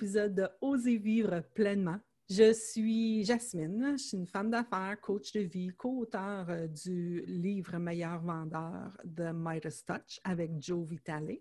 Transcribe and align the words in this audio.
épisode 0.00 0.34
de 0.34 0.48
Oser 0.62 0.96
vivre 0.96 1.42
pleinement. 1.52 1.98
Je 2.30 2.54
suis 2.54 3.22
Jasmine, 3.22 3.98
je 3.98 4.02
suis 4.02 4.16
une 4.16 4.26
femme 4.26 4.50
d'affaires, 4.50 4.98
coach 4.98 5.30
de 5.34 5.40
vie, 5.40 5.68
co-auteur 5.76 6.48
euh, 6.48 6.66
du 6.68 7.22
livre 7.26 7.76
Meilleur 7.76 8.22
vendeur 8.22 8.96
de 9.04 9.30
Midas 9.30 9.82
Touch 9.86 10.18
avec 10.24 10.52
Joe 10.58 10.88
Vitale. 10.88 11.36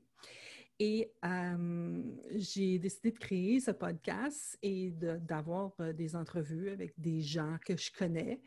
Et 0.78 1.10
euh, 1.24 2.04
j'ai 2.36 2.80
décidé 2.80 3.12
de 3.12 3.18
créer 3.18 3.62
ce 3.62 3.72
podcast 3.72 4.58
et 4.62 4.92
d'avoir 4.92 5.72
euh, 5.80 5.94
des 5.94 6.18
entrevues 6.18 6.70
avec 6.70 7.00
des 7.00 7.22
gens 7.22 7.56
que 7.66 7.78
je 7.78 7.94
connais. 7.98 8.42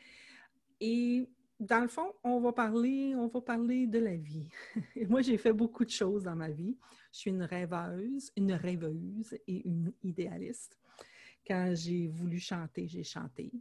Et 0.79 1.27
dans 1.59 1.81
le 1.81 1.89
fond, 1.89 2.13
on 2.23 2.39
va 2.39 2.53
parler, 2.53 3.15
on 3.17 3.29
va 3.29 3.41
parler 3.41 3.87
de 3.87 3.99
la 3.99 4.17
vie. 4.17 4.51
moi, 5.09 5.23
j'ai 5.23 5.39
fait 5.39 5.55
beaucoup 5.55 5.87
de 5.87 5.91
choses 5.91 6.25
dans 6.25 6.37
ma 6.37 6.51
vie. 6.51 6.77
Je 7.13 7.19
suis 7.19 7.31
une 7.31 7.43
rêveuse, 7.43 8.33
une 8.37 8.53
rêveuse 8.53 9.35
et 9.47 9.69
une 9.69 9.93
idéaliste. 10.03 10.79
Quand 11.47 11.73
j'ai 11.75 12.09
voulu 12.09 12.39
chanter, 12.39 12.89
j'ai 12.89 13.05
chanté. 13.05 13.53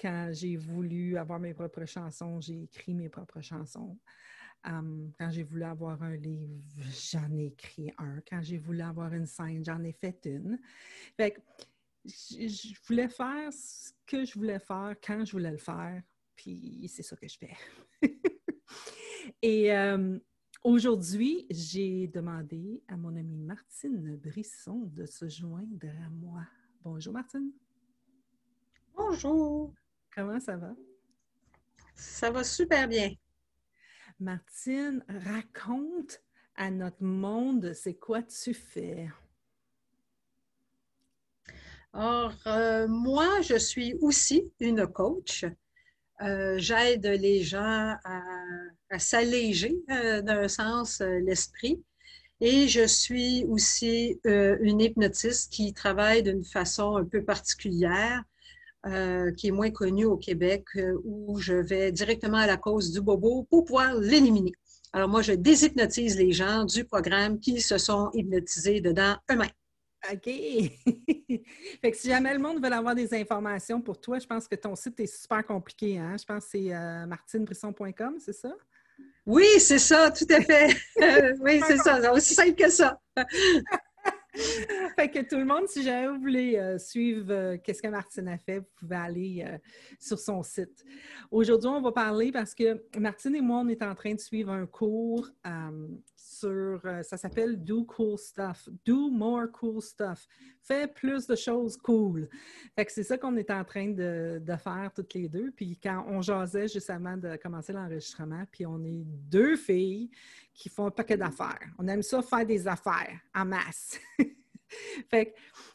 Quand 0.00 0.30
j'ai 0.32 0.56
voulu 0.56 1.16
avoir 1.16 1.40
mes 1.40 1.54
propres 1.54 1.84
chansons, 1.84 2.40
j'ai 2.40 2.64
écrit 2.64 2.94
mes 2.94 3.08
propres 3.08 3.40
chansons. 3.40 3.98
Quand 4.64 5.30
j'ai 5.30 5.42
voulu 5.44 5.62
avoir 5.62 6.02
un 6.02 6.16
livre, 6.16 6.60
j'en 7.12 7.30
ai 7.36 7.46
écrit 7.46 7.92
un. 7.98 8.20
Quand 8.28 8.42
j'ai 8.42 8.58
voulu 8.58 8.82
avoir 8.82 9.12
une 9.12 9.26
scène, 9.26 9.64
j'en 9.64 9.82
ai 9.84 9.92
fait 9.92 10.18
une. 10.24 10.58
Fait 11.16 11.32
que 11.32 11.40
je 12.04 12.74
voulais 12.86 13.08
faire 13.08 13.52
ce 13.52 13.92
que 14.06 14.24
je 14.24 14.34
voulais 14.34 14.58
faire 14.58 14.94
quand 15.02 15.24
je 15.24 15.32
voulais 15.32 15.50
le 15.50 15.58
faire 15.58 16.02
puis 16.36 16.88
c'est 16.92 17.02
ça 17.02 17.16
que 17.16 17.26
je 17.26 17.38
fais. 17.38 17.56
Et 19.42 19.72
euh, 19.72 20.18
aujourd'hui, 20.66 21.46
j'ai 21.48 22.08
demandé 22.08 22.82
à 22.88 22.96
mon 22.96 23.14
amie 23.14 23.38
Martine 23.38 24.16
Brisson 24.16 24.90
de 24.94 25.06
se 25.06 25.28
joindre 25.28 25.86
à 26.04 26.10
moi. 26.10 26.42
Bonjour 26.82 27.12
Martine. 27.12 27.52
Bonjour. 28.92 29.72
Comment 30.12 30.40
ça 30.40 30.56
va? 30.56 30.74
Ça 31.94 32.32
va 32.32 32.42
super 32.42 32.88
bien. 32.88 33.12
Martine, 34.18 35.04
raconte 35.08 36.20
à 36.56 36.70
notre 36.72 37.04
monde, 37.04 37.72
c'est 37.72 37.94
quoi 37.94 38.22
tu 38.24 38.52
fais? 38.52 39.08
Alors, 41.92 42.34
euh, 42.48 42.88
moi, 42.88 43.40
je 43.42 43.56
suis 43.56 43.94
aussi 44.00 44.50
une 44.58 44.84
coach. 44.88 45.44
Euh, 46.22 46.58
j'aide 46.58 47.06
les 47.06 47.44
gens 47.44 47.96
à, 48.04 48.20
s'alléger 48.98 49.76
euh, 49.90 50.22
d'un 50.22 50.48
sens 50.48 51.00
euh, 51.00 51.18
l'esprit. 51.20 51.82
Et 52.40 52.68
je 52.68 52.86
suis 52.86 53.46
aussi 53.48 54.20
une 54.24 54.82
hypnotiste 54.82 55.50
qui 55.50 55.72
travaille 55.72 56.22
d'une 56.22 56.44
façon 56.44 56.96
un 56.96 57.04
peu 57.06 57.24
particulière, 57.24 58.22
qui 59.38 59.48
est 59.48 59.52
moins 59.52 59.70
connue 59.70 60.04
au 60.04 60.18
Québec, 60.18 60.66
où 61.02 61.38
je 61.40 61.54
vais 61.54 61.92
directement 61.92 62.36
à 62.36 62.46
la 62.46 62.58
cause 62.58 62.92
du 62.92 63.00
bobo 63.00 63.44
pour 63.48 63.64
pouvoir 63.64 63.94
l'éliminer. 63.94 64.52
Alors 64.92 65.08
moi, 65.08 65.22
je 65.22 65.32
déshypnotise 65.32 66.18
les 66.18 66.32
gens 66.32 66.66
du 66.66 66.84
programme 66.84 67.40
qui 67.40 67.62
se 67.62 67.78
sont 67.78 68.10
hypnotisés 68.12 68.82
dedans 68.82 69.16
eux-mêmes. 69.30 69.48
OK. 70.12 70.24
fait 71.80 71.90
que 71.90 71.96
si 71.96 72.08
jamais 72.08 72.32
le 72.32 72.38
monde 72.38 72.62
veut 72.62 72.72
avoir 72.72 72.94
des 72.94 73.12
informations 73.14 73.80
pour 73.80 74.00
toi, 74.00 74.18
je 74.18 74.26
pense 74.26 74.46
que 74.46 74.54
ton 74.54 74.74
site 74.74 74.98
est 75.00 75.06
super 75.06 75.44
compliqué. 75.44 75.98
Hein? 75.98 76.16
Je 76.18 76.24
pense 76.24 76.44
que 76.44 76.50
c'est 76.52 76.74
euh, 76.74 77.06
martinebrisson.com, 77.06 78.16
c'est 78.18 78.32
ça? 78.32 78.54
Oui, 79.26 79.46
c'est 79.58 79.80
ça, 79.80 80.10
tout 80.12 80.26
à 80.30 80.40
fait. 80.40 80.68
oui, 81.40 81.60
c'est 81.66 81.78
ça. 81.78 82.12
Aussi 82.12 82.34
simple 82.34 82.54
que 82.54 82.70
ça. 82.70 83.00
fait 84.96 85.10
que 85.10 85.28
tout 85.28 85.36
le 85.36 85.44
monde, 85.44 85.66
si 85.66 85.82
jamais 85.82 86.08
vous 86.08 86.20
voulez 86.20 86.56
euh, 86.56 86.78
suivre 86.78 87.26
euh, 87.30 87.56
qu'est-ce 87.62 87.82
que 87.82 87.88
Martine 87.88 88.28
a 88.28 88.38
fait, 88.38 88.58
vous 88.58 88.66
pouvez 88.78 88.96
aller 88.96 89.44
euh, 89.46 89.58
sur 89.98 90.18
son 90.18 90.42
site. 90.42 90.84
Aujourd'hui, 91.30 91.68
on 91.68 91.80
va 91.80 91.92
parler 91.92 92.30
parce 92.30 92.54
que 92.54 92.82
Martine 92.98 93.34
et 93.34 93.40
moi, 93.40 93.62
on 93.64 93.68
est 93.68 93.82
en 93.82 93.94
train 93.94 94.14
de 94.14 94.20
suivre 94.20 94.52
un 94.52 94.66
cours 94.66 95.28
sur, 96.38 96.80
ça 97.02 97.16
s'appelle 97.16 97.62
Do 97.62 97.84
Cool 97.84 98.18
Stuff, 98.18 98.68
Do 98.84 99.10
More 99.10 99.50
Cool 99.52 99.82
Stuff, 99.82 100.26
fais 100.60 100.86
plus 100.86 101.26
de 101.26 101.36
choses 101.36 101.76
cool. 101.76 102.28
C'est 102.88 103.02
ça 103.02 103.18
qu'on 103.18 103.36
est 103.36 103.50
en 103.50 103.64
train 103.64 103.88
de, 103.88 104.40
faire 104.62 104.90
toutes 104.94 105.14
les 105.14 105.28
deux. 105.28 105.50
Puis 105.50 105.78
quand 105.82 106.04
on 106.08 106.22
jasait 106.22 106.68
justement 106.68 107.16
de 107.16 107.36
commencer 107.36 107.72
l'enregistrement, 107.72 108.44
puis 108.50 108.66
on 108.66 108.82
est 108.84 109.04
deux 109.04 109.56
filles 109.56 110.10
qui 110.54 110.68
font 110.68 110.86
un 110.86 110.90
paquet 110.90 111.16
d'affaires. 111.16 111.68
On 111.78 111.86
aime 111.88 112.02
ça 112.02 112.22
faire 112.22 112.46
des 112.46 112.66
affaires 112.66 113.20
en 113.34 113.44
masse. 113.44 113.98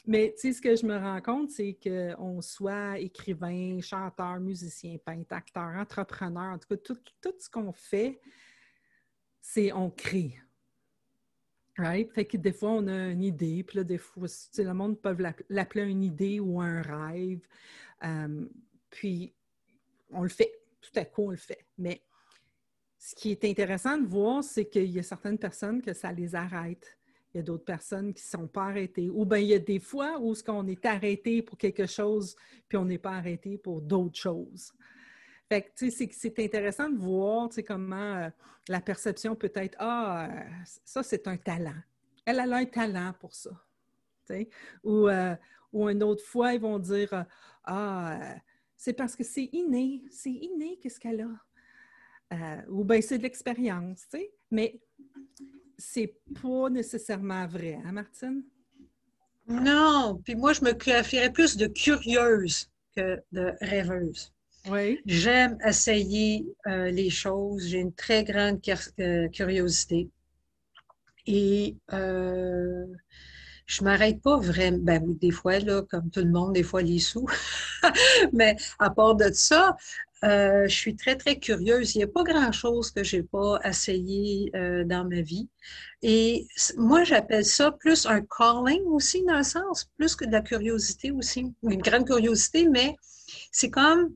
mais 0.05 0.33
tu 0.35 0.41
sais, 0.41 0.53
ce 0.53 0.61
que 0.61 0.75
je 0.75 0.85
me 0.85 0.97
rends 0.97 1.21
compte, 1.21 1.51
c'est 1.51 1.77
qu'on 1.81 2.41
soit 2.41 2.99
écrivain, 2.99 3.79
chanteur, 3.81 4.39
musicien, 4.39 4.97
peintre, 5.03 5.33
acteur, 5.33 5.75
entrepreneur, 5.75 6.53
en 6.53 6.57
tout 6.57 6.69
cas, 6.69 6.77
tout, 6.77 6.97
tout 7.21 7.33
ce 7.39 7.49
qu'on 7.49 7.71
fait, 7.71 8.19
c'est 9.39 9.71
on 9.73 9.89
crée. 9.89 10.37
Right? 11.77 12.11
Fait 12.11 12.25
que 12.25 12.37
des 12.37 12.51
fois, 12.51 12.71
on 12.71 12.87
a 12.87 13.07
une 13.07 13.23
idée, 13.23 13.63
puis 13.63 13.77
là, 13.77 13.83
des 13.83 13.97
fois, 13.97 14.27
le 14.57 14.73
monde 14.73 14.99
peut 14.99 15.15
l'appeler 15.49 15.83
une 15.83 16.03
idée 16.03 16.39
ou 16.39 16.59
un 16.59 16.81
rêve. 16.81 17.47
Puis, 18.89 19.33
on 20.11 20.23
le 20.23 20.29
fait. 20.29 20.51
Tout 20.81 20.99
à 20.99 21.05
coup, 21.05 21.23
on 21.27 21.31
le 21.31 21.37
fait. 21.37 21.65
Mais 21.77 22.01
ce 22.97 23.15
qui 23.15 23.31
est 23.31 23.45
intéressant 23.45 23.97
de 23.97 24.05
voir, 24.05 24.43
c'est 24.43 24.65
qu'il 24.65 24.91
y 24.91 24.99
a 24.99 25.03
certaines 25.03 25.37
personnes 25.37 25.81
que 25.81 25.93
ça 25.93 26.11
les 26.11 26.35
arrête. 26.35 26.97
Il 27.33 27.37
y 27.37 27.39
a 27.39 27.43
d'autres 27.43 27.63
personnes 27.63 28.13
qui 28.13 28.23
ne 28.23 28.39
sont 28.39 28.47
pas 28.47 28.65
arrêtées. 28.65 29.09
Ou 29.09 29.25
bien 29.25 29.37
il 29.37 29.47
y 29.47 29.53
a 29.53 29.59
des 29.59 29.79
fois 29.79 30.19
où 30.19 30.35
ce 30.35 30.43
qu'on 30.43 30.67
est 30.67 30.85
arrêté 30.85 31.41
pour 31.41 31.57
quelque 31.57 31.85
chose, 31.85 32.35
puis 32.67 32.77
on 32.77 32.85
n'est 32.85 32.97
pas 32.97 33.13
arrêté 33.13 33.57
pour 33.57 33.81
d'autres 33.81 34.19
choses. 34.19 34.73
C'est 35.75 36.39
intéressant 36.39 36.89
de 36.89 36.97
voir, 36.97 37.49
comment 37.67 37.95
euh, 37.95 38.29
la 38.67 38.81
perception 38.81 39.35
peut 39.35 39.51
être, 39.55 39.75
ah, 39.79 40.29
euh, 40.29 40.41
ça, 40.85 41.03
c'est 41.03 41.27
un 41.27 41.37
talent. 41.37 41.81
Elle, 42.25 42.39
a 42.39 42.55
un 42.55 42.65
talent 42.65 43.13
pour 43.19 43.33
ça. 43.33 43.51
Ou, 44.83 45.09
euh, 45.09 45.35
ou 45.73 45.89
une 45.89 46.03
autre 46.03 46.23
fois, 46.23 46.53
ils 46.53 46.61
vont 46.61 46.79
dire, 46.79 47.25
ah, 47.65 48.35
c'est 48.77 48.93
parce 48.93 49.15
que 49.15 49.23
c'est 49.23 49.49
inné, 49.51 50.03
c'est 50.09 50.31
inné 50.31 50.77
qu'est-ce 50.81 50.99
qu'elle 50.99 51.21
a. 51.21 51.29
Euh, 52.33 52.61
ou 52.69 52.83
bien 52.83 53.01
c'est 53.01 53.17
de 53.17 53.23
l'expérience, 53.23 54.07
tu 54.09 54.19
sais. 54.19 54.31
Mais 54.49 54.79
c'est 55.77 56.15
pas 56.41 56.69
nécessairement 56.69 57.45
vrai, 57.45 57.79
hein, 57.83 57.91
Martine? 57.91 58.43
Non, 59.47 60.21
puis 60.23 60.35
moi, 60.35 60.53
je 60.53 60.63
me 60.63 60.71
qualifierais 60.71 61.31
plus 61.31 61.57
de 61.57 61.67
curieuse 61.67 62.69
que 62.95 63.21
de 63.31 63.53
rêveuse. 63.59 64.31
J'aime 65.05 65.57
essayer 65.65 66.45
euh, 66.67 66.91
les 66.91 67.09
choses. 67.09 67.67
J'ai 67.67 67.79
une 67.79 67.93
très 67.93 68.23
grande 68.23 68.59
euh, 68.99 69.27
curiosité. 69.29 70.09
Et 71.25 71.77
euh, 71.93 72.85
je 73.65 73.83
m'arrête 73.83 74.21
pas 74.21 74.37
vraiment. 74.37 74.79
Ben 74.79 75.17
des 75.19 75.31
fois, 75.31 75.59
là, 75.59 75.81
comme 75.89 76.09
tout 76.11 76.21
le 76.21 76.29
monde, 76.29 76.53
des 76.53 76.63
fois 76.63 76.81
les 76.81 76.99
sous. 76.99 77.27
Mais 78.33 78.55
à 78.79 78.89
part 78.89 79.15
de 79.15 79.31
ça, 79.33 79.75
euh, 80.23 80.67
je 80.67 80.75
suis 80.75 80.95
très, 80.95 81.15
très 81.15 81.39
curieuse. 81.39 81.95
Il 81.95 81.99
n'y 81.99 82.03
a 82.03 82.07
pas 82.07 82.23
grand-chose 82.23 82.91
que 82.91 83.03
je 83.03 83.17
n'ai 83.17 83.23
pas 83.23 83.59
essayé 83.63 84.51
dans 84.85 85.07
ma 85.09 85.21
vie. 85.21 85.49
Et 86.03 86.47
moi, 86.77 87.03
j'appelle 87.03 87.45
ça 87.45 87.71
plus 87.71 88.05
un 88.05 88.21
calling 88.21 88.83
aussi, 88.85 89.23
dans 89.25 89.33
un 89.33 89.43
sens, 89.43 89.89
plus 89.97 90.15
que 90.15 90.25
de 90.25 90.31
la 90.31 90.41
curiosité 90.41 91.11
aussi. 91.11 91.51
Une 91.63 91.81
grande 91.81 92.05
curiosité, 92.05 92.67
mais 92.67 92.95
c'est 93.51 93.69
comme, 93.69 94.15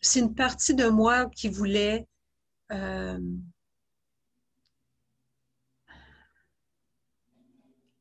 c'est 0.00 0.20
une 0.20 0.34
partie 0.34 0.74
de 0.74 0.88
moi 0.88 1.28
qui 1.34 1.48
voulait 1.48 2.06
euh, 2.72 3.18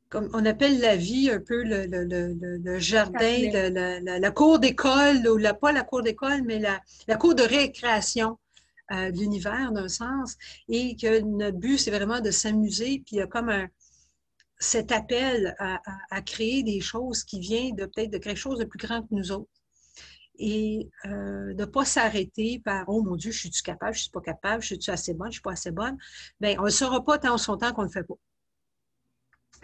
comme 0.10 0.30
on 0.34 0.46
appelle 0.46 0.80
la 0.80 0.96
vie 0.96 1.30
un 1.30 1.40
peu 1.40 1.64
le, 1.64 2.80
jardin, 2.80 3.38
la, 4.04 4.32
cour 4.32 4.60
d'école, 4.60 5.28
ou 5.28 5.38
la, 5.38 5.54
pas 5.54 5.72
la 5.72 5.84
cour 5.84 6.02
d'école, 6.02 6.42
mais 6.44 6.60
la, 6.60 7.16
cour 7.18 7.36
de 7.36 7.44
récréation 7.44 8.40
euh, 8.92 9.12
de 9.12 9.20
l'univers 9.20 9.72
d'un 9.72 9.88
sens, 9.88 10.36
et 10.68 10.96
que 10.96 11.20
notre 11.22 11.58
but, 11.58 11.78
c'est 11.78 11.92
vraiment 11.92 12.22
de 12.22 12.32
s'amuser, 12.32 13.04
puis 13.06 13.16
il 13.16 13.18
y 13.18 13.22
a 13.22 13.28
comme 13.28 13.50
un, 13.50 13.68
cet 14.58 14.92
appel 14.92 15.56
à, 15.60 16.22
créer 16.22 16.64
des 16.64 16.82
choses 16.82 17.24
qui 17.24 17.40
viennent 17.40 17.76
de 17.76 17.86
peut-être 17.86 18.12
de 18.12 18.18
quelque 18.18 18.38
chose 18.38 18.60
de 18.60 18.66
plus 18.66 18.80
grand 18.80 19.04
que 19.04 19.14
nous 19.14 19.32
autres. 19.32 19.59
Et 20.40 20.90
euh, 21.06 21.54
de 21.54 21.62
ne 21.62 21.66
pas 21.66 21.84
s'arrêter 21.84 22.62
par 22.64 22.86
Oh 22.88 23.04
mon 23.04 23.16
Dieu, 23.16 23.32
je 23.32 23.40
suis-tu 23.40 23.62
capable, 23.62 23.94
je 23.94 24.00
ne 24.00 24.04
suis 24.04 24.12
pas 24.12 24.22
capable, 24.22 24.62
je 24.62 24.68
suis-tu 24.68 24.90
assez 24.90 25.14
bonne, 25.14 25.28
je 25.28 25.28
ne 25.28 25.34
suis 25.34 25.42
pas 25.42 25.52
assez 25.52 25.72
bonne? 25.72 25.98
Bien, 26.40 26.56
on 26.60 26.66
ne 26.66 26.70
saura 26.70 27.04
pas 27.04 27.18
tant 27.18 27.38
son 27.38 27.58
temps 27.58 27.74
qu'on 27.74 27.82
ne 27.82 27.88
le 27.88 27.92
fait 27.92 28.04
pas 28.04 28.16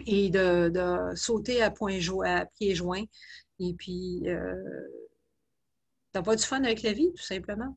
et 0.04 0.30
de, 0.30 1.12
sauter 1.14 1.62
à, 1.62 1.70
point 1.70 1.98
à 2.24 2.46
pieds 2.46 2.74
joints 2.74 3.04
et 3.58 3.74
puis 3.74 4.22
euh, 4.26 4.54
d'avoir 6.12 6.36
du 6.36 6.42
fun 6.42 6.62
avec 6.64 6.82
la 6.82 6.92
vie, 6.92 7.12
tout 7.14 7.22
simplement. 7.22 7.76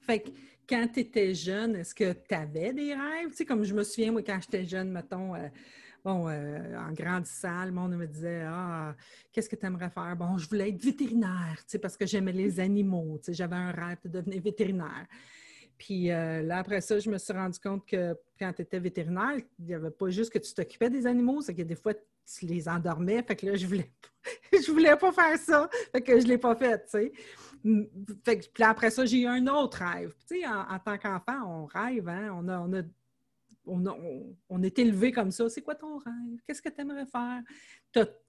Fait 0.00 0.20
que 0.20 0.30
quand 0.68 0.88
tu 0.92 1.00
étais 1.00 1.34
jeune, 1.34 1.76
est-ce 1.76 1.94
que 1.94 2.12
tu 2.12 2.34
avais 2.34 2.72
des 2.72 2.94
rêves? 2.94 3.30
Tu 3.30 3.36
sais, 3.36 3.44
comme 3.44 3.64
je 3.64 3.74
me 3.74 3.84
souviens, 3.84 4.12
moi, 4.12 4.22
quand 4.22 4.38
j'étais 4.40 4.64
jeune, 4.64 4.90
mettons, 4.90 5.34
euh, 5.34 5.48
bon, 6.04 6.28
euh, 6.28 6.76
en 6.78 6.92
grandissant, 6.92 7.64
le 7.64 7.72
monde 7.72 7.96
me 7.96 8.06
disait 8.06 8.42
Ah, 8.46 8.94
qu'est-ce 9.32 9.48
que 9.48 9.56
tu 9.56 9.66
aimerais 9.66 9.90
faire? 9.90 10.16
Bon, 10.16 10.38
je 10.38 10.48
voulais 10.48 10.70
être 10.70 10.82
vétérinaire, 10.82 11.58
parce 11.80 11.96
que 11.96 12.06
j'aimais 12.06 12.32
les 12.32 12.60
animaux. 12.60 13.20
J'avais 13.28 13.56
un 13.56 13.72
rêve 13.72 13.98
de 14.04 14.08
devenir 14.08 14.42
vétérinaire. 14.42 15.06
Puis 15.78 16.10
euh, 16.10 16.42
là, 16.42 16.58
après 16.58 16.80
ça, 16.80 16.98
je 16.98 17.08
me 17.08 17.18
suis 17.18 17.32
rendu 17.32 17.58
compte 17.60 17.86
que 17.86 18.16
quand 18.38 18.52
tu 18.52 18.62
étais 18.62 18.80
vétérinaire, 18.80 19.36
il 19.58 19.64
n'y 19.64 19.74
avait 19.74 19.92
pas 19.92 20.10
juste 20.10 20.32
que 20.32 20.38
tu 20.38 20.52
t'occupais 20.52 20.90
des 20.90 21.06
animaux, 21.06 21.40
c'est 21.40 21.54
que 21.54 21.62
des 21.62 21.76
fois, 21.76 21.94
tu 21.94 22.46
les 22.46 22.68
endormais. 22.68 23.22
Fait 23.22 23.36
que 23.36 23.46
là, 23.46 23.54
je 23.54 23.66
voulais 23.66 23.90
pas, 24.02 24.28
je 24.52 24.70
voulais 24.70 24.96
pas 24.96 25.12
faire 25.12 25.38
ça. 25.38 25.70
Fait 25.92 26.02
que 26.02 26.18
je 26.18 26.24
ne 26.24 26.30
l'ai 26.30 26.38
pas 26.38 26.56
fait, 26.56 26.84
tu 26.84 26.90
sais. 26.90 27.12
Fait 28.24 28.40
que, 28.40 28.46
puis 28.52 28.62
après 28.64 28.90
ça, 28.90 29.04
j'ai 29.06 29.20
eu 29.20 29.26
un 29.26 29.46
autre 29.46 29.82
rêve. 29.84 30.12
Tu 30.28 30.40
sais, 30.40 30.46
en, 30.46 30.78
tant 30.78 30.98
qu'enfant, 30.98 31.44
on 31.46 31.66
rêve, 31.66 32.08
hein? 32.08 32.30
On 32.34 32.48
a, 32.48 32.58
on 32.58 32.72
a 32.72 32.82
on, 33.68 34.62
est 34.62 34.78
élevé 34.78 35.12
comme 35.12 35.30
ça. 35.30 35.48
C'est 35.48 35.62
quoi 35.62 35.74
ton 35.74 35.98
rêve? 35.98 36.38
Qu'est-ce 36.46 36.62
que 36.62 36.68
tu 36.68 36.80
aimerais 36.80 37.06
faire? 37.06 37.40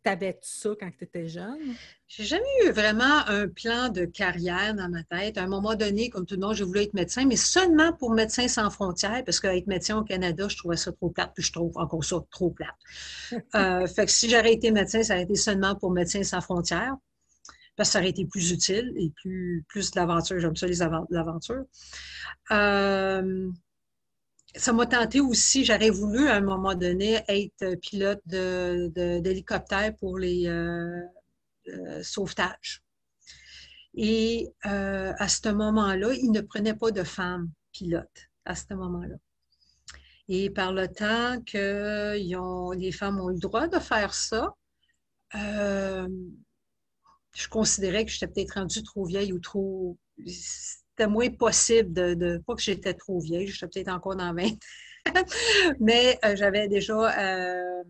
T'avais-tu 0.04 0.40
ça 0.48 0.70
quand 0.80 0.90
tu 0.98 1.04
étais 1.04 1.28
jeune? 1.28 1.76
J'ai 2.08 2.24
jamais 2.24 2.44
eu 2.66 2.72
vraiment 2.72 3.28
un 3.28 3.48
plan 3.48 3.90
de 3.90 4.06
carrière 4.06 4.74
dans 4.74 4.90
ma 4.90 5.04
tête. 5.04 5.38
À 5.38 5.44
un 5.44 5.48
moment 5.48 5.76
donné, 5.76 6.10
comme 6.10 6.26
tout 6.26 6.36
le 6.36 6.42
monde, 6.42 6.56
j'ai 6.56 6.64
voulu 6.64 6.82
être 6.82 6.94
médecin, 6.94 7.26
mais 7.26 7.36
seulement 7.36 7.94
pour 7.94 8.14
Médecins 8.14 8.48
sans 8.48 8.70
frontières, 8.70 9.24
parce 9.26 9.40
qu'être 9.40 9.68
médecin 9.68 9.98
au 9.98 10.04
Canada, 10.04 10.48
je 10.48 10.58
trouvais 10.58 10.78
ça 10.78 10.92
trop 10.92 11.10
plate, 11.10 11.32
puis 11.34 11.44
je 11.44 11.52
trouve 11.52 11.78
encore 11.78 12.04
ça 12.04 12.18
trop 12.32 12.52
plate. 12.52 12.70
Euh, 13.56 13.88
fait 13.88 14.06
que 14.06 14.12
si 14.12 14.30
j'aurais 14.30 14.54
été 14.54 14.72
médecin, 14.72 15.02
ça 15.02 15.14
aurait 15.14 15.24
été 15.24 15.36
seulement 15.36 15.76
pour 15.76 15.92
Médecins 15.92 16.24
sans 16.24 16.42
frontières, 16.42 16.96
parce 17.76 17.90
que 17.90 17.94
ça 17.94 18.00
aurait 18.00 18.10
été 18.10 18.26
plus 18.26 18.52
utile 18.52 18.94
et 18.98 19.10
plus, 19.10 19.64
plus 19.68 19.92
de 19.92 20.00
l'aventure. 20.00 20.40
J'aime 20.40 20.56
ça, 20.56 20.68
les 20.68 20.82
aventures. 20.82 21.64
Euh, 22.52 23.50
ça 24.56 24.74
m'a 24.74 24.86
tenté 24.86 25.20
aussi, 25.20 25.64
j'aurais 25.64 25.90
voulu 25.90 26.28
à 26.28 26.36
un 26.36 26.42
moment 26.42 26.76
donné 26.76 27.22
être 27.28 27.76
pilote 27.76 28.22
d'hélicoptère 28.26 29.96
pour 29.98 30.18
les 30.18 30.48
euh, 30.48 31.02
euh, 31.68 32.04
sauvetages. 32.04 32.84
Et 33.94 34.48
euh, 34.66 35.14
à 35.18 35.28
ce 35.28 35.50
moment-là, 35.50 36.14
ils 36.14 36.32
ne 36.32 36.42
prenaient 36.42 36.76
pas 36.76 36.92
de 36.92 37.04
femmes 37.04 37.52
pilotes 37.72 38.30
à 38.46 38.56
ce 38.56 38.74
moment-là. 38.74 39.16
Et 40.28 40.50
par 40.50 40.74
le 40.74 40.88
temps 40.88 41.42
que 41.46 42.16
les 42.76 42.92
femmes 42.92 43.20
ont 43.20 43.30
eu 43.30 43.34
le 43.34 43.40
droit 43.40 43.68
de 43.68 43.80
faire 43.80 44.14
ça, 44.14 44.54
je 45.34 46.08
considérais 47.50 48.06
que 48.06 48.12
j'étais 48.12 48.28
peut-être 48.28 48.54
rendue 48.56 48.84
trop 48.84 49.06
vieille 49.06 49.34
ou 49.34 49.40
trop 49.40 49.98
c'était 51.00 51.10
moins 51.10 51.30
possible 51.30 51.94
de, 51.94 52.42
Pas 52.46 52.56
que 52.56 52.62
j'étais 52.62 52.94
trop 52.94 53.20
vieille, 53.20 53.48
j'étais 53.48 53.68
peut-être 53.68 53.94
encore 53.96 54.16
dans 54.18 54.34
20 54.34 54.50
mais 55.80 56.20
euh, 56.26 56.36
j'avais 56.36 56.68
déjà. 56.68 57.18
Euh, 57.18 57.84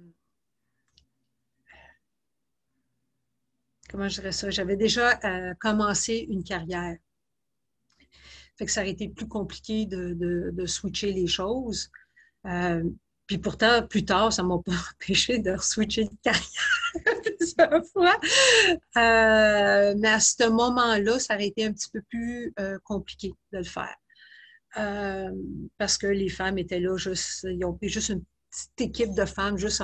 comment 3.90 4.08
je 4.08 4.22
dirais 4.22 4.32
ça? 4.32 4.52
J'avais 4.52 4.76
déjà 4.76 5.20
euh, 5.24 5.56
commencé 5.60 6.28
une 6.30 6.44
carrière. 6.44 6.98
Fait 8.58 8.66
que 8.66 8.72
ça 8.72 8.82
aurait 8.82 8.92
été 8.92 9.10
plus 9.10 9.28
compliqué 9.28 9.88
de, 9.88 10.66
switcher 10.68 11.12
les 11.12 11.28
choses. 11.28 11.90
Puis 13.26 13.40
pourtant, 13.40 13.86
plus 13.88 14.06
tard, 14.06 14.32
ça 14.32 14.44
ne 14.44 14.50
m'a 14.50 14.60
pas 14.60 14.72
empêché 14.94 15.40
de 15.40 15.58
switcher 15.58 16.06
de 16.06 16.16
carrière 16.22 16.79
Euh, 18.98 19.94
mais 19.98 20.10
à 20.10 20.20
ce 20.20 20.50
moment-là, 20.50 21.20
ça 21.20 21.36
aurait 21.36 21.48
été 21.48 21.66
un 21.66 21.72
petit 21.72 21.90
peu 21.92 22.02
plus 22.10 22.54
euh, 22.60 22.78
compliqué 22.84 23.34
de 23.54 23.60
le 23.60 23.64
faire. 23.64 23.96
Euh, 24.78 25.32
parce 25.78 25.98
que 25.98 26.08
les 26.08 26.30
femmes 26.30 26.58
étaient 26.58 26.80
là, 26.80 26.98
juste, 26.98 27.44
ils 27.50 27.64
ont 27.66 27.74
pris 27.74 27.90
juste 27.90 28.10
une 28.10 28.24
petite 28.50 28.82
équipe 28.82 29.14
de 29.16 29.26
femmes 29.26 29.58
juste 29.58 29.82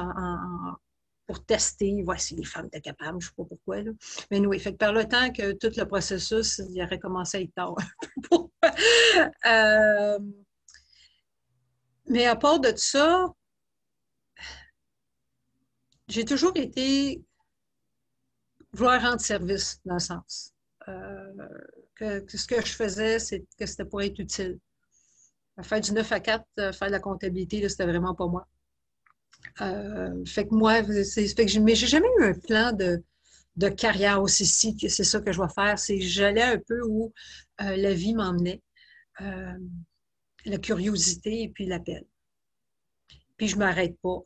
pour 1.28 1.44
tester, 1.46 2.02
voici 2.04 2.36
les 2.36 2.44
femmes 2.44 2.68
étaient 2.68 2.82
capables, 2.82 3.20
je 3.22 3.28
ne 3.28 3.30
sais 3.30 3.36
pas 3.38 3.46
pourquoi. 3.46 3.78
Mais 4.32 4.40
oui, 4.40 4.60
fait 4.60 4.74
que 4.74 4.78
par 4.78 4.94
le 4.94 5.06
temps 5.06 5.32
que 5.32 5.54
tout 5.54 5.72
le 5.76 5.86
processus, 5.86 6.62
il 6.70 6.82
aurait 6.84 7.00
commencé 7.00 7.38
à 7.38 7.42
être 7.42 7.54
tard. 7.54 7.76
Mais 12.08 12.26
à 12.26 12.36
part 12.36 12.60
de 12.60 12.72
ça, 12.76 13.34
j'ai 16.08 16.26
toujours 16.26 16.56
été 16.56 17.24
vouloir 18.76 19.02
rendre 19.02 19.22
service 19.22 19.80
dans 19.86 19.96
le 19.96 20.00
sens. 20.00 20.54
Euh, 20.88 21.34
que, 21.96 22.26
ce 22.28 22.46
que 22.46 22.64
je 22.64 22.74
faisais, 22.74 23.20
c'est 23.20 23.46
que 23.58 23.66
c'était 23.66 23.86
pour 23.86 24.02
être 24.02 24.20
utile. 24.20 24.60
Faire 25.62 25.80
du 25.80 25.94
9 25.94 26.12
à 26.12 26.20
4, 26.20 26.46
euh, 26.60 26.74
faire 26.74 26.90
de 26.90 26.92
la 26.92 27.00
comptabilité, 27.00 27.68
c'était 27.70 27.86
vraiment 27.86 28.14
pas 28.14 28.28
moi. 28.28 28.48
Euh, 29.62 30.26
fait 30.26 30.48
que 30.48 30.54
moi, 30.54 30.84
c'est, 31.04 31.28
fait 31.28 31.46
que 31.46 31.60
mais 31.60 31.76
j'ai 31.76 31.88
jamais 31.88 32.10
eu 32.20 32.24
un 32.24 32.34
plan 32.34 32.74
de, 32.74 33.02
carrière 33.70 34.22
aussi 34.22 34.46
si 34.46 34.76
que 34.76 34.90
c'est 34.90 35.06
ça 35.06 35.22
que 35.22 35.32
je 35.32 35.42
vais 35.42 35.54
faire. 35.54 35.80
C'est 35.80 36.02
j'allais 36.02 36.42
un 36.42 36.60
peu 36.60 36.82
où 36.86 37.14
la 37.60 37.94
vie 37.94 38.14
m'emmenait 38.14 38.62
la 39.20 40.58
curiosité 40.58 41.44
et 41.44 41.50
puis 41.50 41.66
l'appel. 41.66 42.06
Puis 43.38 43.48
je 43.48 43.56
ne 43.56 43.60
m'arrête 43.60 43.98
pas. 44.02 44.22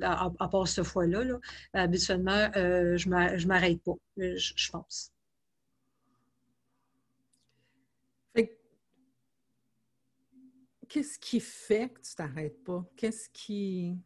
À, 0.00 0.30
part 0.48 0.66
cette 0.66 0.84
fois-là, 0.84 1.22
là, 1.24 1.38
habituellement, 1.74 2.50
euh, 2.56 2.96
je 2.96 3.08
ne 3.08 3.46
m'arrête 3.46 3.82
pas, 3.82 3.92
euh, 4.18 4.36
je, 4.36 4.70
pense. 4.70 5.12
Qu'est-ce 10.88 11.18
qui 11.18 11.40
fait 11.40 11.88
que 11.88 12.00
tu 12.02 12.10
ne 12.12 12.16
t'arrêtes 12.16 12.62
pas? 12.64 12.84
Qu'est-ce 12.96 13.30
qui. 13.30 13.96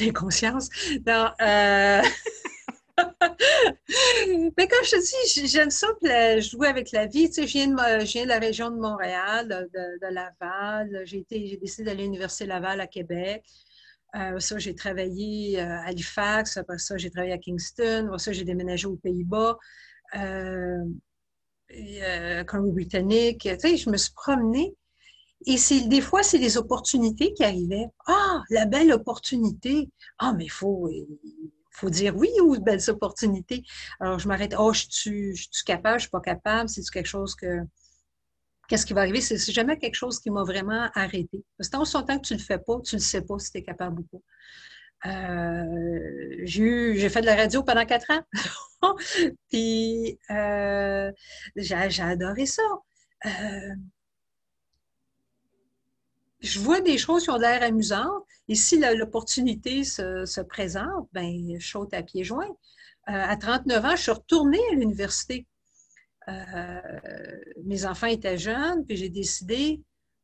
L'inconscience? 0.00 0.70
Non, 1.06 1.30
euh... 1.40 2.02
Mais 4.56 4.68
comme 4.68 4.84
je 4.84 4.90
te 4.90 5.40
dis, 5.40 5.46
j'aime 5.48 5.70
ça 5.70 5.88
jouer 6.40 6.68
avec 6.68 6.92
la 6.92 7.06
vie. 7.06 7.28
Tu 7.28 7.34
sais, 7.34 7.46
je, 7.46 7.52
viens 7.52 7.68
de, 7.68 8.28
la 8.28 8.38
région 8.38 8.70
de 8.70 8.76
Montréal, 8.76 9.48
de, 9.48 10.12
Laval. 10.12 11.02
J'ai 11.04 11.24
décidé 11.60 11.84
d'aller 11.84 12.02
à 12.02 12.06
l'Université 12.06 12.46
Laval 12.46 12.80
à 12.80 12.86
Québec. 12.86 13.44
Euh, 14.16 14.38
ça, 14.40 14.58
j'ai 14.58 14.74
travaillé 14.74 15.60
euh, 15.60 15.66
à 15.66 15.86
Halifax. 15.86 16.56
Après 16.56 16.78
ça, 16.78 16.96
j'ai 16.96 17.10
travaillé 17.10 17.32
à 17.32 17.38
Kingston. 17.38 18.06
Après 18.06 18.18
ça, 18.18 18.32
j'ai 18.32 18.44
déménagé 18.44 18.86
aux 18.86 18.96
Pays-Bas. 18.96 19.58
Euh, 20.16 20.84
euh 21.72 22.44
britannique 22.72 23.42
Tu 23.42 23.58
sais, 23.60 23.76
je 23.76 23.90
me 23.90 23.96
suis 23.96 24.12
promenée. 24.12 24.74
Et 25.46 25.56
des 25.86 26.00
fois, 26.00 26.22
c'est 26.22 26.38
des 26.38 26.58
opportunités 26.58 27.32
qui 27.32 27.44
arrivaient. 27.44 27.86
Ah, 28.06 28.42
la 28.50 28.66
belle 28.66 28.92
opportunité. 28.92 29.88
Ah, 30.18 30.34
mais 30.36 30.44
il 30.44 30.50
faut, 30.50 30.90
faut 31.80 31.90
dire 31.90 32.16
oui 32.16 32.30
aux 32.40 32.58
belles 32.60 32.88
opportunités. 32.88 33.64
Alors, 34.00 34.18
je 34.18 34.28
m'arrête. 34.28 34.54
Oh, 34.58 34.72
je 34.72 34.86
suis, 34.88 35.48
capable, 35.66 35.98
je 35.98 36.02
suis 36.02 36.10
pas 36.10 36.20
capable? 36.20 36.68
C'est 36.68 36.82
quelque 36.90 37.06
chose 37.06 37.34
que. 37.34 37.60
Qu'est-ce 38.68 38.86
qui 38.86 38.92
va 38.92 39.00
arriver? 39.00 39.20
C'est 39.20 39.52
jamais 39.52 39.78
quelque 39.78 39.96
chose 39.96 40.20
qui 40.20 40.30
m'a 40.30 40.44
vraiment 40.44 40.90
arrêté. 40.94 41.44
Parce 41.58 41.68
que 41.68 42.06
tant 42.06 42.18
que 42.18 42.26
tu 42.26 42.34
le 42.34 42.40
fais 42.40 42.58
pas, 42.58 42.80
tu 42.84 42.96
le 42.96 43.00
sais 43.00 43.22
pas 43.22 43.38
si 43.38 43.50
tu 43.50 43.58
es 43.58 43.62
capable 43.62 44.00
ou 44.00 44.04
pas. 44.04 44.18
Euh, 45.06 46.36
j'ai 46.44 47.08
fait 47.08 47.20
de 47.20 47.26
la 47.26 47.34
radio 47.34 47.62
pendant 47.62 47.84
quatre 47.84 48.10
ans. 48.10 48.22
Puis, 49.50 50.18
euh, 50.30 51.10
j'ai 51.56 52.02
adoré 52.02 52.46
ça. 52.46 52.62
Euh, 53.26 53.74
je 56.40 56.58
vois 56.58 56.80
des 56.80 56.98
choses 56.98 57.24
qui 57.24 57.30
ont 57.30 57.36
l'air 57.36 57.62
amusantes. 57.62 58.24
Et 58.48 58.54
si 58.54 58.78
l'opportunité 58.78 59.84
se, 59.84 60.40
présente, 60.42 61.08
ben, 61.12 61.58
je 61.58 61.66
saute 61.66 61.94
à 61.94 62.02
pieds 62.02 62.24
joints. 62.24 62.48
Euh, 63.08 63.12
à 63.12 63.36
39 63.36 63.84
ans, 63.84 63.96
je 63.96 64.02
suis 64.02 64.10
retournée 64.10 64.60
à 64.72 64.74
l'université. 64.74 65.46
Euh, 66.28 66.80
mes 67.64 67.86
enfants 67.86 68.06
étaient 68.06 68.38
jeunes, 68.38 68.84
puis 68.86 68.96
j'ai 68.96 69.08
décidé, 69.08 69.80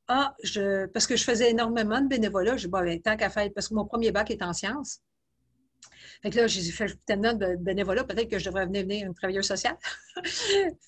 ah, 0.08 0.34
je, 0.42 0.86
parce 0.86 1.06
que 1.06 1.16
je 1.16 1.24
faisais 1.24 1.50
énormément 1.50 2.00
de 2.00 2.08
bénévolat, 2.08 2.56
j'ai 2.56 2.68
dit, 2.68 2.72
ben, 2.72 3.00
tant 3.02 3.16
qu'à 3.16 3.30
faire, 3.30 3.48
parce 3.54 3.68
que 3.68 3.74
mon 3.74 3.84
premier 3.84 4.12
bac 4.12 4.30
est 4.30 4.42
en 4.42 4.52
sciences. 4.52 5.00
Fait 6.22 6.30
que 6.30 6.36
là, 6.36 6.46
j'ai 6.46 6.62
fait 6.70 6.98
tellement 7.04 7.34
de 7.34 7.56
bénévolat, 7.56 8.04
peut-être 8.04 8.30
que 8.30 8.38
je 8.38 8.46
devrais 8.46 8.66
venir, 8.66 8.82
venir 8.82 9.06
une 9.06 9.14
travailleuse 9.14 9.46
sociale. 9.46 9.76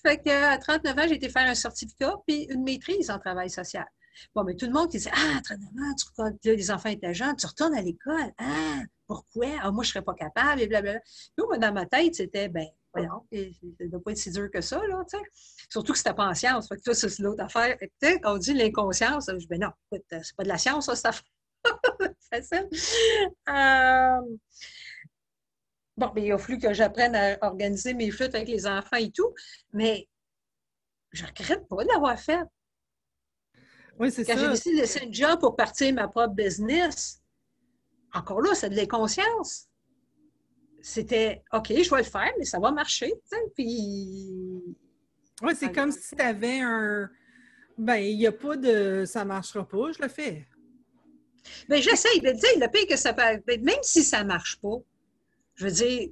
fait 0.03 0.17
qu'à 0.23 0.57
39 0.57 0.97
ans, 0.97 1.07
j'ai 1.07 1.15
été 1.15 1.29
faire 1.29 1.47
un 1.47 1.55
certificat 1.55 2.15
puis 2.25 2.47
une 2.49 2.63
maîtrise 2.63 3.09
en 3.09 3.19
travail 3.19 3.49
social. 3.49 3.85
Bon, 4.35 4.43
mais 4.43 4.55
tout 4.55 4.65
le 4.65 4.71
monde 4.71 4.89
qui 4.89 4.97
disait 4.97 5.11
Ah, 5.13 5.37
entraînement, 5.37 5.93
tu, 6.41 6.55
les 6.55 6.71
enfants 6.71 6.89
étaient 6.89 7.13
jeunes, 7.13 7.35
tu 7.35 7.45
retournes 7.45 7.75
à 7.75 7.81
l'école. 7.81 8.31
Ah, 8.37 8.81
pourquoi? 9.07 9.47
Ah, 9.61 9.71
moi, 9.71 9.83
je 9.83 9.89
ne 9.89 9.93
serais 9.93 10.03
pas 10.03 10.13
capable, 10.13 10.61
et 10.61 10.67
blablabla. 10.67 11.01
Nous, 11.37 11.57
dans 11.57 11.73
ma 11.73 11.85
tête, 11.85 12.15
c'était 12.15 12.49
ben, 12.49 12.67
voyons, 12.93 13.25
ça 13.31 13.37
ne 13.85 13.87
doit 13.89 14.01
pas 14.03 14.11
être 14.11 14.17
si 14.17 14.31
dur 14.31 14.49
que 14.51 14.61
ça, 14.61 14.81
là, 14.87 15.03
tu 15.09 15.17
sais. 15.17 15.23
Surtout 15.69 15.93
que 15.93 15.97
c'était 15.97 16.13
pas 16.13 16.27
en 16.27 16.33
science. 16.33 16.67
Fait 16.67 16.77
que 16.77 16.93
ça, 16.93 17.09
c'est 17.09 17.19
l'autre 17.19 17.43
affaire. 17.43 17.77
Tu 17.79 17.89
sais, 18.01 18.19
quand 18.19 18.35
on 18.35 18.37
dit 18.37 18.53
l'inconscience, 18.53 19.29
je 19.29 19.37
dis, 19.37 19.47
ben 19.47 19.61
non, 19.61 19.71
c'est 19.91 20.35
pas 20.35 20.43
de 20.43 20.49
la 20.49 20.57
science, 20.57 20.85
ça, 20.85 20.95
cette 20.95 21.05
affaire. 21.05 21.23
facile. 22.31 22.69
Euh... 23.49 24.21
Bon, 25.97 26.11
mais 26.15 26.21
ben, 26.21 26.25
il 26.27 26.31
a 26.31 26.37
fallu 26.37 26.59
que 26.59 26.73
j'apprenne 26.73 27.15
à 27.15 27.37
organiser 27.41 27.93
mes 27.93 28.09
flûtes 28.11 28.33
avec 28.33 28.47
les 28.47 28.65
enfants 28.65 28.97
et 28.97 29.11
tout, 29.11 29.33
mais 29.73 30.07
je 31.11 31.23
ne 31.23 31.27
regrette 31.27 31.67
pas 31.67 31.83
de 31.83 31.89
l'avoir 31.89 32.17
fait. 32.17 32.39
Oui, 33.99 34.11
c'est 34.11 34.23
ça. 34.23 34.33
Quand 34.33 34.39
j'ai 34.39 34.49
décidé 34.49 34.75
de 34.75 34.81
laisser 34.81 35.01
un 35.05 35.11
job 35.11 35.39
pour 35.39 35.55
partir 35.55 35.93
ma 35.93 36.07
propre 36.07 36.33
business, 36.33 37.21
encore 38.13 38.41
là, 38.41 38.55
c'est 38.55 38.69
de 38.69 38.75
l'inconscience. 38.75 39.67
C'était 40.81 41.43
OK, 41.51 41.67
je 41.69 41.89
vais 41.89 41.97
le 41.97 42.03
faire, 42.03 42.31
mais 42.37 42.45
ça 42.45 42.59
va 42.59 42.71
marcher. 42.71 43.13
Puis. 43.55 44.63
Oui, 45.41 45.53
c'est 45.55 45.71
comme 45.71 45.91
si 45.91 46.15
tu 46.15 46.21
avais 46.21 46.61
un. 46.61 47.09
Ben, 47.77 47.97
il 47.97 48.17
n'y 48.17 48.27
a 48.27 48.31
pas 48.31 48.57
de 48.57 49.03
ça 49.05 49.23
ne 49.23 49.29
marchera 49.29 49.67
pas, 49.67 49.91
je 49.91 50.01
le 50.01 50.09
fais. 50.09 50.47
Bien, 51.67 51.79
j'essaye. 51.79 52.21
Ben, 52.21 52.35
le 52.35 52.71
pire 52.71 52.87
que 52.87 52.97
ça 52.97 53.13
peut. 53.13 53.41
Ben, 53.45 53.61
même 53.63 53.79
si 53.81 54.03
ça 54.03 54.23
ne 54.23 54.27
marche 54.27 54.59
pas, 54.61 54.77
je 55.55 55.65
veux 55.65 55.71
dire, 55.71 56.09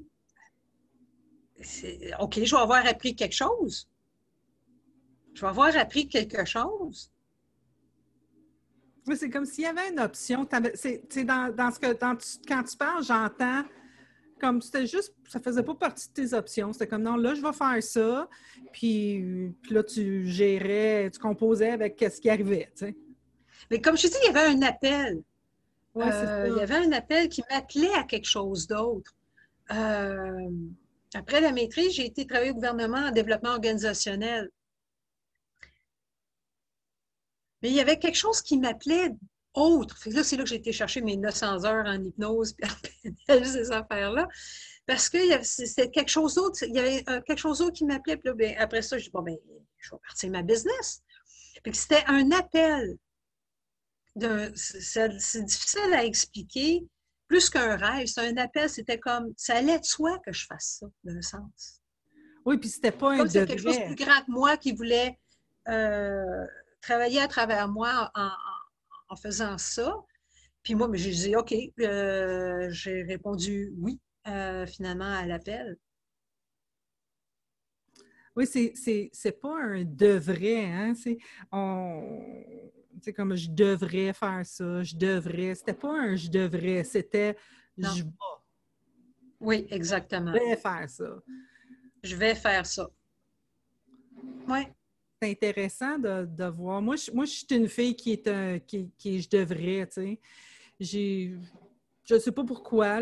OK, 2.19 2.43
je 2.43 2.55
vais 2.55 2.61
avoir 2.61 2.85
appris 2.85 3.15
quelque 3.15 3.35
chose. 3.35 3.89
Je 5.33 5.41
vais 5.41 5.47
avoir 5.47 5.75
appris 5.77 6.07
quelque 6.07 6.45
chose. 6.45 7.11
Oui, 9.07 9.15
c'est 9.17 9.29
comme 9.29 9.45
s'il 9.45 9.63
y 9.63 9.67
avait 9.67 9.89
une 9.89 9.99
option. 9.99 10.47
C'est 10.75 11.23
dans, 11.23 11.53
dans, 11.55 11.71
ce 11.71 11.79
que 11.79 11.93
quand 11.93 12.63
tu 12.63 12.77
parles, 12.77 13.03
j'entends 13.03 13.63
comme 14.39 14.61
c'était 14.61 14.85
juste, 14.85 15.13
ça 15.27 15.39
faisait 15.39 15.63
pas 15.63 15.75
partie 15.75 16.09
de 16.09 16.13
tes 16.13 16.33
options. 16.33 16.73
C'était 16.73 16.87
comme 16.87 17.03
non, 17.03 17.15
là, 17.15 17.33
je 17.33 17.41
vais 17.41 17.53
faire 17.53 17.81
ça. 17.81 18.29
Puis, 18.71 19.53
puis 19.61 19.73
là, 19.73 19.83
tu 19.83 20.27
gérais, 20.27 21.09
tu 21.11 21.19
composais 21.19 21.71
avec 21.71 21.97
ce 21.99 22.21
qui 22.21 22.29
arrivait. 22.29 22.69
Tu 22.75 22.85
sais. 22.85 22.95
Mais 23.71 23.81
comme 23.81 23.97
je 23.97 24.07
dis, 24.07 24.15
il 24.23 24.33
y 24.33 24.37
avait 24.37 24.53
un 24.53 24.61
appel. 24.61 25.21
Euh, 25.97 26.49
il 26.51 26.57
y 26.57 26.61
avait 26.61 26.75
un 26.75 26.91
appel 26.91 27.27
qui 27.27 27.43
m'appelait 27.49 27.93
à 27.95 28.03
quelque 28.03 28.27
chose 28.27 28.67
d'autre. 28.67 29.15
Euh, 29.71 30.49
après 31.15 31.41
la 31.41 31.51
maîtrise, 31.51 31.93
j'ai 31.93 32.05
été 32.05 32.25
travailler 32.27 32.51
au 32.51 32.55
gouvernement 32.55 33.07
en 33.07 33.11
développement 33.11 33.51
organisationnel. 33.51 34.49
Mais 37.61 37.69
il 37.69 37.75
y 37.75 37.79
avait 37.79 37.99
quelque 37.99 38.17
chose 38.17 38.41
qui 38.41 38.57
m'appelait 38.57 39.11
autre. 39.53 39.97
là, 40.09 40.23
c'est 40.23 40.37
là 40.37 40.43
que 40.43 40.49
j'ai 40.49 40.57
été 40.57 40.71
chercher 40.71 41.01
mes 41.01 41.17
900 41.17 41.65
heures 41.65 41.85
en 41.85 42.03
hypnose 42.03 42.53
puis 42.53 42.69
en 43.29 43.43
ces 43.43 43.71
affaires-là. 43.71 44.27
Parce 44.85 45.09
que 45.09 45.17
c'était 45.43 45.89
quelque 45.89 46.09
chose 46.09 46.35
d'autre. 46.35 46.63
Il 46.63 46.75
y 46.75 46.79
avait 46.79 47.03
euh, 47.09 47.21
quelque 47.21 47.39
chose 47.39 47.59
d'autre 47.59 47.73
qui 47.73 47.85
m'appelait. 47.85 48.17
Puis 48.17 48.31
ben, 48.33 48.55
après 48.57 48.81
ça, 48.81 48.97
je 48.97 49.05
dis, 49.05 49.09
bon, 49.09 49.21
ben, 49.21 49.35
je 49.77 49.91
vais 49.91 49.99
partir 50.07 50.29
ma 50.29 50.43
business. 50.43 51.01
Puis 51.63 51.75
c'était 51.75 52.03
un 52.07 52.31
appel. 52.31 52.97
C'est 54.55 55.43
difficile 55.43 55.93
à 55.93 56.05
expliquer. 56.05 56.85
Plus 57.27 57.49
qu'un 57.49 57.75
rêve, 57.75 58.07
c'est 58.07 58.21
un 58.21 58.37
appel. 58.37 58.69
C'était 58.69 58.97
comme, 58.97 59.33
ça 59.35 59.57
allait 59.57 59.79
de 59.79 59.85
soi 59.85 60.17
que 60.19 60.31
je 60.31 60.45
fasse 60.45 60.77
ça, 60.79 60.85
d'un 61.03 61.21
sens. 61.21 61.81
Oui, 62.45 62.57
puis 62.57 62.69
c'était 62.69 62.91
pas 62.91 63.11
un 63.11 63.27
quelque 63.27 63.57
chose 63.57 63.77
de 63.77 63.85
plus 63.87 63.95
grand 63.95 64.21
que 64.21 64.31
moi 64.31 64.55
qui 64.55 64.71
voulait 64.71 65.19
euh, 65.67 66.45
travailler 66.87 67.19
à 67.19 67.27
travers 67.27 67.67
moi 67.67 68.09
en, 68.15 68.31
en 69.09 69.15
faisant 69.15 69.57
ça. 69.57 69.93
Puis 70.63 70.73
moi, 70.73 70.89
j'ai 70.93 71.11
dit, 71.11 71.35
OK, 71.35 71.53
euh, 71.79 72.69
j'ai 72.69 73.03
répondu 73.03 73.73
oui, 73.77 73.99
euh, 74.27 74.65
finalement, 74.65 75.13
à 75.13 75.25
l'appel. 75.25 75.77
Oui, 78.35 78.45
c'est 78.45 79.41
pas 79.41 79.63
un 79.63 79.83
devrait, 79.83 80.65
hein? 80.65 80.93
C'est 80.95 81.17
comme 83.13 83.35
je 83.35 83.49
devrais 83.49 84.13
faire 84.13 84.45
ça, 84.45 84.83
je 84.83 84.95
devrais. 84.95 85.55
C'était 85.55 85.73
pas 85.73 85.91
un 85.91 86.15
je 86.15 86.29
devrais, 86.29 86.83
c'était 86.83 87.35
je 87.77 88.03
vais. 88.03 88.09
Oui, 89.39 89.67
exactement. 89.69 90.33
Je 90.33 90.39
vais 90.39 90.55
faire 90.55 90.89
ça. 90.89 91.21
Je 92.03 92.15
vais 92.15 92.35
faire 92.35 92.65
ça. 92.65 92.89
Oui 94.47 94.67
c'est 95.21 95.29
intéressant 95.29 95.97
de, 95.97 96.45
voir. 96.49 96.81
Moi 96.81 96.95
je, 96.95 97.11
moi, 97.11 97.25
je 97.25 97.31
suis 97.31 97.47
une 97.51 97.67
fille 97.67 97.95
qui 97.95 98.13
est 98.13 98.27
un, 98.27 98.59
qui, 98.59 99.21
je 99.21 99.29
devrais, 99.29 99.87
tu 99.87 99.93
sais. 99.93 100.19
J'ai, 100.79 101.35
je 102.03 102.15
ne 102.15 102.19
sais 102.19 102.31
pas 102.31 102.43
pourquoi, 102.43 103.01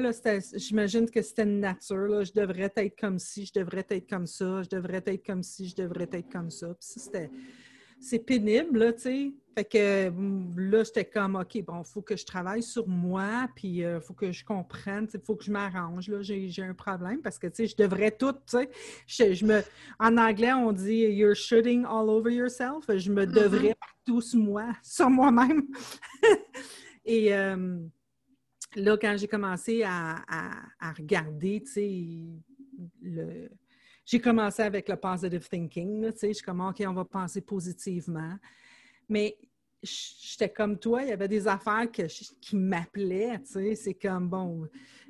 j'imagine 0.55 1.09
que 1.09 1.21
c'était 1.21 1.43
une 1.43 1.59
nature, 1.59 2.07
là. 2.07 2.23
Je 2.23 2.31
devrais 2.31 2.71
être 2.75 2.99
comme 2.99 3.19
ci, 3.19 3.45
je 3.45 3.59
devrais 3.59 3.85
être 3.89 4.09
comme 4.09 4.27
ça, 4.27 4.63
je 4.63 4.69
devrais 4.69 5.03
être 5.05 5.25
comme 5.25 5.43
ci, 5.43 5.67
je 5.67 5.75
devrais 5.75 6.09
être 6.11 6.31
comme 6.31 6.49
ça. 6.49 6.67
Puis 6.67 6.87
ça, 6.87 6.99
c'était 7.01 7.29
c'est 7.99 8.19
pénible, 8.19 8.79
là, 8.79 8.93
tu 8.93 9.01
sais. 9.01 9.33
Fait 9.55 9.63
que 9.63 10.11
là, 10.57 10.83
j'étais 10.83 11.05
comme, 11.05 11.35
OK, 11.35 11.63
bon, 11.63 11.79
il 11.79 11.85
faut 11.85 12.01
que 12.01 12.17
je 12.17 12.25
travaille 12.25 12.61
sur 12.61 12.87
moi, 12.89 13.47
puis 13.55 13.67
il 13.67 13.85
euh, 13.85 14.01
faut 14.01 14.13
que 14.13 14.31
je 14.33 14.43
comprenne, 14.43 15.07
il 15.13 15.19
faut 15.21 15.35
que 15.35 15.45
je 15.45 15.51
m'arrange, 15.51 16.09
là, 16.09 16.21
j'ai 16.21 16.61
un 16.61 16.73
problème 16.73 17.21
parce 17.21 17.39
que, 17.39 17.47
tu 17.47 17.55
sais, 17.55 17.67
je 17.67 17.75
devrais 17.77 18.11
tout, 18.11 18.33
tu 18.33 18.57
sais. 19.07 19.33
Je, 19.33 19.45
me, 19.45 19.61
en 19.97 20.17
anglais, 20.17 20.51
on 20.51 20.73
dit 20.73 21.05
«you're 21.15 21.35
shooting 21.35 21.85
all 21.85 22.09
over 22.09 22.33
yourself», 22.33 22.83
je 22.97 23.09
me 23.09 23.25
mm-hmm. 23.25 23.31
devrais 23.31 23.75
partout 23.75 24.19
sur 24.19 24.39
moi, 24.39 24.73
sur 24.83 25.09
moi-même. 25.09 25.63
Et 27.05 27.33
euh, 27.33 27.79
là, 28.75 28.97
quand 28.97 29.15
j'ai 29.17 29.27
commencé 29.27 29.83
à, 29.83 30.17
à 30.79 30.91
regarder, 30.91 31.61
tu 31.63 31.71
sais, 31.71 32.05
le 33.01 33.49
j'ai 34.05 34.19
commencé 34.19 34.61
avec 34.61 34.87
le 34.87 34.95
positive 34.95 35.47
thinking. 35.49 36.11
Je 36.11 36.33
suis 36.33 36.43
comme, 36.43 36.61
OK, 36.61 36.83
on 36.87 36.93
va 36.93 37.05
penser 37.05 37.41
positivement. 37.41 38.37
Mais 39.09 39.37
j'étais 39.81 40.49
comme 40.49 40.77
toi, 40.77 41.03
il 41.03 41.09
y 41.09 41.11
avait 41.11 41.27
des 41.27 41.47
affaires 41.47 41.87
qui 41.91 42.55
m'appelaient, 42.55 43.39
tu 43.39 43.53
sais, 43.53 43.75
c'est 43.75 43.93
comme, 43.93 44.29
bon, 44.29 44.67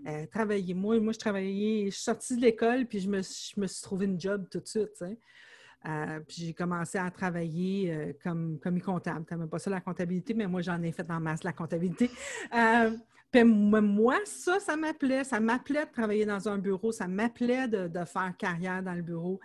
euh, 0.07 0.25
travailler. 0.27 0.73
Moi, 0.73 0.99
moi, 0.99 1.13
je 1.13 1.19
travaillais, 1.19 1.85
je 1.85 1.91
suis 1.91 2.03
sortie 2.03 2.35
de 2.35 2.41
l'école, 2.41 2.85
puis 2.85 2.99
je 2.99 3.09
me, 3.09 3.21
suis 3.21 3.81
trouvé 3.81 4.05
une 4.05 4.19
job 4.19 4.47
tout 4.49 4.59
de 4.59 4.67
suite, 4.67 4.93
tu 4.97 5.05
sais. 5.05 5.17
Euh, 5.87 6.19
puis 6.27 6.37
j'ai 6.39 6.53
commencé 6.53 6.97
à 6.97 7.11
travailler 7.11 7.93
euh, 7.93 8.13
comme 8.23 8.59
commis 8.59 8.81
comptable. 8.81 9.23
Tu 9.29 9.47
pas 9.47 9.59
ça 9.59 9.69
la 9.69 9.81
comptabilité, 9.81 10.33
mais 10.33 10.47
moi, 10.47 10.61
j'en 10.61 10.81
ai 10.81 10.91
fait 10.91 11.09
en 11.11 11.19
masse 11.19 11.43
la 11.43 11.53
comptabilité. 11.53 12.09
Puis 13.31 13.43
moi, 13.43 14.17
ça, 14.25 14.59
ça 14.59 14.75
m'appelait. 14.75 15.23
Ça 15.23 15.39
m'appelait 15.39 15.85
de 15.85 15.91
travailler 15.91 16.25
dans 16.25 16.47
un 16.47 16.57
bureau. 16.57 16.91
Ça 16.91 17.07
m'appelait 17.07 17.67
de, 17.67 18.05
faire 18.05 18.33
carrière 18.37 18.81
dans 18.81 18.93
le 18.93 19.01
bureau. 19.01 19.39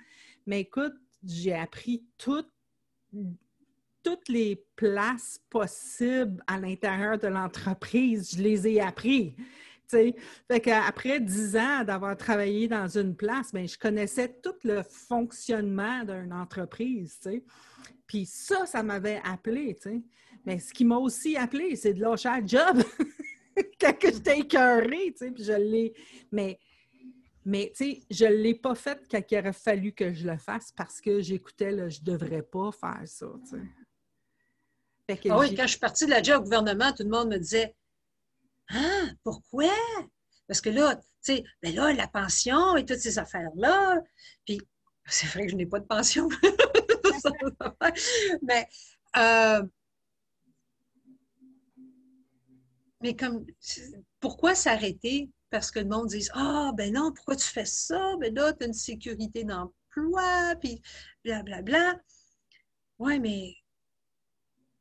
Mais 0.46 0.60
écoute, 0.60 0.94
j'ai 1.24 1.54
appris 1.54 2.04
toutes 2.18 2.48
les 4.28 4.64
places 4.76 5.40
possibles 5.50 6.42
à 6.46 6.58
l'intérieur 6.58 7.18
de 7.18 7.28
l'entreprise. 7.28 8.36
Je 8.36 8.42
les 8.42 8.68
ai 8.68 8.80
appris. 8.80 9.34
T'sais. 9.86 10.14
Fait 10.48 10.60
qu'après 10.60 11.18
dix 11.18 11.56
ans 11.56 11.82
d'avoir 11.84 12.16
travaillé 12.16 12.68
dans 12.68 12.86
une 12.86 13.16
place, 13.16 13.52
bien, 13.52 13.66
je 13.66 13.76
connaissais 13.76 14.28
tout 14.40 14.54
le 14.62 14.82
fonctionnement 14.84 16.04
d'une 16.04 16.32
entreprise. 16.32 17.18
Puis 18.06 18.24
ça, 18.24 18.66
ça 18.66 18.84
m'avait 18.84 19.20
appelé. 19.24 19.76
Mais 20.46 20.58
ce 20.60 20.72
qui 20.72 20.84
m'a 20.84 20.96
aussi 20.96 21.36
appelé, 21.36 21.74
c'est 21.76 21.94
de 21.94 22.00
lâcher 22.00 22.30
le 22.40 22.46
job. 22.46 22.82
quand 23.80 23.94
j'étais 24.02 24.38
écœurée, 24.38 25.12
tu 25.12 25.18
sais, 25.18 25.30
puis 25.30 25.44
je 25.44 25.52
l'ai... 25.52 25.94
Mais, 26.32 26.58
mais 27.44 27.72
tu 27.74 27.84
sais, 27.84 28.02
je 28.10 28.24
ne 28.26 28.34
l'ai 28.34 28.54
pas 28.54 28.74
fait 28.74 29.00
quand 29.10 29.22
il 29.30 29.38
aurait 29.38 29.52
fallu 29.52 29.92
que 29.92 30.12
je 30.12 30.26
le 30.26 30.36
fasse 30.36 30.72
parce 30.72 31.00
que 31.00 31.20
j'écoutais 31.20 31.72
le 31.72 31.88
«je 31.88 32.00
ne 32.00 32.04
devrais 32.04 32.42
pas 32.42 32.70
faire 32.72 33.02
ça», 33.06 33.26
tu 33.44 33.50
sais. 33.50 33.62
Ah 35.28 35.38
oui, 35.38 35.56
quand 35.56 35.64
je 35.64 35.70
suis 35.70 35.80
partie 35.80 36.06
de 36.06 36.10
la 36.10 36.22
job 36.22 36.40
au 36.40 36.44
gouvernement, 36.44 36.92
tout 36.92 37.02
le 37.02 37.08
monde 37.08 37.30
me 37.30 37.38
disait 37.38 37.74
«Ah, 38.70 39.06
pourquoi?» 39.24 39.72
Parce 40.46 40.60
que 40.60 40.70
là, 40.70 40.94
tu 40.96 41.02
sais, 41.20 41.44
ben 41.62 41.74
là, 41.74 41.92
la 41.92 42.06
pension 42.06 42.76
et 42.76 42.84
toutes 42.84 42.98
ces 42.98 43.18
affaires-là, 43.18 44.00
puis 44.44 44.60
c'est 45.06 45.26
vrai 45.28 45.46
que 45.46 45.52
je 45.52 45.56
n'ai 45.56 45.66
pas 45.66 45.80
de 45.80 45.86
pension. 45.86 46.28
mais... 48.42 48.68
Euh, 49.16 49.62
mais 53.00 53.16
comme, 53.16 53.46
pourquoi 54.20 54.54
s'arrêter? 54.54 55.30
Parce 55.50 55.70
que 55.70 55.80
le 55.80 55.86
monde 55.86 56.08
dit 56.08 56.28
Ah, 56.34 56.72
ben 56.76 56.92
non, 56.92 57.12
pourquoi 57.12 57.36
tu 57.36 57.46
fais 57.46 57.64
ça? 57.64 58.14
Ben 58.20 58.34
là, 58.34 58.52
tu 58.52 58.64
as 58.64 58.66
une 58.66 58.72
sécurité 58.72 59.44
d'emploi, 59.44 60.54
puis 60.60 60.80
blablabla. 61.24 61.94
Bla, 62.98 63.18
mais, 63.18 63.54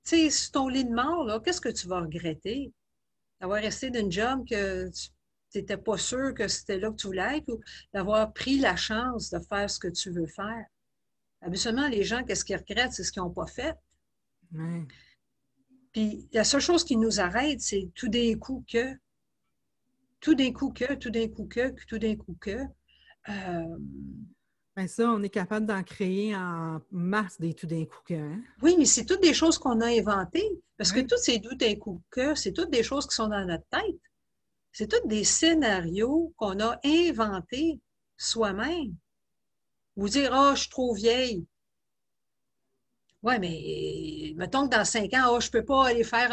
tu 0.04 0.18
sais, 0.18 0.30
sur 0.30 0.52
ton 0.52 0.68
lit 0.68 0.86
de 0.86 0.94
mort, 0.94 1.42
qu'est-ce 1.44 1.62
que 1.62 1.70
tu 1.70 1.88
vas 1.88 2.02
regretter? 2.02 2.74
D'avoir 3.40 3.62
resté 3.62 3.90
d'une 3.90 4.12
job 4.12 4.46
que 4.48 4.90
tu 4.90 5.58
n'étais 5.58 5.78
pas 5.78 5.98
sûr 5.98 6.34
que 6.34 6.48
c'était 6.48 6.78
là 6.78 6.92
que 6.92 6.96
tu 6.96 7.08
voulais 7.08 7.38
être 7.38 7.50
ou 7.50 7.62
d'avoir 7.94 8.34
pris 8.34 8.60
la 8.60 8.76
chance 8.76 9.30
de 9.30 9.40
faire 9.40 9.70
ce 9.70 9.80
que 9.80 9.88
tu 9.88 10.12
veux 10.12 10.28
faire? 10.28 10.66
Habituellement, 11.42 11.88
les 11.88 12.04
gens, 12.04 12.24
qu'est-ce 12.24 12.44
qu'ils 12.44 12.58
regrettent? 12.58 12.92
C'est 12.92 13.04
ce 13.04 13.12
qu'ils 13.12 13.24
n'ont 13.24 13.30
pas 13.30 13.48
fait. 13.48 13.76
Puis 15.92 16.28
la 16.34 16.44
seule 16.44 16.62
chose 16.62 16.84
qui 16.84 16.98
nous 16.98 17.20
arrête, 17.20 17.62
c'est 17.62 17.90
tout 17.96 18.10
d'un 18.10 18.38
coup 18.38 18.64
que, 18.72 18.96
tout 20.20 20.36
d'un 20.36 20.52
coup 20.52 20.72
que, 20.72 20.94
tout 20.96 21.10
d'un 21.10 21.28
coup 21.28 21.46
que, 21.46 21.74
tout 21.86 21.98
d'un 21.98 22.16
coup 22.16 22.38
que. 22.40 22.60
Euh, 23.30 23.78
Bien 24.76 24.88
ça, 24.88 25.12
on 25.12 25.24
est 25.24 25.30
capable 25.30 25.66
d'en 25.66 25.84
créer 25.84 26.36
en 26.36 26.80
masse 26.92 27.40
des 27.40 27.54
tout 27.54 27.68
d'un 27.68 27.86
coup 27.86 28.02
que. 28.06 28.14
Hein? 28.14 28.42
Oui, 28.62 28.76
mais 28.78 28.86
c'est 28.86 29.06
toutes 29.06 29.22
des 29.22 29.34
choses 29.34 29.58
qu'on 29.58 29.82
a 29.82 29.88
inventées. 29.88 30.50
Parce 30.78 30.94
que 30.94 31.02
tous 31.02 31.18
ces 31.18 31.42
tout 31.42 31.56
d'un 31.56 31.76
coup 31.76 32.02
que, 32.10 32.36
c'est 32.36 32.54
toutes 32.54 32.70
des 32.70 32.84
choses 32.84 33.06
qui 33.06 33.16
sont 33.16 33.28
dans 33.28 33.46
notre 33.46 33.66
tête. 33.70 34.00
C'est 34.72 34.88
tous 34.88 35.06
des 35.08 35.26
scénarios 35.26 36.34
qu'on 36.38 36.60
a 36.62 36.80
inventés 36.86 37.82
soi-même. 38.16 38.96
Vous 39.98 40.08
dire, 40.08 40.32
oh, 40.34 40.52
je 40.54 40.62
suis 40.62 40.70
trop 40.70 40.94
vieille. 40.94 41.46
Oui, 43.22 43.34
mais 43.40 44.34
mettons 44.38 44.68
que 44.68 44.76
dans 44.76 44.86
cinq 44.86 45.14
ans, 45.14 45.32
oh, 45.32 45.42
je 45.42 45.48
ne 45.48 45.52
peux 45.52 45.66
pas 45.66 45.88
aller 45.88 46.06
faire 46.06 46.32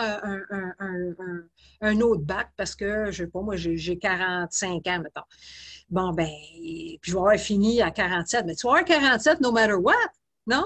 un, 1.80 2.00
autre 2.00 2.22
bac 2.22 2.50
parce 2.56 2.76
que, 2.76 3.10
je 3.10 3.24
sais 3.24 3.26
pas, 3.26 3.40
moi, 3.40 3.56
j'ai 3.56 3.98
45 3.98 4.86
ans, 4.86 5.00
mettons. 5.02 5.22
Bon, 5.90 6.12
ben, 6.12 6.26
puis 6.26 7.00
je 7.02 7.12
vais 7.12 7.18
avoir 7.18 7.36
fini 7.38 7.82
à 7.82 7.90
47. 7.90 8.46
Mais 8.46 8.54
tu 8.54 8.66
vas 8.66 8.74
avoir 8.74 8.84
47 8.84 9.40
no 9.40 9.50
matter 9.52 9.74
what. 9.74 9.94
Non, 10.48 10.64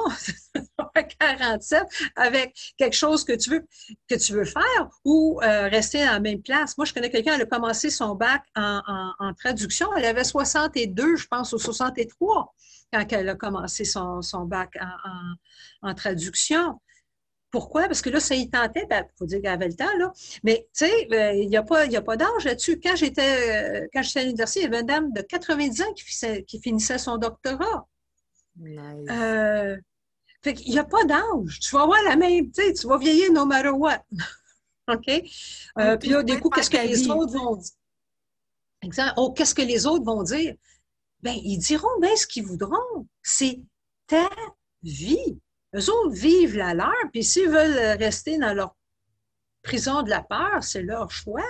47 1.21 1.85
avec 2.15 2.55
quelque 2.77 2.95
chose 2.95 3.25
que 3.25 3.33
tu 3.33 3.49
veux, 3.49 3.67
que 4.09 4.15
tu 4.15 4.35
veux 4.35 4.45
faire 4.45 4.91
ou 5.07 5.41
euh, 5.43 5.69
rester 5.69 6.03
à 6.03 6.13
la 6.13 6.21
même 6.21 6.43
place. 6.43 6.77
Moi, 6.77 6.85
je 6.85 6.93
connais 6.93 7.11
quelqu'un, 7.11 7.35
elle 7.37 7.43
a 7.43 7.47
commencé 7.47 7.89
son 7.89 8.15
bac 8.15 8.43
en, 8.55 9.33
traduction. 9.39 9.89
Elle 9.97 10.05
avait 10.05 10.25
62, 10.25 11.17
je 11.17 11.27
pense, 11.29 11.55
ou 11.55 11.59
63 11.59 12.55
quand 12.93 13.13
elle 13.13 13.29
a 13.29 13.35
commencé 13.35 13.85
son, 13.85 14.21
bac 14.47 14.77
en, 15.83 15.95
traduction. 15.95 16.81
Pourquoi? 17.51 17.87
Parce 17.89 18.01
que 18.01 18.11
là, 18.11 18.21
ça 18.21 18.37
y 18.37 18.49
tentait, 18.49 18.83
il 18.83 18.89
ben, 18.89 19.05
faut 19.19 19.27
dire 19.27 19.41
qu'elle 19.43 19.51
avait 19.51 19.69
le 19.69 19.75
temps, 19.75 19.97
là. 19.99 20.13
Mais, 20.45 20.69
tu 20.73 20.87
sais, 20.87 21.07
ben, 21.11 21.37
il 21.37 21.49
n'y 21.49 21.57
a 21.57 21.65
pas, 21.65 21.89
pas 21.89 22.17
d'âge 22.17 22.45
là-dessus. 22.45 22.79
Quand 22.81 22.95
j'étais, 22.95 23.83
euh, 23.83 23.89
quand 23.93 24.03
j'étais 24.03 24.21
à 24.21 24.25
l'université, 24.25 24.61
il 24.61 24.63
y 24.65 24.67
avait 24.67 24.81
une 24.81 24.87
dame 24.87 25.13
de 25.13 25.21
90 25.21 25.83
ans 25.83 25.93
qui, 25.95 26.45
qui 26.45 26.61
finissait 26.61 26.99
son 26.99 27.17
doctorat. 27.17 27.89
Nice. 28.57 29.09
Euh, 29.11 29.77
fait 30.43 30.55
qu'il 30.55 30.73
n'y 30.73 30.79
a 30.79 30.85
pas 30.85 31.05
d'âge. 31.05 31.59
Tu 31.61 31.75
vas 31.75 31.83
avoir 31.83 32.03
la 32.05 32.17
même, 32.17 32.51
tu 32.51 32.63
sais, 32.63 32.73
tu 32.73 32.87
vas 32.87 32.99
vieillir 32.99 33.33
no 33.33 33.45
matter 33.45 33.71
what. 33.71 34.05
OK? 34.89 35.09
Euh, 35.79 35.97
puis 35.97 36.11
là, 36.11 36.23
du 36.23 36.39
coup, 36.41 36.51
qu'est-ce 36.51 36.71
que 36.71 36.77
les 36.77 37.09
autres 37.09 37.33
vont 37.33 37.57
dire? 37.57 37.73
Exemple, 38.83 39.13
oh, 39.19 39.33
qu'est-ce 39.33 39.55
que 39.55 39.63
les 39.63 39.87
autres 39.87 40.05
vont 40.05 40.23
dire? 40.23 40.55
Ben, 41.23 41.35
ils 41.43 41.59
diront 41.59 42.01
bien 42.01 42.15
ce 42.17 42.27
qu'ils 42.27 42.45
voudront. 42.45 43.07
C'est 43.23 43.61
ta 44.07 44.29
vie. 44.83 45.39
Eux 45.75 45.91
autres 45.91 46.15
vivent 46.15 46.57
la 46.57 46.75
leur, 46.75 46.93
puis 47.13 47.23
s'ils 47.23 47.49
veulent 47.49 47.99
rester 47.99 48.39
dans 48.39 48.55
leur 48.55 48.75
prison 49.63 50.03
de 50.03 50.11
la 50.11 50.23
peur, 50.23 50.63
c'est 50.63 50.83
leur 50.83 51.11
choix. 51.11 51.43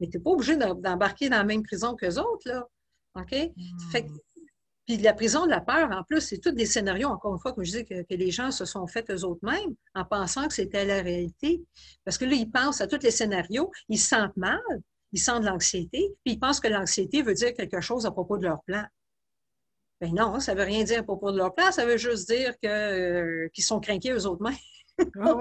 Mais 0.00 0.08
tu 0.08 0.16
n'es 0.16 0.22
pas 0.22 0.30
obligé 0.30 0.56
d'embarquer 0.56 1.28
dans 1.28 1.38
la 1.38 1.44
même 1.44 1.62
prison 1.62 1.94
qu'eux 1.94 2.18
autres, 2.18 2.48
là. 2.48 2.66
OK? 3.16 3.32
Hmm. 3.56 4.08
puis 4.86 4.96
la 4.96 5.14
prison 5.14 5.44
de 5.46 5.50
la 5.50 5.60
peur, 5.60 5.88
en 5.92 6.02
plus, 6.02 6.20
c'est 6.20 6.38
tous 6.38 6.50
des 6.50 6.66
scénarios, 6.66 7.08
encore 7.08 7.34
une 7.34 7.38
fois, 7.40 7.52
comme 7.52 7.64
je 7.64 7.78
dis, 7.78 7.84
que, 7.84 8.04
les 8.10 8.30
gens 8.32 8.50
se 8.50 8.64
sont 8.64 8.88
faits 8.88 9.08
eux-mêmes 9.10 9.74
en 9.94 10.04
pensant 10.04 10.48
que 10.48 10.54
c'était 10.54 10.84
la 10.84 11.00
réalité. 11.00 11.62
Parce 12.04 12.18
que 12.18 12.24
là, 12.24 12.34
ils 12.34 12.50
pensent 12.50 12.80
à 12.80 12.88
tous 12.88 13.02
les 13.02 13.12
scénarios, 13.12 13.70
ils 13.88 13.98
se 13.98 14.08
sentent 14.08 14.36
mal, 14.36 14.60
ils 15.12 15.20
sentent 15.20 15.42
de 15.42 15.46
l'anxiété, 15.46 16.12
puis 16.24 16.34
ils 16.34 16.40
pensent 16.40 16.60
que 16.60 16.68
l'anxiété 16.68 17.22
veut 17.22 17.34
dire 17.34 17.54
quelque 17.54 17.80
chose 17.80 18.04
à 18.04 18.10
propos 18.10 18.36
de 18.36 18.44
leur 18.44 18.62
plan. 18.64 18.84
Ben 20.00 20.12
non, 20.12 20.40
ça 20.40 20.54
ne 20.54 20.58
veut 20.58 20.64
rien 20.64 20.84
dire 20.84 21.00
à 21.00 21.02
propos 21.02 21.30
de 21.32 21.38
leur 21.38 21.54
place, 21.54 21.76
ça 21.76 21.86
veut 21.86 21.96
juste 21.96 22.28
dire 22.28 22.54
euh, 22.64 23.48
qu'ils 23.52 23.64
sont 23.64 23.80
craqués 23.80 24.12
eux 24.12 24.26
autres 24.26 24.42
mêmes. 24.42 24.54
Ah 25.20 25.36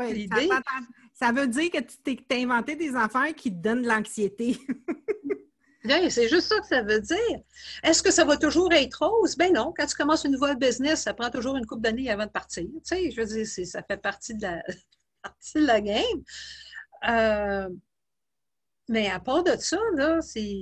ça, 1.13 1.31
veut 1.31 1.47
dire 1.47 1.69
que 1.69 1.79
tu 1.79 2.15
t'es 2.15 2.41
inventé 2.43 2.75
des 2.75 2.95
affaires 2.95 3.35
qui 3.35 3.51
te 3.51 3.61
donnent 3.61 3.83
de 3.83 3.87
l'anxiété. 3.87 4.57
c'est 6.09 6.27
juste 6.27 6.47
ça 6.47 6.59
que 6.59 6.67
ça 6.67 6.81
veut 6.81 7.01
dire. 7.01 7.39
Est-ce 7.83 8.01
que 8.01 8.11
ça 8.11 8.25
va 8.25 8.37
toujours 8.37 8.71
être 8.73 9.05
rose? 9.05 9.35
Ben 9.35 9.53
non. 9.53 9.73
Quand 9.77 9.85
tu 9.85 9.95
commences 9.95 10.23
une 10.23 10.31
nouvelle 10.31 10.57
business, 10.57 11.03
ça 11.03 11.13
prend 11.13 11.29
toujours 11.29 11.55
une 11.55 11.65
couple 11.65 11.81
d'années 11.81 12.09
avant 12.09 12.25
de 12.25 12.31
partir. 12.31 12.63
Tu 12.63 12.79
sais, 12.83 13.11
je 13.11 13.21
veux 13.21 13.27
dire, 13.27 13.45
ça 13.45 13.83
fait 13.83 13.97
partie 13.97 14.35
de 14.35 14.41
la, 14.41 14.63
partie 15.21 15.59
de 15.59 15.67
la 15.67 15.81
game. 15.81 16.23
Euh, 17.09 17.69
mais 18.89 19.09
à 19.09 19.19
part 19.19 19.43
de 19.43 19.55
ça, 19.57 19.79
là, 19.95 20.21
c'est 20.21 20.61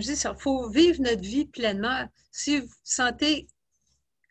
je 0.00 0.12
dis, 0.12 0.20
il 0.20 0.40
faut 0.40 0.68
vivre 0.70 1.00
notre 1.00 1.22
vie 1.22 1.46
pleinement. 1.46 2.08
Si 2.30 2.60
vous 2.60 2.66
vous 2.66 2.72
sentez 2.84 3.46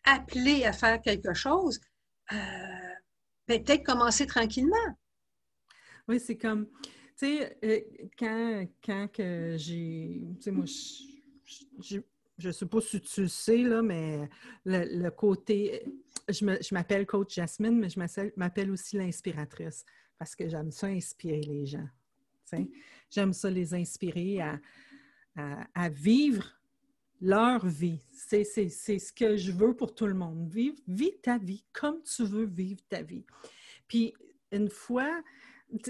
appelé 0.04 0.66
à 0.66 0.74
faire 0.74 1.02
quelque 1.02 1.34
chose, 1.34 1.80
euh, 2.32 2.36
ben, 3.48 3.64
peut-être 3.64 3.84
commencer 3.84 4.26
tranquillement. 4.26 4.76
Oui, 6.08 6.20
c'est 6.20 6.38
comme, 6.38 6.68
tu 7.18 7.28
sais, 7.28 7.58
euh, 7.64 7.80
quand, 8.18 8.68
quand 8.84 9.08
que 9.12 9.56
j'ai, 9.58 10.22
tu 10.38 10.42
sais, 10.42 10.52
moi, 10.52 10.66
je 12.38 12.48
ne 12.48 12.52
sais 12.52 12.66
pas 12.66 12.82
si 12.82 13.02
tu 13.02 13.22
le 13.22 13.28
sais, 13.28 13.58
là, 13.58 13.82
mais 13.82 14.30
le, 14.66 15.10
côté, 15.10 15.84
je 16.28 16.74
m'appelle 16.74 17.06
coach 17.06 17.36
Jasmine, 17.36 17.80
mais 17.80 17.90
je 17.90 18.00
m'appelle 18.36 18.72
aussi 18.72 18.98
l'inspiratrice 18.98 19.86
parce 20.18 20.36
que 20.36 20.48
j'aime 20.50 20.72
ça 20.72 20.88
inspirer 20.88 21.42
les 21.42 21.66
gens. 21.66 21.88
J'aime 23.10 23.34
ça 23.34 23.50
les 23.50 23.74
inspirer 23.74 24.42
à, 24.42 24.60
à, 25.36 25.90
vivre 25.90 26.46
leur 27.22 27.66
vie. 27.66 28.00
C'est 28.14 28.44
ce 28.44 29.14
que 29.14 29.38
je 29.38 29.52
veux 29.52 29.76
pour 29.76 29.94
tout 29.94 30.08
le 30.08 30.14
monde. 30.14 30.50
Vive, 30.50 30.80
vis 30.88 31.18
ta 31.22 31.38
vie 31.38 31.66
comme 31.74 32.02
tu 32.04 32.24
veux 32.24 32.46
vivre 32.46 32.82
ta 32.90 33.02
vie. 33.02 33.26
Puis 33.88 34.14
une 34.52 34.70
fois, 34.70 35.22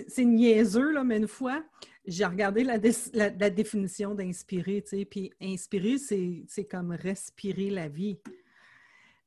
c'est 0.07 0.25
niaiseux, 0.25 0.91
là, 0.91 1.03
mais 1.03 1.17
une 1.17 1.27
fois, 1.27 1.63
j'ai 2.05 2.25
regardé 2.25 2.63
la, 2.63 2.77
la, 3.13 3.49
définition 3.49 4.15
d'inspirer, 4.15 4.81
tu 4.83 4.89
sais, 4.89 5.05
puis 5.05 5.31
inspirer, 5.41 5.97
c'est 5.97 6.65
comme 6.65 6.91
respirer 6.91 7.69
la 7.69 7.87
vie. 7.87 8.17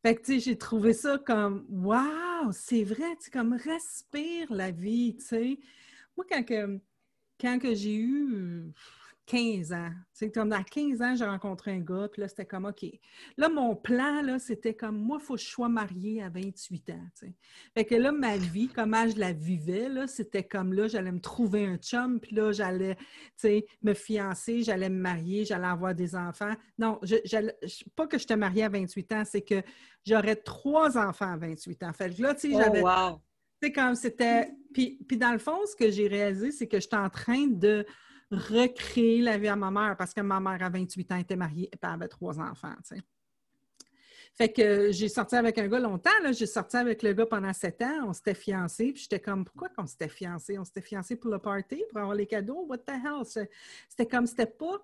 Fait 0.03 0.15
que, 0.15 0.23
tu 0.23 0.35
sais, 0.35 0.41
j'ai 0.41 0.59
trouvé 0.59 0.93
ça 0.93 1.19
comme, 1.19 1.67
waouh, 1.69 2.53
c'est 2.53 2.85
vrai, 2.85 3.17
tu 3.23 3.31
comme 3.31 3.53
respire 3.53 4.53
la 4.53 4.71
vie, 4.71 5.17
tu 5.17 5.25
sais. 5.25 5.59
Moi, 6.17 6.25
quand 6.29 6.45
que, 6.45 6.81
quand 7.41 7.59
que 7.59 7.75
j'ai 7.75 7.97
eu, 7.97 8.73
15 9.29 9.73
ans. 9.75 9.91
C'est 10.15 10.33
comme 10.33 10.53
à 10.53 10.65
15 10.65 11.03
ans, 11.03 11.15
j'ai 11.15 11.27
rencontré 11.27 11.73
un 11.73 11.81
gars, 11.81 12.09
puis 12.11 12.23
là, 12.23 12.29
c'était 12.29 12.47
comme 12.47 12.65
OK. 12.65 12.87
Là, 13.37 13.51
mon 13.51 13.77
plan, 13.77 14.23
là, 14.23 14.39
c'était 14.39 14.75
comme 14.75 14.97
moi, 14.97 15.19
il 15.21 15.25
faut 15.25 15.35
que 15.35 15.41
je 15.41 15.47
sois 15.47 15.69
mariée 15.69 16.23
à 16.23 16.31
28 16.31 16.91
ans. 16.91 17.09
Fait 17.75 17.85
que 17.85 17.95
là, 17.95 18.11
ma 18.11 18.39
vie, 18.39 18.69
comment 18.69 19.07
je 19.07 19.19
la 19.19 19.35
vivais, 19.35 19.91
là, 19.91 20.07
c'était 20.07 20.45
comme 20.45 20.73
là, 20.73 20.89
j'allais 20.89 21.13
me 21.13 21.21
trouver 21.21 21.67
un 21.67 21.77
chum, 21.77 22.19
puis 22.21 22.35
là, 22.35 22.53
j'allais 22.53 22.97
me 23.83 23.93
fiancer, 23.93 24.63
j'allais 24.63 24.89
me 24.89 24.99
marier, 24.99 25.45
j'allais 25.45 25.67
avoir 25.67 25.95
des 25.95 26.17
enfants. 26.17 26.55
Non, 26.79 26.99
je, 27.03 27.17
pas 27.95 28.07
que 28.07 28.17
je 28.17 28.27
te 28.27 28.33
mariée 28.33 28.65
à 28.65 28.71
28 28.71 29.13
ans, 29.13 29.23
c'est 29.27 29.43
que 29.43 29.63
j'aurais 30.07 30.37
trois 30.37 30.97
enfants 30.97 31.33
à 31.35 31.37
28 31.37 31.83
ans. 31.83 31.93
Fait 31.93 32.15
que 32.15 32.23
là, 32.23 32.35
tu 32.35 32.51
sais, 32.51 32.57
oh, 32.57 32.59
j'avais. 32.59 32.83
C'est 33.63 33.73
comme 33.73 33.95
c'était. 33.95 34.53
Puis, 34.73 34.99
puis 35.07 35.19
dans 35.19 35.33
le 35.33 35.39
fond, 35.39 35.59
ce 35.67 35.77
que 35.77 35.91
j'ai 35.91 36.09
réalisé, 36.09 36.51
c'est 36.51 36.67
que 36.67 36.81
j'étais 36.81 36.97
en 36.97 37.11
train 37.11 37.47
de 37.47 37.85
recréer 38.31 39.23
la 39.23 39.39
vie 39.39 39.49
à 39.49 39.57
ma 39.57 39.71
mère 39.71 39.97
parce 39.97 40.13
que 40.13 40.21
ma 40.21 40.41
mère, 40.41 40.63
à 40.63 40.69
28 40.69 41.13
ans, 41.13 41.17
était 41.17 41.37
mariée 41.37 41.71
et 41.73 41.87
avait 41.87 42.09
trois 42.09 42.39
enfants. 42.41 42.75
Fait 44.35 44.53
que 44.53 44.93
j'ai 44.93 45.09
sorti 45.09 45.35
avec 45.35 45.59
un 45.59 45.67
gars 45.67 45.81
longtemps. 45.81 46.11
J'ai 46.33 46.47
sorti 46.47 46.77
avec 46.77 47.03
le 47.03 47.13
gars 47.13 47.27
pendant 47.27 47.53
sept 47.53 47.83
ans. 47.83 48.07
On 48.07 48.13
s'était 48.13 48.35
fiancés. 48.35 48.93
Puis 48.93 49.03
j'étais 49.03 49.19
comme, 49.19 49.45
pourquoi 49.45 49.69
qu'on 49.71 49.87
s'était 49.87 50.09
fiancés? 50.09 50.59
On 50.59 50.65
s'était 50.65 50.81
fiancés 50.81 51.17
pour 51.17 51.31
le 51.31 51.39
party, 51.39 51.83
pour 51.91 51.99
avoir 51.99 52.15
les 52.15 52.27
cadeaux? 52.27 52.65
What 52.69 52.79
the 52.79 52.91
hell? 52.91 53.25
C'était 53.89 54.07
comme, 54.07 54.27
c'était 54.27 54.47
pas 54.47 54.81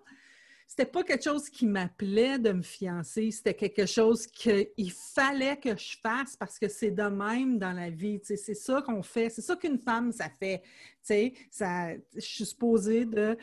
c'était 0.67 0.91
pas 0.91 1.05
quelque 1.05 1.23
chose 1.23 1.49
qui 1.49 1.67
m'appelait 1.67 2.39
de 2.39 2.51
me 2.51 2.63
fiancer, 2.63 3.31
c'était 3.31 3.55
quelque 3.55 3.87
chose 3.87 4.27
qu'il 4.27 4.93
fallait 5.15 5.57
que 5.57 5.77
je 5.77 5.97
fasse 6.03 6.37
parce 6.37 6.59
que 6.59 6.69
c'est 6.69 6.91
de 6.91 7.05
même 7.05 7.59
dans 7.59 7.73
la 7.73 7.91
vie. 7.91 8.21
C'est 8.25 8.37
ça 8.37 8.83
qu'on 8.83 9.03
fait, 9.03 9.31
c'est 9.31 9.43
ça 9.43 9.55
qu'une 9.55 9.79
femme, 9.79 10.11
ça 10.11 10.29
fait. 10.29 10.63
Je 11.09 12.01
suis 12.19 12.47
supposée 12.47 13.05
de 13.05 13.37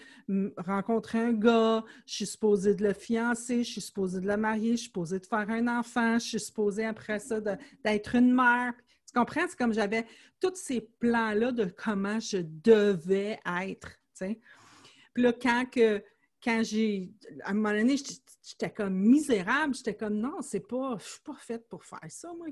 rencontrer 0.57 1.19
un 1.19 1.33
gars, 1.33 1.85
je 2.05 2.15
suis 2.15 2.25
supposée 2.25 2.75
de 2.75 2.83
le 2.83 2.93
fiancer, 2.93 3.63
je 3.63 3.71
suis 3.71 3.81
supposée 3.81 4.19
de 4.19 4.27
le 4.27 4.35
marier, 4.35 4.71
je 4.71 4.77
suis 4.77 4.85
supposée 4.87 5.19
de 5.19 5.25
faire 5.25 5.49
un 5.49 5.67
enfant, 5.67 6.19
je 6.19 6.27
suis 6.27 6.39
supposée 6.39 6.85
après 6.85 7.19
ça 7.19 7.39
d'être 7.39 8.15
une 8.15 8.33
mère. 8.33 8.73
Tu 9.07 9.13
comprends? 9.17 9.45
C'est 9.47 9.57
comme 9.57 9.73
j'avais 9.73 10.05
tous 10.39 10.55
ces 10.55 10.81
plans-là 10.99 11.51
de 11.51 11.65
comment 11.65 12.19
je 12.19 12.37
devais 12.37 13.39
être. 13.61 13.99
Puis 14.19 15.23
là, 15.23 15.33
quand 15.33 15.65
que 15.69 16.03
quand 16.43 16.63
j'ai. 16.63 17.11
À 17.43 17.51
un 17.51 17.53
moment 17.53 17.71
donné, 17.71 17.95
j'étais 17.97 18.71
comme 18.71 18.95
misérable. 18.95 19.75
J'étais 19.75 19.95
comme 19.95 20.15
non, 20.15 20.41
c'est 20.41 20.67
pas. 20.67 20.97
Je 20.99 21.03
suis 21.03 21.21
pas 21.21 21.37
faite 21.37 21.67
pour 21.69 21.83
faire 21.83 21.99
ça, 22.09 22.31
moi. 22.33 22.47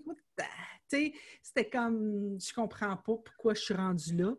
C'était 1.41 1.69
comme. 1.69 2.37
Je 2.39 2.53
comprends 2.53 2.97
pas 2.97 3.15
pourquoi 3.17 3.53
je 3.53 3.61
suis 3.61 3.73
rendue 3.73 4.15
là. 4.15 4.35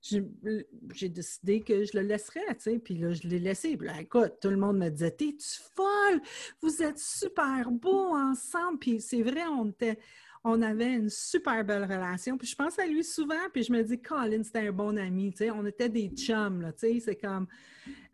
J'ai 0.00 1.08
décidé 1.08 1.60
que 1.60 1.84
je 1.84 1.96
le 1.96 2.02
laisserais, 2.02 2.40
tu 2.56 2.62
sais, 2.62 2.78
puis 2.80 2.96
là, 2.96 3.12
je 3.12 3.28
l'ai 3.28 3.38
laissé. 3.38 3.78
Écoute, 4.00 4.32
tout 4.40 4.50
le 4.50 4.56
monde 4.56 4.78
me 4.78 4.88
disait 4.88 5.12
T'es-tu 5.12 5.60
folle? 5.74 6.20
Vous 6.60 6.82
êtes 6.82 6.98
super 6.98 7.70
beaux 7.70 8.16
ensemble. 8.16 8.78
Puis 8.80 9.00
c'est 9.00 9.22
vrai, 9.22 9.44
on 9.46 9.68
était 9.70 9.98
on 10.44 10.60
avait 10.62 10.94
une 10.94 11.08
super 11.08 11.64
belle 11.64 11.84
relation. 11.84 12.36
Puis 12.36 12.48
je 12.48 12.56
pense 12.56 12.78
à 12.78 12.86
lui 12.86 13.04
souvent, 13.04 13.48
puis 13.52 13.62
je 13.62 13.72
me 13.72 13.82
dis, 13.82 14.00
Colin, 14.00 14.42
c'était 14.42 14.66
un 14.66 14.72
bon 14.72 14.98
ami, 14.98 15.30
tu 15.30 15.38
sais, 15.38 15.50
on 15.50 15.64
était 15.66 15.88
des 15.88 16.08
chums, 16.08 16.60
là, 16.60 16.72
tu 16.72 16.80
sais, 16.80 17.00
c'est 17.00 17.16
comme, 17.16 17.46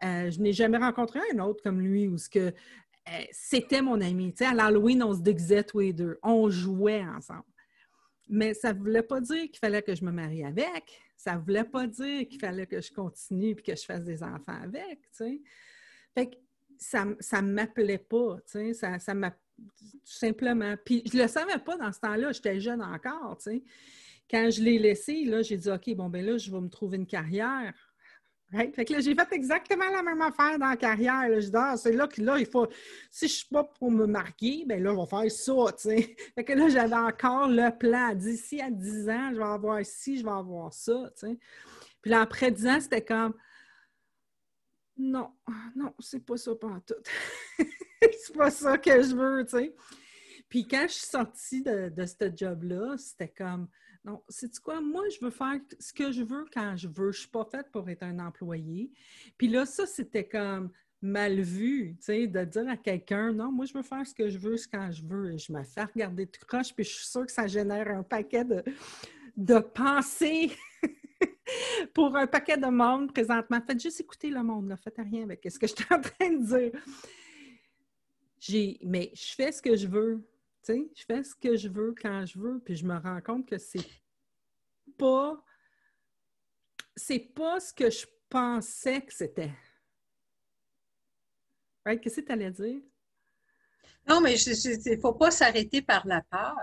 euh, 0.02 0.30
je 0.30 0.38
n'ai 0.40 0.52
jamais 0.52 0.78
rencontré 0.78 1.20
un 1.32 1.38
autre 1.38 1.62
comme 1.62 1.80
lui 1.80 2.06
où 2.06 2.18
ce 2.18 2.28
que 2.28 2.38
euh, 2.38 3.24
c'était 3.32 3.80
mon 3.80 4.00
ami, 4.00 4.32
tu 4.32 4.38
sais, 4.38 4.46
à 4.46 4.54
l'Halloween, 4.54 5.02
on 5.02 5.14
se 5.14 5.20
déguisait 5.20 5.64
tous 5.64 5.80
les 5.80 5.92
deux, 5.92 6.18
on 6.22 6.50
jouait 6.50 7.02
ensemble. 7.02 7.44
Mais 8.28 8.52
ça 8.52 8.74
ne 8.74 8.78
voulait 8.78 9.02
pas 9.02 9.20
dire 9.20 9.44
qu'il 9.44 9.58
fallait 9.58 9.82
que 9.82 9.94
je 9.94 10.04
me 10.04 10.12
marie 10.12 10.44
avec. 10.44 11.00
Ça 11.16 11.34
ne 11.34 11.40
voulait 11.40 11.64
pas 11.64 11.86
dire 11.86 12.28
qu'il 12.28 12.38
fallait 12.38 12.66
que 12.66 12.80
je 12.80 12.92
continue 12.92 13.50
et 13.50 13.54
que 13.54 13.74
je 13.74 13.84
fasse 13.84 14.04
des 14.04 14.22
enfants 14.22 14.60
avec, 14.62 15.00
tu 15.00 15.08
sais. 15.12 15.40
Fait 16.14 16.26
que 16.26 16.36
ça 16.78 17.06
ne 17.06 17.52
m'appelait 17.52 17.98
pas, 17.98 18.36
tu 18.44 18.52
sais. 18.52 18.74
Ça, 18.74 18.98
ça 18.98 19.14
Tout 19.59 20.01
simplement. 20.05 20.75
Puis 20.85 21.03
je 21.11 21.16
ne 21.16 21.23
le 21.23 21.29
savais 21.29 21.59
pas 21.59 21.77
dans 21.77 21.92
ce 21.92 22.01
temps-là, 22.01 22.33
j'étais 22.33 22.61
jeune 22.61 22.83
encore, 22.83 23.37
tu 23.38 23.51
sais. 23.51 23.62
Quand 24.31 24.51
je 24.51 24.62
l'ai 24.62 24.79
laissé, 24.79 25.25
là, 25.25 25.42
j'ai 25.42 25.57
dit, 25.57 25.71
OK, 25.71 25.94
bon, 25.94 26.09
ben 26.09 26.25
là, 26.25 26.37
je 26.37 26.51
vais 26.51 26.61
me 26.61 26.68
trouver 26.68 26.99
une 26.99 27.07
carrière. 27.07 27.73
Fait 28.51 28.85
que 28.85 28.94
là, 28.94 29.01
j'ai 29.01 29.14
fait 29.14 29.29
exactement 29.33 29.90
la 29.90 30.03
même 30.03 30.23
affaire 30.23 30.59
dans 30.59 30.68
la 30.71 30.77
carrière. 30.77 31.29
Je 31.38 31.49
dis, 31.49 31.57
ah, 31.57 31.77
c'est 31.77 31.92
là 31.92 32.09
que 32.09 32.23
là, 32.23 32.38
il 32.38 32.47
faut. 32.47 32.66
Si 33.11 33.27
je 33.29 33.33
ne 33.33 33.37
suis 33.37 33.49
pas 33.49 33.64
pour 33.64 33.90
me 33.90 34.07
marier, 34.07 34.64
ben 34.66 34.83
là, 34.83 34.92
je 34.94 35.01
vais 35.01 35.07
faire 35.07 35.31
ça, 35.31 35.73
tu 35.73 35.83
sais. 35.83 36.16
Fait 36.35 36.44
que 36.44 36.53
là, 36.55 36.68
j'avais 36.68 36.97
encore 36.97 37.49
le 37.49 37.77
plan. 37.77 38.14
D'ici 38.14 38.61
à 38.61 38.71
10 38.71 39.09
ans, 39.11 39.31
je 39.33 39.38
vais 39.38 39.44
avoir 39.44 39.85
ci, 39.85 40.18
je 40.18 40.25
vais 40.25 40.31
avoir 40.31 40.73
ça, 40.73 41.11
tu 41.18 41.27
sais. 41.27 41.38
Puis 42.01 42.11
là, 42.11 42.23
après 42.23 42.51
10 42.51 42.66
ans, 42.68 42.81
c'était 42.81 43.05
comme 43.05 43.35
non, 44.99 45.31
non, 45.77 45.94
c'est 46.01 46.25
pas 46.25 46.37
ça 46.37 46.55
pas 46.57 46.81
tout. 46.87 46.94
c'est 48.12 48.37
pas 48.37 48.50
ça 48.50 48.78
que 48.78 49.02
je 49.02 49.14
veux, 49.14 49.44
tu 49.44 49.58
sais. 49.58 49.74
Puis 50.48 50.66
quand 50.66 50.87
je 50.88 50.94
suis 50.94 51.06
sortie 51.06 51.62
de, 51.62 51.90
de 51.90 52.06
ce 52.06 52.30
job-là, 52.34 52.96
c'était 52.96 53.28
comme 53.28 53.68
non, 54.04 54.22
c'est 54.28 54.58
quoi? 54.61 54.80
Moi, 54.80 55.04
je 55.11 55.24
veux 55.24 55.30
faire 55.30 55.58
ce 55.78 55.92
que 55.92 56.12
je 56.12 56.22
veux 56.22 56.46
quand 56.52 56.76
je 56.76 56.88
veux. 56.88 57.12
Je 57.12 57.20
suis 57.20 57.28
pas 57.28 57.44
faite 57.44 57.70
pour 57.70 57.88
être 57.90 58.04
un 58.04 58.18
employé. 58.20 58.90
Puis 59.37 59.48
là, 59.48 59.66
ça, 59.66 59.87
c'était 59.87 60.26
comme 60.26 60.70
mal 61.00 61.40
vu, 61.40 61.96
tu 61.98 62.06
sais, 62.06 62.26
de 62.26 62.44
dire 62.44 62.68
à 62.68 62.76
quelqu'un, 62.76 63.32
non, 63.32 63.52
moi, 63.52 63.66
je 63.66 63.74
veux 63.74 63.82
faire 63.82 64.06
ce 64.06 64.14
que 64.14 64.28
je 64.28 64.38
veux 64.38 64.56
quand 64.72 64.90
je 64.90 65.04
veux. 65.04 65.32
Et 65.34 65.38
je 65.38 65.52
me 65.52 65.62
fais 65.62 65.84
regarder 65.84 66.26
tout 66.26 66.44
croche, 66.46 66.74
puis 66.74 66.84
je 66.84 66.90
suis 66.90 67.06
sûre 67.06 67.26
que 67.26 67.32
ça 67.32 67.46
génère 67.46 67.88
un 67.88 68.02
paquet 68.02 68.44
de, 68.44 68.62
de 69.37 69.58
pensées 69.58 70.52
pour 71.94 72.16
un 72.16 72.26
paquet 72.26 72.56
de 72.56 72.66
monde 72.66 73.12
présentement. 73.12 73.61
Faites 73.64 73.80
juste 73.80 74.00
écouter 74.00 74.30
le 74.30 74.42
monde, 74.42 74.68
ne 74.68 74.76
faites 74.76 74.98
rien 74.98 75.24
avec 75.24 75.46
ce 75.48 75.58
que 75.58 75.66
je 75.66 75.74
suis 75.74 75.87
en 75.90 76.00
train 76.00 76.30
de 76.30 76.46
dire. 76.46 76.80
J'ai, 78.40 78.79
mais 78.83 79.11
je 79.14 79.35
fais 79.35 79.53
ce 79.53 79.61
que 79.61 79.77
je 79.77 79.87
veux 79.87 80.24
je 80.68 81.05
fais 81.07 81.24
ce 81.24 81.35
que 81.35 81.57
je 81.57 81.68
veux 81.68 81.94
quand 82.01 82.27
je 82.27 82.38
veux, 82.38 82.61
puis 82.61 82.77
je 82.77 82.85
me 82.85 82.96
rends 82.98 83.20
compte 83.20 83.46
que 83.48 83.59
c'est 83.59 83.87
pas 84.96 85.42
c'est 86.96 87.20
pas 87.20 87.61
ce 87.61 87.72
que 87.72 87.90
je 87.90 88.07
pensais 88.29 89.01
que 89.03 89.14
c'était. 89.14 89.53
Qu'est-ce 91.85 92.20
que 92.20 92.27
tu 92.27 92.33
allais 92.33 92.51
dire? 92.51 92.83
Non, 94.07 94.20
mais 94.20 94.38
il 94.38 94.51
ne 94.51 95.01
faut 95.01 95.14
pas 95.14 95.31
s'arrêter 95.31 95.81
par 95.81 96.07
la 96.07 96.20
peur. 96.22 96.57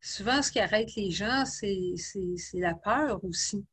Souvent, 0.00 0.42
ce 0.42 0.50
qui 0.50 0.58
arrête 0.58 0.92
les 0.96 1.10
gens, 1.10 1.44
c'est 1.44 1.94
la 2.54 2.74
peur 2.74 3.22
aussi. 3.24 3.64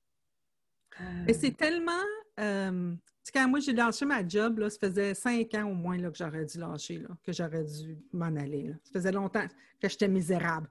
Et 1.28 1.34
c'est 1.34 1.56
tellement 1.56 2.04
euh, 2.40 2.94
quand 3.34 3.48
moi 3.48 3.60
j'ai 3.60 3.74
lâché 3.74 4.06
ma 4.06 4.28
job, 4.28 4.60
là, 4.60 4.70
ça 4.70 4.78
faisait 4.80 5.14
cinq 5.14 5.54
ans 5.54 5.70
au 5.70 5.74
moins 5.74 5.98
là, 5.98 6.10
que 6.10 6.18
j'aurais 6.18 6.46
dû 6.46 6.60
lâcher, 6.60 7.00
là, 7.00 7.10
que 7.24 7.34
j'aurais 7.34 7.64
dû 7.64 7.98
m'en 8.14 8.36
aller. 8.36 8.74
Ça 8.84 8.92
faisait 8.94 9.12
longtemps 9.12 9.46
que 9.82 9.90
j'étais 9.90 10.08
misérable. 10.08 10.70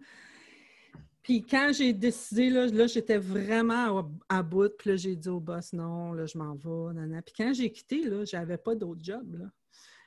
Puis 1.23 1.45
quand 1.45 1.73
j'ai 1.75 1.93
décidé, 1.93 2.51
là, 2.51 2.67
là 2.67 2.87
j'étais 2.87 3.19
vraiment 3.19 4.09
à, 4.29 4.43
bout, 4.43 4.71
puis 4.79 4.91
là, 4.91 4.97
j'ai 4.97 5.17
dit 5.17 5.29
au 5.29 5.41
boss, 5.41 5.73
non, 5.73 6.13
là, 6.13 6.25
je 6.25 6.39
m'en 6.39 6.55
vais, 6.55 7.23
Puis 7.23 7.35
quand 7.37 7.53
j'ai 7.53 7.73
quitté, 7.73 8.05
là, 8.05 8.25
j'avais 8.25 8.59
pas 8.59 8.75
d'autre 8.75 9.01
job, 9.03 9.35
là. 9.37 9.47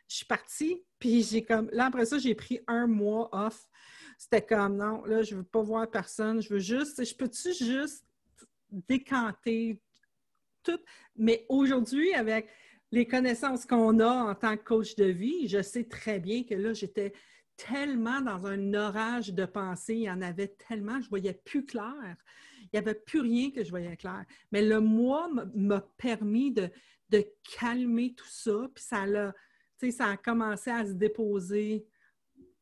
Je 0.07 0.15
suis 0.15 0.25
partie, 0.25 0.83
puis 0.97 1.21
j'ai 1.21 1.43
comme... 1.43 1.69
Là, 1.71 1.85
après 1.85 2.05
ça, 2.05 2.17
j'ai 2.17 2.33
pris 2.33 2.61
un 2.65 2.87
mois 2.87 3.29
off. 3.31 3.67
C'était 4.17 4.41
comme, 4.41 4.77
non, 4.77 5.03
là, 5.05 5.21
je 5.21 5.35
veux 5.35 5.43
pas 5.43 5.61
voir 5.61 5.91
personne, 5.91 6.41
je 6.41 6.51
veux 6.51 6.59
juste... 6.59 7.03
Je 7.03 7.13
peux-tu 7.13 7.53
juste 7.53 8.05
décanter 8.71 9.79
Mais 11.15 11.45
aujourd'hui, 11.49 12.13
avec 12.13 12.49
les 12.91 13.05
connaissances 13.05 13.65
qu'on 13.65 13.99
a 13.99 14.31
en 14.31 14.35
tant 14.35 14.57
que 14.57 14.63
coach 14.63 14.95
de 14.95 15.05
vie, 15.05 15.47
je 15.47 15.61
sais 15.61 15.83
très 15.83 16.19
bien 16.19 16.43
que 16.43 16.55
là, 16.55 16.73
j'étais 16.73 17.13
tellement 17.59 18.21
dans 18.21 18.47
un 18.47 18.73
orage 18.73 19.33
de 19.33 19.45
pensée, 19.45 19.95
il 19.95 20.03
y 20.03 20.09
en 20.09 20.21
avait 20.21 20.47
tellement, 20.47 21.01
je 21.01 21.09
voyais 21.09 21.33
plus 21.33 21.65
clair. 21.65 22.15
Il 22.61 22.69
n'y 22.73 22.79
avait 22.79 22.95
plus 22.95 23.19
rien 23.19 23.51
que 23.51 23.63
je 23.63 23.69
voyais 23.69 23.97
clair. 23.97 24.23
Mais 24.51 24.61
le 24.61 24.79
mois 24.79 25.29
m'a 25.55 25.81
permis 25.97 26.51
de, 26.51 26.69
calmer 27.59 28.13
tout 28.15 28.29
ça, 28.29 28.67
puis 28.73 28.83
ça 28.83 29.03
a, 29.03 29.33
ça 29.91 30.05
a 30.07 30.17
commencé 30.17 30.69
à 30.69 30.85
se 30.85 30.93
déposer 30.93 31.85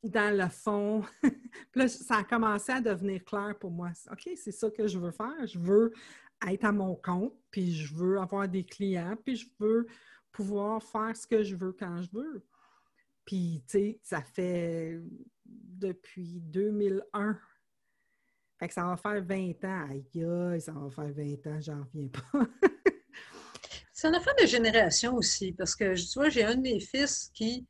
dans 0.03 0.35
le 0.35 0.49
fond. 0.49 1.03
puis 1.21 1.81
là, 1.81 1.87
ça 1.87 2.17
a 2.17 2.23
commencé 2.23 2.71
à 2.71 2.81
devenir 2.81 3.23
clair 3.25 3.55
pour 3.59 3.71
moi. 3.71 3.89
OK, 4.11 4.29
c'est 4.35 4.51
ça 4.51 4.71
que 4.71 4.87
je 4.87 4.97
veux 4.97 5.11
faire. 5.11 5.45
Je 5.45 5.59
veux 5.59 5.91
être 6.47 6.65
à 6.65 6.71
mon 6.71 6.95
compte, 6.95 7.33
puis 7.51 7.73
je 7.73 7.93
veux 7.93 8.19
avoir 8.19 8.47
des 8.47 8.63
clients, 8.63 9.15
puis 9.23 9.35
je 9.35 9.47
veux 9.59 9.87
pouvoir 10.31 10.81
faire 10.83 11.15
ce 11.15 11.25
que 11.25 11.43
je 11.43 11.55
veux 11.55 11.73
quand 11.73 12.01
je 12.01 12.09
veux. 12.11 12.45
Puis, 13.25 13.63
tu 13.67 13.77
sais, 13.77 13.99
ça 14.03 14.21
fait 14.21 14.99
depuis 15.45 16.39
2001. 16.39 17.37
Fait 18.59 18.67
que 18.67 18.73
ça 18.73 18.85
va 18.85 18.97
faire 18.97 19.21
20 19.23 19.63
ans. 19.65 19.89
Aïe, 19.89 20.61
ça 20.61 20.71
va 20.71 20.89
faire 20.89 21.11
20 21.11 21.47
ans, 21.47 21.59
j'en 21.59 21.83
reviens 21.83 22.07
pas. 22.07 22.41
C'est 23.93 24.07
une 24.07 24.15
affaire 24.15 24.35
de 24.39 24.45
génération 24.45 25.15
aussi, 25.15 25.53
parce 25.53 25.75
que, 25.75 25.95
tu 25.95 26.19
vois, 26.19 26.29
j'ai 26.29 26.43
un 26.43 26.55
de 26.55 26.61
mes 26.61 26.79
fils 26.79 27.31
qui 27.33 27.67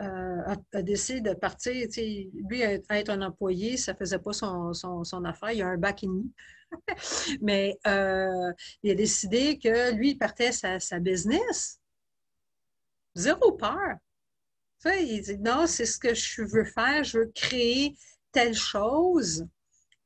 euh, 0.00 0.54
a, 0.74 0.82
décidé 0.82 1.20
de 1.20 1.34
partir. 1.34 1.74
Lui, 1.96 2.60
être 2.60 3.10
un 3.10 3.22
employé, 3.22 3.76
ça 3.76 3.92
ne 3.92 3.98
faisait 3.98 4.18
pas 4.18 4.32
son, 4.32 5.24
affaire. 5.24 5.50
Il 5.52 5.62
a 5.62 5.68
un 5.68 5.76
bac 5.76 6.04
et 6.04 6.06
demi. 6.06 6.32
Mais 7.40 7.78
euh, 7.86 8.52
il 8.82 8.90
a 8.92 8.94
décidé 8.94 9.58
que 9.58 9.92
lui, 9.92 10.10
il 10.10 10.18
partait 10.18 10.52
sa, 10.52 10.98
business. 11.00 11.80
Zéro 13.16 13.52
peur. 13.52 13.96
il 14.84 15.22
dit 15.22 15.38
non, 15.38 15.66
c'est 15.66 15.86
ce 15.86 15.98
que 15.98 16.14
je 16.14 16.42
veux 16.42 16.64
faire, 16.64 17.02
je 17.02 17.18
veux 17.18 17.32
créer 17.34 17.96
telle 18.30 18.54
chose. 18.54 19.46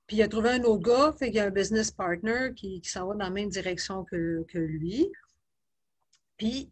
Puis 0.07 0.17
il 0.17 0.23
a 0.23 0.29
trouvé 0.29 0.51
un 0.51 0.63
autre 0.63 0.83
gars, 0.83 1.13
fait 1.19 1.27
qu'il 1.27 1.37
y 1.37 1.41
a 1.41 1.47
un 1.47 1.51
business 1.51 1.91
partner 1.91 2.53
qui, 2.57 2.81
qui 2.81 2.89
s'en 2.89 3.07
va 3.07 3.15
dans 3.15 3.25
la 3.25 3.31
même 3.31 3.51
direction 3.51 4.05
que, 4.05 4.45
que 4.49 4.59
lui. 4.59 5.11
Puis, 6.39 6.71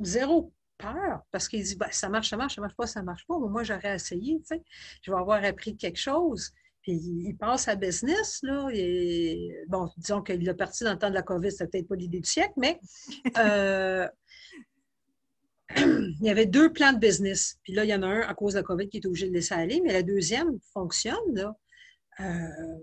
zéro 0.00 0.52
peur 0.92 1.20
parce 1.30 1.48
qu'il 1.48 1.62
dit 1.62 1.76
ben, 1.76 1.88
ça 1.90 2.08
marche, 2.08 2.30
ça 2.30 2.36
marche, 2.36 2.54
ça 2.56 2.60
marche 2.60 2.76
pas, 2.76 2.86
ça 2.86 3.02
marche 3.02 3.26
pas. 3.26 3.38
moi, 3.38 3.62
j'aurais 3.62 3.94
essayé, 3.94 4.38
tu 4.40 4.46
sais. 4.46 4.62
Je 5.02 5.10
vais 5.10 5.18
avoir 5.18 5.42
appris 5.44 5.76
quelque 5.76 5.98
chose. 5.98 6.52
Puis 6.82 6.92
il 6.92 7.34
passe 7.36 7.68
à 7.68 7.76
business, 7.76 8.40
là. 8.42 8.68
Et, 8.72 9.56
bon, 9.68 9.88
disons 9.96 10.22
qu'il 10.22 10.48
a 10.48 10.54
parti 10.54 10.84
dans 10.84 10.92
le 10.92 10.98
temps 10.98 11.08
de 11.08 11.14
la 11.14 11.22
COVID, 11.22 11.50
c'était 11.50 11.66
peut-être 11.66 11.88
pas 11.88 11.96
l'idée 11.96 12.20
du 12.20 12.28
siècle, 12.28 12.52
mais 12.56 12.78
euh, 13.38 14.06
il 15.76 16.22
y 16.22 16.30
avait 16.30 16.46
deux 16.46 16.72
plans 16.72 16.92
de 16.92 16.98
business. 16.98 17.58
Puis 17.62 17.72
là, 17.72 17.84
il 17.84 17.90
y 17.90 17.94
en 17.94 18.02
a 18.02 18.06
un 18.06 18.20
à 18.20 18.34
cause 18.34 18.52
de 18.52 18.58
la 18.58 18.64
COVID 18.64 18.88
qui 18.88 18.98
est 18.98 19.06
obligé 19.06 19.28
de 19.28 19.32
laisser 19.32 19.54
aller, 19.54 19.80
mais 19.82 19.92
la 19.92 20.02
deuxième 20.02 20.58
fonctionne, 20.72 21.34
là. 21.34 21.56
Euh, 22.20 22.78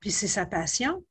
puis 0.00 0.10
c'est 0.10 0.26
sa 0.26 0.46
passion. 0.46 1.04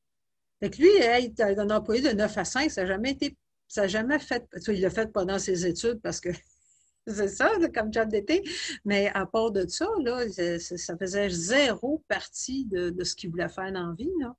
Fait 0.59 0.69
que 0.69 0.77
lui, 0.77 0.89
être 0.97 1.39
un 1.39 1.69
employé 1.69 2.01
de 2.01 2.09
9 2.09 2.37
à 2.37 2.43
5, 2.43 2.69
ça 2.69 2.81
n'a 2.81 2.87
jamais 2.87 3.11
été, 3.11 3.37
ça 3.69 3.81
n'a 3.81 3.87
jamais 3.87 4.19
fait, 4.19 4.45
il 4.67 4.81
l'a 4.81 4.89
fait 4.89 5.13
pendant 5.13 5.39
ses 5.39 5.65
études 5.65 6.01
parce 6.01 6.19
que 6.19 6.29
c'est 7.07 7.29
ça, 7.29 7.49
comme 7.73 7.93
job 7.93 8.09
d'été. 8.09 8.43
Mais 8.83 9.09
à 9.13 9.25
part 9.25 9.51
de 9.51 9.65
ça, 9.67 9.87
là, 10.03 10.27
ça 10.59 10.97
faisait 10.97 11.29
zéro 11.29 12.03
partie 12.07 12.65
de, 12.65 13.03
ce 13.03 13.15
qu'il 13.15 13.29
voulait 13.29 13.47
faire 13.47 13.71
dans 13.71 13.87
la 13.87 13.93
vie. 13.93 14.11
Là. 14.19 14.35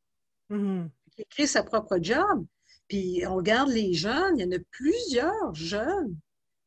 Mm-hmm. 0.50 0.88
Il 1.16 1.22
a 1.22 1.24
créé 1.30 1.46
sa 1.46 1.62
propre 1.62 1.98
job. 2.02 2.44
Puis 2.88 3.22
on 3.26 3.36
regarde 3.36 3.70
les 3.70 3.94
jeunes, 3.94 4.36
il 4.36 4.44
y 4.44 4.48
en 4.48 4.58
a 4.58 4.60
plusieurs 4.72 5.54
jeunes. 5.54 6.16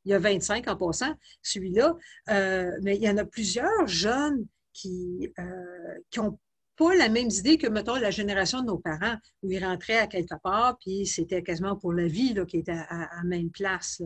Il 0.06 0.12
y 0.12 0.14
a 0.14 0.20
25 0.20 0.68
en 0.70 0.76
passant, 0.78 1.14
celui-là. 1.42 1.96
Euh, 2.30 2.72
mais 2.82 2.96
il 2.96 3.04
y 3.04 3.10
en 3.10 3.18
a 3.18 3.26
plusieurs 3.26 3.88
jeunes 3.88 4.46
qui 4.74 5.32
n'ont 6.18 6.28
euh, 6.28 6.38
pas 6.76 6.96
la 6.96 7.10
même 7.10 7.30
idée 7.30 7.58
que, 7.58 7.68
mettons, 7.68 7.96
la 7.96 8.12
génération 8.12 8.62
de 8.62 8.68
nos 8.68 8.78
parents, 8.78 9.16
où 9.42 9.52
ils 9.52 9.64
rentraient 9.64 10.00
à 10.00 10.08
quelque 10.08 10.36
part, 10.42 10.78
puis 10.80 11.06
c'était 11.06 11.44
quasiment 11.44 11.76
pour 11.76 11.94
la 11.94 12.08
vie 12.08 12.36
qui 12.48 12.58
était 12.58 12.72
à, 12.72 13.10
la 13.16 13.24
même 13.24 13.50
place. 13.50 14.02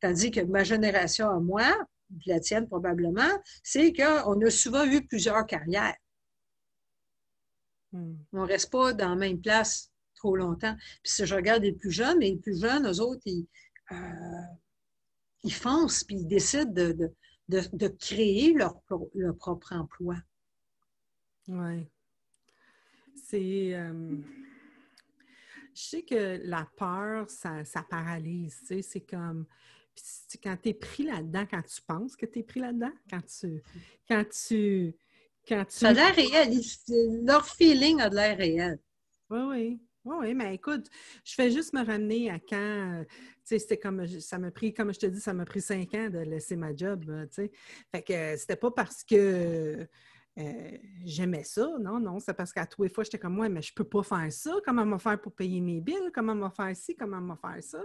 Tandis 0.00 0.30
que 0.30 0.40
ma 0.40 0.64
génération 0.64 1.28
à 1.30 1.40
moi, 1.40 1.74
la 2.26 2.40
tienne 2.40 2.66
probablement, 2.66 3.30
c'est 3.62 3.92
qu'on 3.92 4.40
a 4.40 4.50
souvent 4.50 4.84
eu 4.84 5.06
plusieurs 5.06 5.46
carrières. 5.46 5.96
Hmm. 7.92 8.16
On 8.32 8.42
ne 8.42 8.46
reste 8.46 8.70
pas 8.70 8.92
dans 8.92 9.10
la 9.10 9.16
même 9.16 9.40
place 9.40 9.90
trop 10.16 10.36
longtemps. 10.36 10.76
Puis 11.02 11.12
si 11.12 11.26
je 11.26 11.34
regarde 11.34 11.62
les 11.62 11.72
plus 11.72 11.90
jeunes, 11.90 12.20
les 12.20 12.36
plus 12.36 12.60
jeunes, 12.60 12.86
eux 12.86 13.00
autres, 13.00 13.22
ils, 13.26 13.46
euh, 13.92 15.50
foncent, 15.50 16.04
puis 16.04 16.16
ils 16.16 16.26
décident 16.26 16.72
de, 16.72 17.88
créer 17.98 18.52
leur, 18.54 18.80
propre 19.38 19.72
emploi. 19.72 20.16
Oui. 21.48 21.86
C'est. 23.34 23.74
Euh, 23.74 24.16
je 25.74 25.82
sais 25.82 26.02
que 26.02 26.40
la 26.44 26.68
peur, 26.76 27.28
ça, 27.28 27.64
ça 27.64 27.82
paralyse. 27.82 28.60
Tu 28.60 28.66
sais, 28.66 28.82
c'est 28.82 29.00
comme 29.00 29.46
quand 30.40 30.56
tu 30.62 30.68
es 30.68 30.74
pris 30.74 31.02
là-dedans, 31.02 31.44
quand 31.50 31.62
tu 31.62 31.82
penses 31.82 32.14
que 32.14 32.26
tu 32.26 32.38
es 32.38 32.42
pris 32.44 32.60
là-dedans, 32.60 32.92
quand 33.10 33.22
tu, 33.26 33.60
quand 34.08 34.24
tu, 34.28 34.94
quand 35.48 35.64
tu... 35.64 35.78
Ça 35.78 35.88
a 35.88 35.92
l'air 35.92 36.14
réel. 36.14 36.60
Leur 37.24 37.44
feeling 37.48 38.00
a 38.00 38.08
de 38.08 38.14
l'air 38.14 38.36
réel. 38.38 38.78
Oui, 39.30 39.40
oui. 39.48 39.80
Oui, 40.04 40.34
mais 40.34 40.54
écoute, 40.54 40.88
je 41.24 41.34
fais 41.34 41.50
juste 41.50 41.72
me 41.72 41.84
ramener 41.84 42.30
à 42.30 42.38
quand, 42.38 43.00
euh, 43.00 43.04
tu 43.04 43.10
sais, 43.44 43.58
c'était 43.58 43.78
comme, 43.78 44.06
ça 44.06 44.38
m'a 44.38 44.50
pris, 44.52 44.72
comme 44.74 44.92
je 44.92 45.00
te 45.00 45.06
dis, 45.06 45.18
ça 45.18 45.32
m'a 45.32 45.46
pris 45.46 45.62
cinq 45.62 45.94
ans 45.94 46.10
de 46.10 46.18
laisser 46.18 46.56
ma 46.56 46.76
job, 46.76 47.08
euh, 47.08 47.24
tu 47.26 47.34
sais. 47.34 47.50
Fait 47.90 48.02
que 48.02 48.36
c'était 48.36 48.56
pas 48.56 48.70
parce 48.70 49.02
que 49.02 49.88
j'aimais 50.36 51.44
ça, 51.44 51.68
non, 51.80 52.00
non, 52.00 52.18
c'est 52.18 52.34
parce 52.34 52.52
qu'à 52.52 52.66
tous 52.66 52.82
les 52.82 52.88
fois, 52.88 53.04
j'étais 53.04 53.18
comme, 53.18 53.38
ouais, 53.38 53.48
mais 53.48 53.62
je 53.62 53.72
peux 53.72 53.84
pas 53.84 54.02
faire 54.02 54.32
ça, 54.32 54.52
comment 54.64 54.84
me 54.84 54.98
faire 54.98 55.20
pour 55.20 55.32
payer 55.32 55.60
mes 55.60 55.80
billes, 55.80 56.10
comment 56.12 56.34
me 56.34 56.48
faire 56.50 56.74
ci, 56.74 56.96
comment 56.96 57.20
me 57.20 57.36
faire 57.36 57.62
ça? 57.62 57.80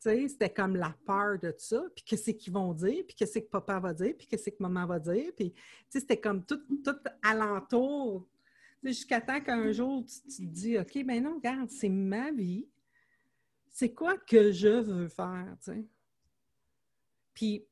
Tu 0.00 0.10
sais, 0.10 0.28
c'était 0.28 0.52
comme 0.52 0.76
la 0.76 0.94
peur 1.06 1.38
de 1.38 1.52
ça, 1.58 1.82
puis 1.94 2.04
qu'est-ce 2.04 2.30
qu'ils 2.32 2.52
vont 2.52 2.72
dire, 2.74 3.04
puis 3.06 3.16
qu'est-ce 3.16 3.38
que 3.40 3.48
papa 3.48 3.80
va 3.80 3.92
dire, 3.92 4.14
puis 4.16 4.26
qu'est-ce 4.26 4.50
que 4.50 4.56
maman 4.60 4.86
va 4.86 5.00
dire, 5.00 5.32
puis, 5.36 5.52
tu 5.52 5.60
sais, 5.88 6.00
c'était 6.00 6.20
comme 6.20 6.44
tout, 6.44 6.60
tout 6.84 6.96
alentour. 7.22 8.28
Jusqu'à 8.82 9.20
temps 9.20 9.40
qu'un 9.40 9.72
jour, 9.72 10.04
tu, 10.04 10.46
te 10.46 10.52
dis, 10.52 10.78
OK, 10.78 11.04
ben 11.04 11.22
non, 11.22 11.36
regarde, 11.36 11.70
c'est 11.70 11.88
ma 11.88 12.30
vie. 12.30 12.68
C'est 13.70 13.94
quoi 13.94 14.18
que 14.18 14.52
je 14.52 14.68
veux 14.68 15.08
faire, 15.08 15.56
tu 15.64 15.72
sais? 15.72 15.86
Puis, 17.32 17.66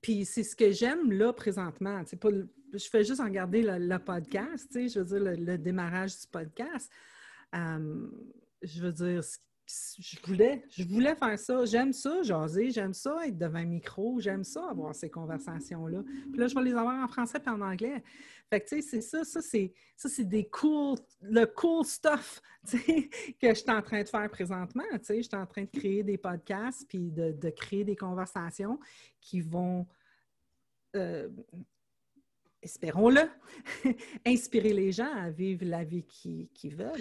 puis 0.00 0.24
c'est 0.24 0.44
ce 0.44 0.56
que 0.56 0.70
j'aime 0.70 1.12
là 1.12 1.32
présentement. 1.32 2.02
Pas, 2.20 2.28
je 2.72 2.88
fais 2.88 3.04
juste 3.04 3.20
regarder 3.20 3.62
le, 3.62 3.98
podcast, 3.98 4.68
tu 4.72 4.88
sais, 4.88 4.88
je 4.88 5.00
veux 5.00 5.18
dire, 5.18 5.36
le, 5.36 5.58
démarrage 5.58 6.18
du 6.20 6.26
podcast. 6.28 6.90
Euh, 7.54 8.06
je 8.62 8.80
veux 8.80 8.92
dire, 8.92 9.22
je 9.98 10.18
voulais, 10.24 10.62
je 10.70 10.84
voulais 10.84 11.14
faire 11.14 11.38
ça. 11.38 11.64
J'aime 11.64 11.92
ça, 11.92 12.22
jaser, 12.22 12.70
j'aime 12.70 12.94
ça, 12.94 13.26
être 13.26 13.36
devant 13.36 13.58
un 13.58 13.64
micro, 13.64 14.18
j'aime 14.20 14.44
ça, 14.44 14.68
avoir 14.70 14.94
ces 14.94 15.10
conversations-là. 15.10 16.02
Puis 16.30 16.40
là, 16.40 16.46
je 16.46 16.54
vais 16.54 16.62
les 16.62 16.74
avoir 16.74 17.02
en 17.02 17.08
français 17.08 17.38
et 17.44 17.48
en 17.48 17.60
anglais. 17.60 18.02
Fait 18.48 18.60
que, 18.60 18.68
tu 18.68 18.82
sais, 18.82 18.82
c'est 18.82 19.00
ça, 19.00 19.24
ça, 19.24 19.40
c'est, 19.40 19.72
ça, 19.96 20.08
c'est 20.08 20.24
des 20.24 20.48
cool, 20.48 20.98
le 21.22 21.44
cool 21.46 21.84
stuff, 21.84 22.40
que 22.72 22.78
je 23.48 23.54
suis 23.54 23.70
en 23.70 23.82
train 23.82 24.02
de 24.02 24.08
faire 24.08 24.28
présentement, 24.30 24.84
tu 24.92 24.98
sais. 25.04 25.16
Je 25.22 25.28
suis 25.28 25.36
en 25.36 25.46
train 25.46 25.62
de 25.62 25.78
créer 25.78 26.02
des 26.02 26.18
podcasts 26.18 26.86
puis 26.88 27.10
de, 27.10 27.50
créer 27.50 27.84
des 27.84 27.96
conversations 27.96 28.78
qui 29.20 29.40
vont... 29.40 29.86
Euh, 30.96 31.28
espérons-le, 32.62 33.22
inspirer 34.26 34.72
les 34.72 34.92
gens 34.92 35.10
à 35.14 35.30
vivre 35.30 35.64
la 35.64 35.84
vie 35.84 36.02
qu'ils 36.02 36.76
veulent. 36.76 37.00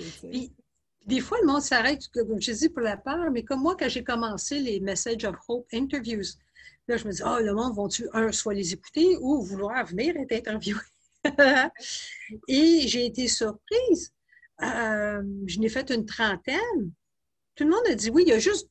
Des 1.10 1.22
fois, 1.22 1.39
le 1.41 1.48
monde 1.48 1.63
s'arrête, 1.63 2.08
comme 2.10 2.39
je 2.39 2.52
dis, 2.52 2.69
pour 2.69 2.84
la 2.84 2.95
peur, 2.95 3.32
mais 3.32 3.43
comme 3.43 3.62
moi, 3.62 3.76
quand 3.76 3.89
j'ai 3.89 4.04
commencé 4.04 4.60
les 4.60 4.80
Message 4.80 5.26
of 5.26 5.38
Hope 5.48 5.65
interviews, 5.74 6.38
là, 6.88 6.98
je 6.98 7.08
me 7.08 7.12
dis, 7.12 7.24
oh, 7.26 7.39
le 7.41 7.52
monde 7.56 7.76
vont-tu, 7.76 8.08
un, 8.13 8.32
soit 8.32 8.54
les 8.54 8.74
écouter 8.74 9.17
ou 9.19 9.41
vouloir 9.41 9.84
venir 9.88 10.15
être 10.17 10.34
interviewé? 10.34 10.80
Et 12.48 12.88
j'ai 12.88 13.08
été 13.08 13.28
surprise. 13.28 14.13
Euh, 14.62 15.24
je 15.48 15.60
n'ai 15.60 15.69
fait 15.69 15.89
une 15.89 16.06
trentaine. 16.06 16.91
Tout 17.56 17.63
le 17.63 17.72
monde 17.72 17.88
a 17.89 17.95
dit 17.95 18.12
oui. 18.12 18.26
Il 18.28 18.30
y 18.30 18.34
a 18.34 18.39
juste 18.39 18.69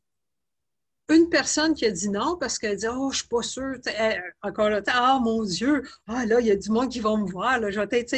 une 1.11 1.29
personne 1.31 1.75
qui 1.75 1.87
a 1.87 1.91
dit 1.91 2.11
non 2.11 2.37
parce 2.37 2.59
qu'elle 2.59 2.77
dit 2.77 2.87
Oh, 2.89 3.11
je 3.11 3.17
ne 3.17 3.19
suis 3.19 3.29
pas 3.29 3.43
sûre. 3.43 3.77
encore 4.43 4.69
là, 4.69 4.83
ah 4.89 5.19
mon 5.23 5.43
Dieu, 5.43 5.83
ah 6.07 6.27
là, 6.27 6.41
il 6.41 6.47
y 6.47 6.51
a 6.51 6.57
du 6.57 6.71
monde 6.71 6.91
qui 6.91 7.01
va 7.01 7.17
me 7.17 7.27
voir. 7.31 7.59
Là, 7.61 7.71
je 7.71 7.81
vais 7.81 7.99
être, 7.99 8.15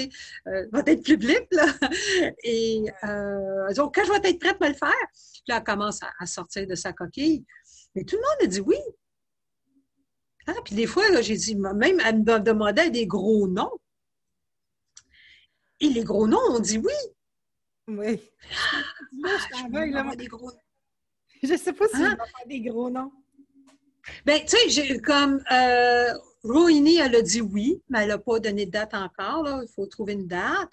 euh, 0.48 0.83
être 0.87 1.03
public. 1.03 1.46
Là. 1.53 1.66
Et 2.42 2.85
euh, 3.05 3.66
elle 3.68 3.74
dit, 3.74 3.81
oh, 3.81 3.90
quand 3.94 4.05
je 4.05 4.11
vais 4.12 4.31
être 4.31 4.40
prête 4.40 4.61
à 4.61 4.68
le 4.68 4.74
faire, 4.74 5.07
puis 5.12 5.42
là, 5.48 5.59
elle 5.59 5.64
commence 5.64 6.00
à, 6.18 6.26
sortir 6.26 6.66
de 6.66 6.74
sa 6.74 6.92
coquille. 6.92 7.44
Mais 7.94 8.05
tout 8.05 8.16
le 8.16 8.22
monde 8.22 8.44
a 8.44 8.46
dit 8.46 8.61
oui. 8.61 8.79
Ah, 10.46 10.55
puis 10.64 10.74
des 10.74 10.87
fois, 10.87 11.05
j'ai 11.20 11.37
dit, 11.37 11.55
même 11.55 12.00
elle 12.05 12.18
me 12.18 12.38
demandait 12.38 12.90
des 12.90 13.07
gros 13.07 13.46
noms. 13.46 13.70
Et 15.79 15.88
les 15.88 16.03
gros 16.03 16.26
noms 16.26 16.40
ont 16.50 16.61
dit 16.61 16.79
oui. 16.79 16.92
Oui. 17.87 18.20
Je 19.12 20.16
des 20.16 20.26
gros 20.26 20.50
je 21.42 21.53
ne 21.53 21.57
sais 21.57 21.72
pas 21.72 21.88
si 21.88 22.03
hein? 22.03 22.16
faire 22.16 22.46
des 22.46 22.61
gros 22.61 22.90
noms. 22.90 23.12
Ben, 24.24 24.40
tu 24.44 24.57
sais, 24.70 24.98
comme 25.00 25.42
euh, 25.50 26.12
Rohini, 26.42 26.96
elle 26.96 27.16
a 27.16 27.22
dit 27.22 27.40
oui, 27.40 27.83
mais 27.88 28.00
elle 28.03 28.09
n'a 28.09 28.18
pas 28.18 28.40
donné 28.40 28.66
de 28.66 28.70
date 28.70 28.94
encore. 28.94 29.42
Là. 29.42 29.61
Il 29.62 29.72
faut 29.72 29.87
trouver 29.87 30.14
une 30.14 30.26
date. 30.26 30.68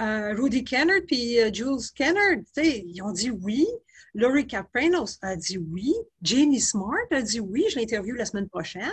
Euh, 0.00 0.34
Rudy 0.34 0.64
Kennard 0.64 1.02
puis 1.06 1.38
euh, 1.40 1.52
Jules 1.52 1.90
Kennard, 1.94 2.38
tu 2.38 2.64
sais, 2.64 2.84
ils 2.86 3.02
ont 3.02 3.12
dit 3.12 3.30
oui. 3.30 3.66
Laurie 4.14 4.46
Capranos 4.46 5.18
a 5.22 5.36
dit 5.36 5.58
oui. 5.58 5.94
Jamie 6.22 6.60
Smart 6.60 7.06
a 7.10 7.22
dit 7.22 7.40
oui. 7.40 7.66
Je 7.70 7.78
l'interview 7.78 8.14
la 8.14 8.24
semaine 8.24 8.48
prochaine. 8.48 8.90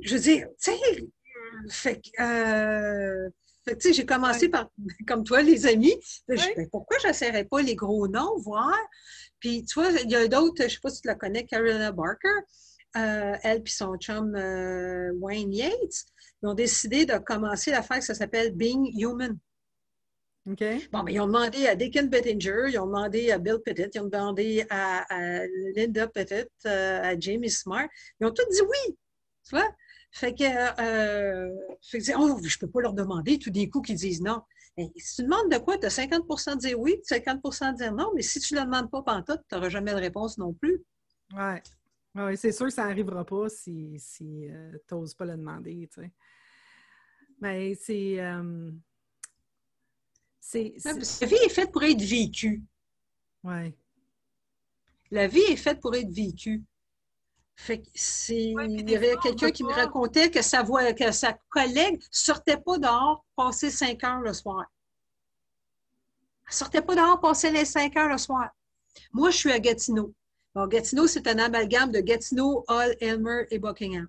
Je 0.00 0.14
veux 0.14 0.20
dire, 0.20 0.48
tu 0.62 0.72
sais, 0.72 1.08
fait 1.70 2.00
tu 3.74 3.80
sais, 3.80 3.92
j'ai 3.92 4.06
commencé 4.06 4.48
par, 4.48 4.70
comme 5.06 5.24
toi, 5.24 5.42
les 5.42 5.66
amis. 5.66 5.94
Ben, 6.26 6.38
pourquoi 6.70 6.98
je 7.02 7.08
n'essaierais 7.08 7.44
pas 7.44 7.62
les 7.62 7.74
gros 7.74 8.08
noms, 8.08 8.36
voir? 8.38 8.76
Puis, 9.40 9.64
tu 9.64 9.80
vois, 9.80 9.90
il 9.90 10.10
y 10.10 10.16
a 10.16 10.26
d'autres, 10.28 10.56
je 10.58 10.64
ne 10.64 10.68
sais 10.68 10.80
pas 10.82 10.90
si 10.90 11.00
tu 11.02 11.08
la 11.08 11.14
connais, 11.14 11.44
Carolina 11.44 11.92
Barker. 11.92 12.28
Euh, 12.96 13.36
elle 13.42 13.62
et 13.64 13.70
son 13.70 13.96
chum 13.96 14.34
euh, 14.34 15.12
Wayne 15.20 15.52
Yates, 15.52 16.06
ils 16.42 16.48
ont 16.48 16.54
décidé 16.54 17.04
de 17.04 17.18
commencer 17.18 17.70
l'affaire 17.70 18.02
ça 18.02 18.14
s'appelle 18.14 18.54
Being 18.54 18.90
Human. 18.98 19.38
OK. 20.50 20.64
Bon, 20.90 21.02
mais 21.02 21.12
ils 21.12 21.20
ont 21.20 21.26
demandé 21.26 21.66
à 21.66 21.74
Deacon 21.74 22.06
Bettinger, 22.08 22.70
ils 22.70 22.78
ont 22.78 22.86
demandé 22.86 23.30
à 23.30 23.36
Bill 23.36 23.58
Pettit, 23.62 23.90
ils 23.94 24.00
ont 24.00 24.06
demandé 24.06 24.64
à, 24.70 25.04
Linda 25.76 26.08
Pettit, 26.08 26.48
euh, 26.64 27.02
à 27.02 27.20
Jamie 27.20 27.50
Smart. 27.50 27.88
Ils 28.20 28.26
ont 28.26 28.32
tous 28.32 28.48
dit 28.50 28.62
oui. 28.62 28.96
Tu 29.44 29.56
vois? 29.56 29.68
Fait 30.10 30.34
que, 30.34 30.44
fait 31.82 31.98
que 31.98 32.18
oh, 32.18 32.38
je 32.42 32.56
ne 32.56 32.60
peux 32.60 32.70
pas 32.70 32.80
leur 32.80 32.94
demander 32.94 33.38
tout 33.38 33.50
d'un 33.50 33.66
coup 33.66 33.82
qu'ils 33.82 33.96
disent 33.96 34.22
non 34.22 34.42
si 34.96 35.16
tu 35.16 35.22
demandes 35.22 35.50
de 35.50 35.58
quoi, 35.58 35.78
tu 35.78 35.86
as 35.86 35.90
50 35.90 36.26
de 36.26 36.58
dire 36.58 36.78
oui, 36.78 37.00
50% 37.04 37.72
de 37.72 37.76
dire 37.76 37.92
non, 37.92 38.12
mais 38.14 38.22
si 38.22 38.40
tu 38.40 38.54
ne 38.54 38.60
le 38.60 38.66
demandes 38.66 38.90
pas 38.90 39.02
pantoute, 39.02 39.40
tu 39.48 39.54
n'auras 39.54 39.68
jamais 39.68 39.92
de 39.92 39.98
réponse 39.98 40.38
non 40.38 40.52
plus. 40.52 40.82
Oui. 41.32 41.54
Ouais, 42.14 42.36
c'est 42.36 42.52
sûr 42.52 42.66
que 42.66 42.72
ça 42.72 42.86
n'arrivera 42.86 43.24
pas 43.24 43.48
si, 43.48 43.98
si 43.98 44.48
euh, 44.48 44.72
tu 44.88 44.94
n'oses 44.94 45.14
pas 45.14 45.24
le 45.24 45.36
demander. 45.36 45.88
Tu 45.92 46.02
sais. 46.02 46.12
Mais 47.40 47.74
c'est, 47.74 48.20
euh, 48.20 48.70
c'est, 50.40 50.74
La 50.84 51.26
vie 51.26 51.36
est 51.44 51.48
faite 51.48 51.70
pour 51.70 51.84
être 51.84 52.02
vécue. 52.02 52.62
Oui. 53.44 53.74
La 55.10 55.26
vie 55.26 55.40
est 55.40 55.56
faite 55.56 55.80
pour 55.80 55.94
être 55.94 56.10
vécue. 56.10 56.62
Fait 57.58 57.80
que 57.80 57.88
c'est, 57.92 58.54
il 58.54 58.88
y 58.88 58.96
avait 58.96 59.16
quelqu'un 59.16 59.50
qui 59.50 59.64
me 59.64 59.72
racontait 59.72 60.30
que 60.30 60.40
sa, 60.42 60.62
voix, 60.62 60.92
que 60.92 61.10
sa 61.10 61.36
collègue 61.50 62.00
sortait 62.10 62.56
pas 62.56 62.78
dehors 62.78 63.26
passer 63.34 63.68
cinq 63.70 64.04
heures 64.04 64.20
le 64.20 64.32
soir. 64.32 64.64
Elle 66.46 66.54
sortait 66.54 66.80
pas 66.80 66.94
dehors 66.94 67.20
passer 67.20 67.50
les 67.50 67.64
cinq 67.64 67.96
heures 67.96 68.08
le 68.08 68.16
soir. 68.16 68.50
Moi, 69.12 69.30
je 69.30 69.36
suis 69.36 69.50
à 69.50 69.58
Gatineau. 69.58 70.14
Bon, 70.54 70.68
Gatineau, 70.68 71.08
c'est 71.08 71.26
un 71.26 71.38
amalgame 71.38 71.90
de 71.90 71.98
Gatineau, 71.98 72.64
Hull, 72.68 72.96
Elmer 73.00 73.46
et 73.50 73.58
Buckingham. 73.58 74.06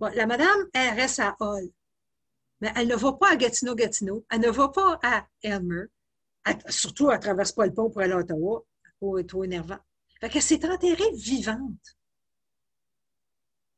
Bon, 0.00 0.12
la 0.12 0.26
madame, 0.26 0.68
elle 0.74 0.96
reste 0.96 1.20
à 1.20 1.36
Hull. 1.40 1.70
Mais 2.60 2.72
elle 2.74 2.88
ne 2.88 2.96
va 2.96 3.12
pas 3.12 3.30
à 3.30 3.36
Gatineau-Gatineau. 3.36 4.26
Elle 4.30 4.40
ne 4.40 4.50
va 4.50 4.68
pas 4.68 4.98
à 5.04 5.26
Elmer. 5.42 5.84
surtout, 6.68 7.08
elle 7.10 7.18
ne 7.18 7.22
traverse 7.22 7.52
pas 7.52 7.66
le 7.66 7.72
pont 7.72 7.88
pour 7.88 8.02
aller 8.02 8.12
à 8.12 8.18
Ottawa. 8.18 8.64
C'est 9.00 9.26
trop 9.28 9.44
énervant. 9.44 9.78
Fait 10.20 10.28
qu'elle 10.28 10.42
s'est 10.42 10.68
enterrée 10.68 11.12
vivante 11.14 11.96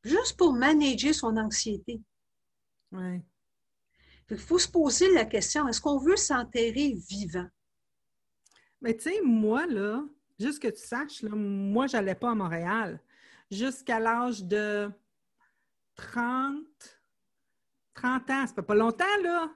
juste 0.02 0.36
pour 0.36 0.52
manager 0.52 1.14
son 1.14 1.36
anxiété. 1.36 2.00
Oui. 2.92 3.20
Il 4.30 4.38
faut 4.38 4.58
se 4.58 4.68
poser 4.68 5.12
la 5.12 5.26
question, 5.26 5.68
est-ce 5.68 5.80
qu'on 5.80 5.98
veut 5.98 6.16
s'enterrer 6.16 6.94
vivant? 7.08 7.48
Mais 8.80 8.96
tu 8.96 9.04
sais, 9.04 9.20
moi, 9.22 9.66
là, 9.66 10.02
juste 10.38 10.60
que 10.60 10.68
tu 10.68 10.80
saches, 10.80 11.22
là, 11.22 11.30
moi, 11.34 11.86
je 11.86 11.96
n'allais 11.96 12.14
pas 12.14 12.30
à 12.30 12.34
Montréal 12.34 12.98
jusqu'à 13.50 14.00
l'âge 14.00 14.42
de 14.42 14.90
30, 15.94 16.56
30 17.94 18.30
ans. 18.30 18.46
Ça 18.46 18.54
fait 18.54 18.62
pas 18.62 18.74
longtemps, 18.74 19.04
là. 19.22 19.52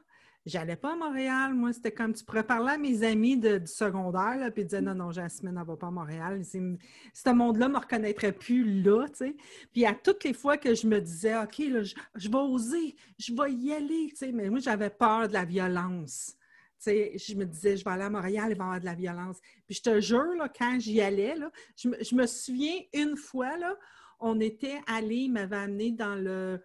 J'allais 0.47 0.77
pas 0.77 0.93
à 0.93 0.97
Montréal. 0.97 1.55
Moi, 1.55 1.73
c'était 1.73 1.91
comme 1.91 2.15
tu 2.15 2.25
pourrais 2.25 2.45
parler 2.45 2.75
à 2.75 2.79
mes 2.79 3.03
amis 3.03 3.37
de, 3.37 3.59
du 3.59 3.67
secondaire, 3.67 4.37
là, 4.39 4.53
puis 4.53 4.65
dire 4.65 4.81
non, 4.81 4.95
non, 4.95 5.11
Jasmine, 5.11 5.59
elle 5.61 5.67
va 5.67 5.77
pas 5.77 5.89
à 5.89 5.91
Montréal. 5.91 6.41
Ce 6.45 7.31
monde-là 7.31 7.67
ne 7.67 7.73
me 7.73 7.79
reconnaîtrait 7.79 8.31
plus 8.31 8.81
là, 8.81 9.09
tu 9.09 9.17
sais. 9.17 9.37
Puis 9.73 9.85
à 9.85 9.93
toutes 9.93 10.23
les 10.23 10.33
fois 10.33 10.57
que 10.57 10.73
je 10.73 10.87
me 10.87 11.01
disais, 11.01 11.37
OK, 11.37 11.59
là, 11.59 11.83
je, 11.83 12.29
vais 12.29 12.39
oser, 12.39 12.95
je 13.19 13.35
vais 13.35 13.53
y 13.55 13.73
aller, 13.73 14.07
tu 14.11 14.19
sais, 14.19 14.31
mais 14.31 14.49
moi, 14.49 14.61
j'avais 14.61 14.89
peur 14.89 15.27
de 15.27 15.33
la 15.33 15.45
violence. 15.45 16.37
Tu 16.79 16.91
sais, 16.91 17.13
je 17.19 17.35
me 17.35 17.45
disais, 17.45 17.77
je 17.77 17.85
vais 17.85 17.91
aller 17.91 18.05
à 18.05 18.11
Montréal, 18.11 18.47
il 18.53 18.57
va 18.57 18.65
y 18.65 18.67
avoir 18.67 18.81
de 18.81 18.85
la 18.85 18.95
violence. 18.95 19.41
Puis 19.67 19.75
je 19.75 19.83
te 19.83 20.01
jure, 20.01 20.37
là, 20.39 20.49
quand 20.49 20.79
j'y 20.79 21.01
allais, 21.01 21.35
là, 21.35 21.51
je, 21.77 21.89
je, 22.01 22.15
me 22.15 22.25
souviens 22.25 22.79
une 22.95 23.17
fois, 23.17 23.57
là, 23.57 23.75
on 24.21 24.39
était 24.39 24.79
allé, 24.87 25.17
il 25.17 25.33
m'avait 25.33 25.57
amené 25.57 25.91
dans 25.91 26.15
le 26.15 26.61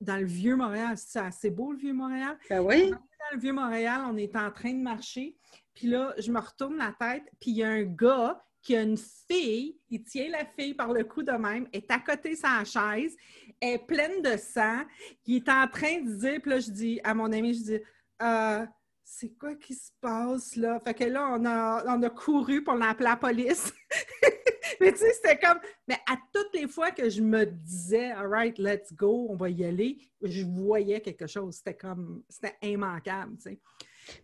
dans 0.00 0.16
le 0.16 0.26
vieux 0.26 0.56
Montréal. 0.56 0.96
C'est 0.96 1.18
assez 1.18 1.50
beau, 1.50 1.72
le 1.72 1.78
vieux 1.78 1.92
Montréal? 1.92 2.38
Ben 2.48 2.60
oui. 2.60 2.90
Dans 2.90 3.34
le 3.34 3.38
vieux 3.38 3.52
Montréal, 3.52 4.02
on 4.06 4.16
est 4.16 4.36
en 4.36 4.50
train 4.50 4.72
de 4.72 4.82
marcher. 4.82 5.36
Puis 5.74 5.88
là, 5.88 6.14
je 6.18 6.30
me 6.30 6.40
retourne 6.40 6.76
la 6.76 6.94
tête, 6.98 7.24
puis 7.40 7.50
il 7.50 7.56
y 7.58 7.62
a 7.62 7.68
un 7.68 7.82
gars 7.82 8.42
qui 8.62 8.74
a 8.74 8.82
une 8.82 8.96
fille, 8.96 9.78
il 9.90 10.02
tient 10.02 10.28
la 10.30 10.44
fille 10.44 10.74
par 10.74 10.92
le 10.92 11.04
cou 11.04 11.22
de 11.22 11.32
même, 11.32 11.68
est 11.72 11.88
à 11.90 12.00
côté 12.00 12.30
de 12.30 12.36
sa 12.36 12.64
chaise, 12.64 13.16
est 13.60 13.78
pleine 13.78 14.22
de 14.22 14.36
sang, 14.36 14.82
il 15.24 15.36
est 15.36 15.48
en 15.48 15.68
train 15.68 16.00
de 16.00 16.14
dire, 16.14 16.40
puis 16.40 16.50
là, 16.50 16.58
je 16.58 16.70
dis 16.70 17.00
à 17.04 17.14
mon 17.14 17.30
ami, 17.30 17.54
je 17.54 17.62
dis, 17.62 17.80
euh, 18.22 18.66
c'est 19.04 19.38
quoi 19.38 19.54
qui 19.54 19.74
se 19.74 19.92
passe 20.00 20.56
là? 20.56 20.80
Fait 20.80 20.94
que 20.94 21.04
là, 21.04 21.28
on 21.32 21.44
a, 21.44 21.84
on 21.96 22.02
a 22.02 22.10
couru 22.10 22.64
pour 22.64 22.74
l'appeler 22.74 23.08
la 23.08 23.16
police. 23.16 23.72
mais 24.80 24.92
tu 24.92 24.98
sais, 24.98 25.12
c'était 25.12 25.38
comme. 25.38 25.58
Mais 25.86 25.98
à 26.08 26.16
toutes 26.32 26.54
les 26.54 26.68
fois 26.68 26.90
que 26.90 27.08
je 27.08 27.20
me 27.20 27.44
disais, 27.44 28.10
all 28.10 28.28
right, 28.28 28.58
let's 28.58 28.92
go, 28.92 29.26
on 29.30 29.36
va 29.36 29.50
y 29.50 29.64
aller, 29.64 29.98
je 30.22 30.44
voyais 30.44 31.00
quelque 31.00 31.26
chose. 31.26 31.56
C'était 31.56 31.76
comme. 31.76 32.22
C'était 32.28 32.56
immanquable, 32.62 33.36
tu 33.36 33.50
sais. 33.50 33.60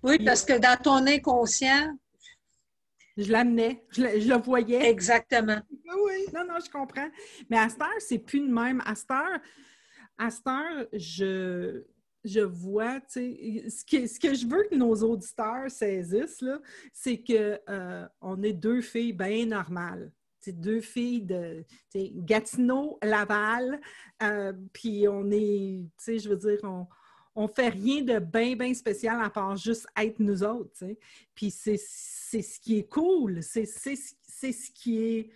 Oui, 0.03 0.19
parce 0.25 0.45
que 0.45 0.59
dans 0.59 0.81
ton 0.81 1.07
inconscient. 1.07 1.97
Je 3.15 3.31
l'amenais, 3.31 3.85
je, 3.91 4.01
le 4.01 4.43
voyais. 4.43 4.89
Exactement. 4.89 5.61
Oui, 5.71 6.25
non, 6.33 6.47
non, 6.47 6.55
je 6.65 6.71
comprends. 6.71 7.11
Mais 7.51 7.59
à 7.59 7.69
cette 7.69 7.83
heure, 7.83 7.89
c'est 7.99 8.19
plus 8.19 8.41
de 8.41 8.51
même. 8.51 8.83
À 8.87 8.95
cette 8.95 9.11
heure, 9.11 9.39
à 10.17 10.31
cette 10.31 10.47
heure 10.47 10.87
je, 10.95 11.85
je 12.25 12.41
vois, 12.41 13.01
tu 13.01 13.07
sais, 13.09 13.65
ce 13.69 13.85
que, 13.85 14.07
ce 14.07 14.19
que 14.19 14.35
je 14.35 14.47
veux 14.47 14.65
que 14.71 14.75
nos 14.75 14.95
auditeurs 14.95 15.71
saisissent, 15.71 16.45
c'est 16.93 17.19
qu'on 17.19 17.59
euh, 17.69 18.43
est 18.43 18.53
deux 18.53 18.81
filles 18.81 19.13
bien 19.13 19.47
normales. 19.47 20.13
Deux 20.49 20.81
filles 20.81 21.23
de 21.23 21.65
Gatineau, 21.95 22.99
Laval, 23.03 23.81
euh, 24.23 24.53
puis 24.73 25.07
on 25.09 25.31
est, 25.31 25.85
tu 25.85 25.91
sais, 25.99 26.19
je 26.19 26.29
veux 26.29 26.37
dire, 26.37 26.59
on, 26.65 26.87
on 27.35 27.49
fait 27.49 27.69
rien 27.69 28.03
de 28.03 28.19
bien, 28.19 28.57
bien 28.57 28.75
spécial 28.75 29.23
à 29.23 29.31
part 29.31 29.57
juste 29.57 29.87
être 29.97 30.19
nous 30.19 30.43
autres, 30.43 30.73
tu 30.73 30.87
sais. 30.87 30.99
Puis 31.35 31.51
c'est 31.51 31.77
ce 31.77 32.61
qui 32.61 32.79
est 32.79 32.89
cool, 32.89 33.43
c'est 33.43 33.65
ce 33.67 34.71
qui 34.73 34.99
est 34.99 35.31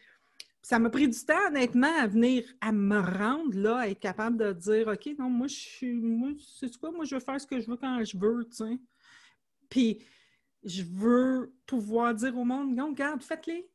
ça 0.67 0.81
m'a 0.81 0.91
pris 0.91 1.07
du 1.07 1.25
temps, 1.25 1.47
honnêtement, 1.47 1.97
à 1.97 2.09
venir, 2.09 2.43
à 2.61 2.73
me 2.73 2.99
rendre 2.99 3.57
là, 3.57 3.77
à 3.77 3.89
être 3.89 4.01
capable 4.01 4.37
de 4.37 4.53
dire 4.53 4.89
OK, 4.89 5.09
non, 5.17 5.31
moi, 5.31 5.47
je 5.47 5.55
suis. 5.55 5.93
Moi, 5.93 6.31
c'est 6.59 6.77
quoi? 6.77 6.91
Moi, 6.91 7.05
je 7.05 7.15
veux 7.15 7.21
faire 7.21 7.41
ce 7.41 7.47
que 7.47 7.61
je 7.61 7.71
veux 7.71 7.77
quand 7.77 8.03
je 8.03 8.19
veux, 8.19 8.45
tu 8.47 8.57
sais. 8.57 8.81
Puis, 9.69 10.05
je 10.65 10.83
veux 10.83 11.55
pouvoir 11.67 12.13
dire 12.17 12.37
au 12.37 12.45
monde 12.45 12.75
non, 12.75 12.89
regarde, 12.89 13.23
faites-les. 13.23 13.71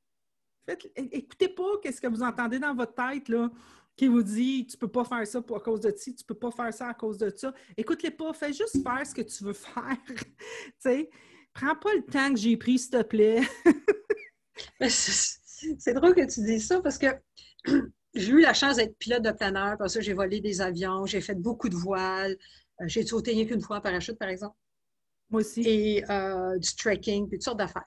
Faites 0.71 0.91
écoutez 0.95 1.49
pas 1.49 1.77
qu'est-ce 1.81 1.99
que 1.99 2.07
vous 2.07 2.23
entendez 2.23 2.59
dans 2.59 2.73
votre 2.73 2.93
tête, 2.93 3.27
là, 3.29 3.49
qui 3.97 4.07
vous 4.07 4.23
dit 4.23 4.65
tu 4.65 4.77
peux 4.77 4.87
pas 4.87 5.03
faire 5.03 5.25
ça 5.27 5.41
pour, 5.41 5.57
à 5.57 5.59
cause 5.59 5.81
de 5.81 5.93
ci, 5.95 6.15
tu 6.15 6.23
peux 6.23 6.35
pas 6.35 6.51
faire 6.51 6.73
ça 6.73 6.87
à 6.87 6.93
cause 6.93 7.17
de 7.17 7.31
ça. 7.35 7.53
Écoute-les 7.75 8.11
pas, 8.11 8.33
fais 8.33 8.53
juste 8.53 8.81
faire 8.81 9.05
ce 9.05 9.13
que 9.13 9.21
tu 9.21 9.43
veux 9.43 9.53
faire. 9.53 9.97
tu 10.07 10.15
sais, 10.79 11.09
prends 11.53 11.75
pas 11.75 11.93
le 11.93 12.03
temps 12.03 12.33
que 12.33 12.39
j'ai 12.39 12.55
pris, 12.57 12.79
s'il 12.79 12.91
te 12.91 13.01
plaît. 13.03 13.41
C'est 14.87 15.93
drôle 15.93 16.15
que 16.15 16.25
tu 16.31 16.41
dises 16.41 16.67
ça 16.67 16.81
parce 16.81 16.97
que 16.97 17.07
j'ai 18.13 18.31
eu 18.31 18.39
la 18.39 18.53
chance 18.53 18.77
d'être 18.77 18.97
pilote 18.97 19.23
de 19.23 19.31
planeur. 19.31 19.77
Parce 19.77 19.93
que 19.95 20.01
j'ai 20.01 20.13
volé 20.13 20.39
des 20.39 20.61
avions, 20.61 21.05
j'ai 21.05 21.21
fait 21.21 21.35
beaucoup 21.35 21.69
de 21.69 21.75
voiles. 21.75 22.37
Euh, 22.81 22.85
j'ai 22.87 23.05
sauté 23.05 23.31
rien 23.31 23.45
qu'une 23.45 23.61
fois 23.61 23.77
en 23.77 23.81
parachute, 23.81 24.17
par 24.17 24.29
exemple. 24.29 24.55
Moi 25.29 25.41
aussi. 25.41 25.61
Et 25.65 26.09
euh, 26.09 26.57
du 26.57 26.75
trekking, 26.75 27.27
puis 27.27 27.37
toutes 27.37 27.43
sortes 27.43 27.59
d'affaires. 27.59 27.85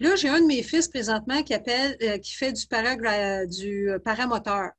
Là, 0.00 0.16
j'ai 0.16 0.28
un 0.28 0.40
de 0.40 0.46
mes 0.46 0.62
fils 0.62 0.88
présentement 0.88 1.42
qui 1.42 1.54
appelle, 1.54 1.96
euh, 2.02 2.18
qui 2.18 2.32
fait 2.34 2.52
du, 2.52 2.66
du 3.46 3.98
paramoteur. 4.04 4.70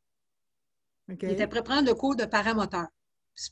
Il 1.10 1.29
est 1.29 1.41
après 1.41 1.63
prendre 1.63 1.88
le 1.88 1.93
cours 1.93 2.15
de 2.15 2.25
paramoteur. 2.25 2.88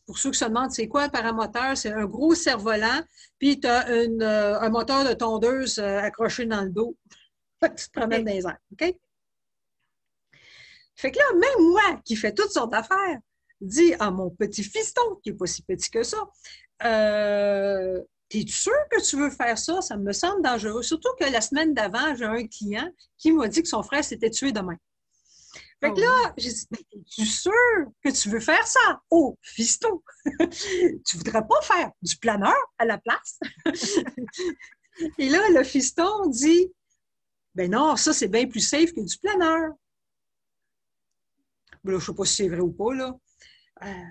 Pour 0.05 0.17
ceux 0.17 0.32
qui 0.32 0.38
se 0.38 0.45
demandent, 0.45 0.71
c'est 0.71 0.88
quoi 0.88 1.03
un 1.03 1.10
paramoteur? 1.10 1.77
C'est 1.77 1.91
un 1.91 2.05
gros 2.05 2.36
cerf-volant, 2.36 3.01
puis 3.38 3.60
tu 3.60 3.67
as 3.67 3.88
un 3.88 4.69
moteur 4.69 5.08
de 5.08 5.13
tondeuse 5.13 5.79
accroché 5.79 6.45
dans 6.45 6.62
le 6.62 6.69
dos. 6.69 6.95
tu 7.77 7.88
te 7.88 7.91
promènes 7.91 8.25
dans 8.25 8.32
les 8.32 8.45
airs. 8.45 8.58
OK? 8.73 8.95
Fait 10.95 11.12
que 11.12 11.17
là, 11.17 11.34
même 11.34 11.69
moi, 11.71 12.01
qui 12.03 12.15
fais 12.15 12.34
toutes 12.34 12.51
sortes 12.51 12.71
d'affaires, 12.71 13.19
dis 13.62 13.93
à 13.99 14.12
mon 14.12 14.29
petit 14.29 14.63
fiston, 14.63 15.15
qui 15.23 15.32
n'est 15.32 15.38
pas 15.38 15.45
si 15.45 15.62
petit 15.63 15.89
que 15.89 16.03
ça, 16.03 16.17
euh, 16.84 18.01
T'es 18.29 18.45
sûr 18.47 18.73
que 18.91 19.01
tu 19.01 19.17
veux 19.17 19.31
faire 19.31 19.57
ça? 19.57 19.81
Ça 19.81 19.97
me 19.97 20.13
semble 20.13 20.43
dangereux. 20.43 20.83
Surtout 20.83 21.09
que 21.19 21.25
la 21.25 21.41
semaine 21.41 21.73
d'avant, 21.73 22.15
j'ai 22.15 22.25
un 22.25 22.45
client 22.47 22.87
qui 23.17 23.31
m'a 23.31 23.47
dit 23.47 23.63
que 23.63 23.67
son 23.67 23.81
frère 23.81 24.03
s'était 24.03 24.29
tué 24.29 24.51
demain. 24.51 24.77
Fait 25.81 25.89
que 25.91 25.95
oh 25.97 26.01
là, 26.01 26.33
j'ai 26.37 26.51
dit, 26.51 26.67
mais 26.71 26.79
es-tu 26.91 27.25
sûr 27.25 27.51
que 28.03 28.09
tu 28.09 28.29
veux 28.29 28.41
faire 28.41 28.67
ça? 28.67 29.01
Oh, 29.09 29.37
fiston! 29.41 30.03
tu 30.25 31.17
voudrais 31.17 31.47
pas 31.47 31.61
faire 31.61 31.91
du 32.01 32.17
planeur 32.17 32.55
à 32.77 32.85
la 32.85 32.97
place? 32.97 33.39
Et 35.17 35.29
là, 35.29 35.39
le 35.51 35.63
fiston 35.63 36.27
dit, 36.27 36.71
ben 37.55 37.71
non, 37.71 37.95
ça, 37.95 38.13
c'est 38.13 38.27
bien 38.27 38.47
plus 38.47 38.59
safe 38.59 38.91
que 38.91 39.01
du 39.01 39.17
planeur. 39.17 39.71
Ben 41.83 41.91
je 41.91 41.95
ne 41.95 41.99
sais 41.99 42.13
pas 42.13 42.25
si 42.25 42.35
c'est 42.35 42.49
vrai 42.49 42.59
ou 42.59 42.73
pas, 42.73 42.93
là. 42.93 43.15
Euh, 43.83 44.03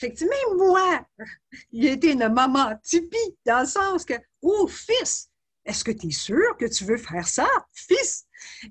effectivement, 0.00 0.56
moi, 0.56 1.06
il 1.72 1.86
a 1.86 1.92
été 1.92 2.12
une 2.12 2.28
maman 2.28 2.76
typique 2.82 3.38
dans 3.44 3.60
le 3.60 3.66
sens 3.66 4.04
que, 4.04 4.14
oh, 4.42 4.66
fils, 4.66 5.30
est-ce 5.64 5.84
que 5.84 5.90
tu 5.90 6.08
es 6.08 6.10
sûr 6.10 6.56
que 6.58 6.64
tu 6.64 6.84
veux 6.84 6.96
faire 6.96 7.28
ça, 7.28 7.46
fils? 7.74 8.26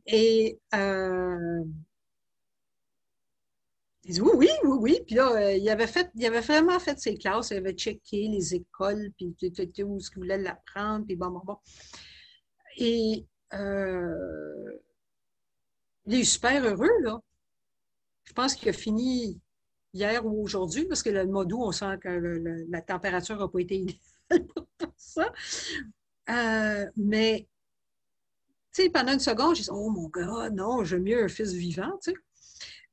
Et 0.08 0.60
euh, 0.74 1.64
il 4.06 4.14
dit 4.16 4.22
oui, 4.22 4.32
oui, 4.34 4.50
oui, 4.64 4.78
oui. 4.80 5.00
Puis 5.06 5.16
là, 5.16 5.32
euh, 5.32 5.54
il, 5.54 5.70
avait 5.70 5.88
fait, 5.88 6.10
il 6.16 6.26
avait 6.26 6.42
vraiment 6.42 6.80
fait 6.80 7.00
ses 7.00 7.16
classes, 7.16 7.52
il 7.52 7.58
avait 7.58 7.74
checké 7.74 8.28
les 8.28 8.56
écoles, 8.56 9.12
puis 9.16 9.28
où 9.28 9.98
est-ce 9.98 10.10
qu'il 10.10 10.20
voulait 10.20 10.40
l'apprendre, 10.40 11.06
puis 11.06 11.16
bon, 11.16 11.30
bon, 11.30 11.42
bon. 11.46 11.58
Et 12.78 13.28
euh, 13.54 14.72
il 16.08 16.22
est 16.22 16.24
super 16.24 16.66
heureux, 16.66 17.02
là. 17.04 17.20
Je 18.24 18.34
pense 18.34 18.56
qu'il 18.56 18.70
a 18.70 18.74
fini 18.74 19.40
hier 19.94 20.26
ou 20.26 20.44
aujourd'hui, 20.44 20.86
parce 20.86 21.04
que 21.04 21.10
le 21.10 21.26
mois 21.26 21.46
d'août, 21.46 21.62
on 21.62 21.72
sent 21.72 21.98
que 22.02 22.66
la 22.70 22.82
température 22.82 23.38
n'a 23.38 23.48
pas 23.48 23.60
été 23.60 23.76
idéale 23.76 24.48
pour 24.48 24.68
ça. 24.98 25.32
Euh, 26.30 26.86
mais, 26.96 27.48
tu 28.74 28.84
sais, 28.84 28.90
pendant 28.90 29.14
une 29.14 29.20
seconde, 29.20 29.56
j'ai 29.56 29.64
dit, 29.64 29.70
oh 29.72 29.90
mon 29.90 30.08
gars, 30.10 30.50
non, 30.52 30.84
j'aime 30.84 31.04
mieux 31.04 31.24
un 31.24 31.28
fils 31.28 31.54
vivant, 31.54 31.98
tu 32.04 32.12
sais. 32.12 32.18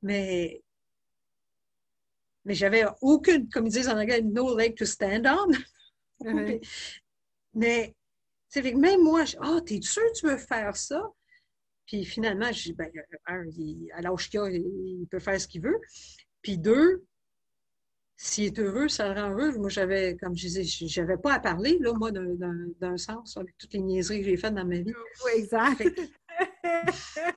Mais, 0.02 0.62
mais 2.44 2.54
j'avais 2.54 2.84
aucune, 3.02 3.48
comme 3.48 3.66
ils 3.66 3.72
disent 3.72 3.88
en 3.88 3.98
anglais, 3.98 4.22
no 4.22 4.56
leg 4.56 4.74
to 4.76 4.84
stand 4.84 5.26
on. 5.26 5.52
mais 7.54 7.94
c'est 8.48 8.62
même 8.74 9.02
moi, 9.02 9.24
oh, 9.42 9.60
t'es 9.60 9.80
sûr 9.82 10.02
que 10.02 10.18
tu 10.18 10.26
veux 10.26 10.38
faire 10.38 10.76
ça? 10.76 11.02
Puis 11.86 12.04
finalement, 12.04 12.50
je 12.52 12.62
dis, 12.64 12.72
ben, 12.72 12.90
à 13.26 14.02
l'âge 14.02 14.30
qu'il 14.30 14.40
a, 14.40 14.50
il 14.50 15.06
peut 15.10 15.18
faire 15.18 15.40
ce 15.40 15.46
qu'il 15.46 15.62
veut. 15.62 15.80
Puis 16.46 16.58
deux, 16.58 17.04
s'il 18.14 18.44
est 18.44 18.58
heureux, 18.60 18.86
ça 18.86 19.12
le 19.12 19.20
rend 19.20 19.30
heureux. 19.30 19.58
Moi, 19.58 19.68
j'avais, 19.68 20.16
comme 20.16 20.36
je 20.36 20.42
disais, 20.42 20.62
j'avais 20.62 21.16
pas 21.16 21.34
à 21.34 21.40
parler, 21.40 21.76
là, 21.80 21.92
moi, 21.92 22.12
d'un 22.12 22.96
sens, 22.96 23.36
avec 23.36 23.58
toutes 23.58 23.72
les 23.72 23.80
niaiseries 23.80 24.20
que 24.20 24.26
j'ai 24.26 24.36
faites 24.36 24.54
dans 24.54 24.64
ma 24.64 24.76
vie. 24.76 24.94
Oui, 25.24 25.32
exact. 25.34 25.82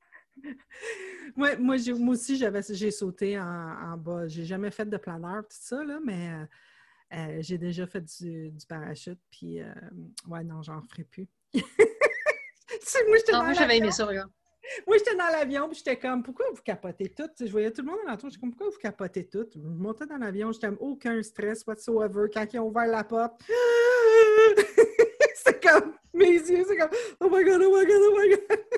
moi, 1.35 1.55
moi, 1.55 1.77
moi, 1.97 2.13
aussi, 2.13 2.37
j'ai 2.37 2.91
sauté 2.91 3.39
en, 3.39 3.45
en 3.45 3.97
bas. 3.97 4.27
J'ai 4.27 4.45
jamais 4.45 4.69
fait 4.69 4.85
de 4.85 4.97
planeur, 4.97 5.41
tout 5.41 5.57
ça, 5.59 5.83
là, 5.83 5.99
mais 6.05 6.31
euh, 6.31 6.45
euh, 7.17 7.37
j'ai 7.39 7.57
déjà 7.57 7.87
fait 7.87 8.01
du, 8.01 8.53
parachute, 8.67 9.19
puis 9.31 9.59
euh, 9.59 9.73
ouais, 10.27 10.43
non, 10.43 10.61
j'en 10.61 10.83
ferai 10.83 11.03
plus. 11.03 11.27
moi, 11.55 11.63
j'avais 13.53 13.77
aimé 13.77 13.89
ça, 13.89 14.05
regarde. 14.05 14.29
Moi, 14.85 14.97
j'étais 14.97 15.15
dans 15.15 15.27
l'avion, 15.27 15.67
puis 15.67 15.77
j'étais 15.77 15.97
comme, 15.97 16.23
pourquoi 16.23 16.45
vous 16.53 16.61
capotez 16.61 17.09
tout? 17.09 17.29
Je 17.39 17.51
voyais 17.51 17.71
tout 17.71 17.81
le 17.81 17.87
monde 17.87 17.99
dans 18.05 18.11
l'entour, 18.11 18.29
j'étais 18.29 18.41
comme, 18.41 18.51
pourquoi 18.51 18.69
vous 18.69 18.79
capotez 18.79 19.25
tout? 19.27 19.47
Je 19.55 19.59
montais 19.59 20.05
dans 20.05 20.17
l'avion, 20.17 20.51
j'étais 20.51 20.69
aucun 20.79 21.21
stress 21.23 21.65
whatsoever. 21.65 22.27
Quand 22.33 22.45
ils 22.53 22.59
ont 22.59 22.67
ouvert 22.67 22.87
la 22.87 23.03
porte, 23.03 23.41
c'est 25.35 25.63
comme, 25.63 25.93
mes 26.13 26.33
yeux, 26.33 26.65
c'est 26.67 26.77
comme, 26.77 26.89
oh 27.19 27.29
my 27.31 27.43
god, 27.43 27.61
oh 27.63 27.77
my 27.77 27.85
god, 27.85 28.01
oh 28.01 28.17
my 28.17 28.29
god. 28.29 28.59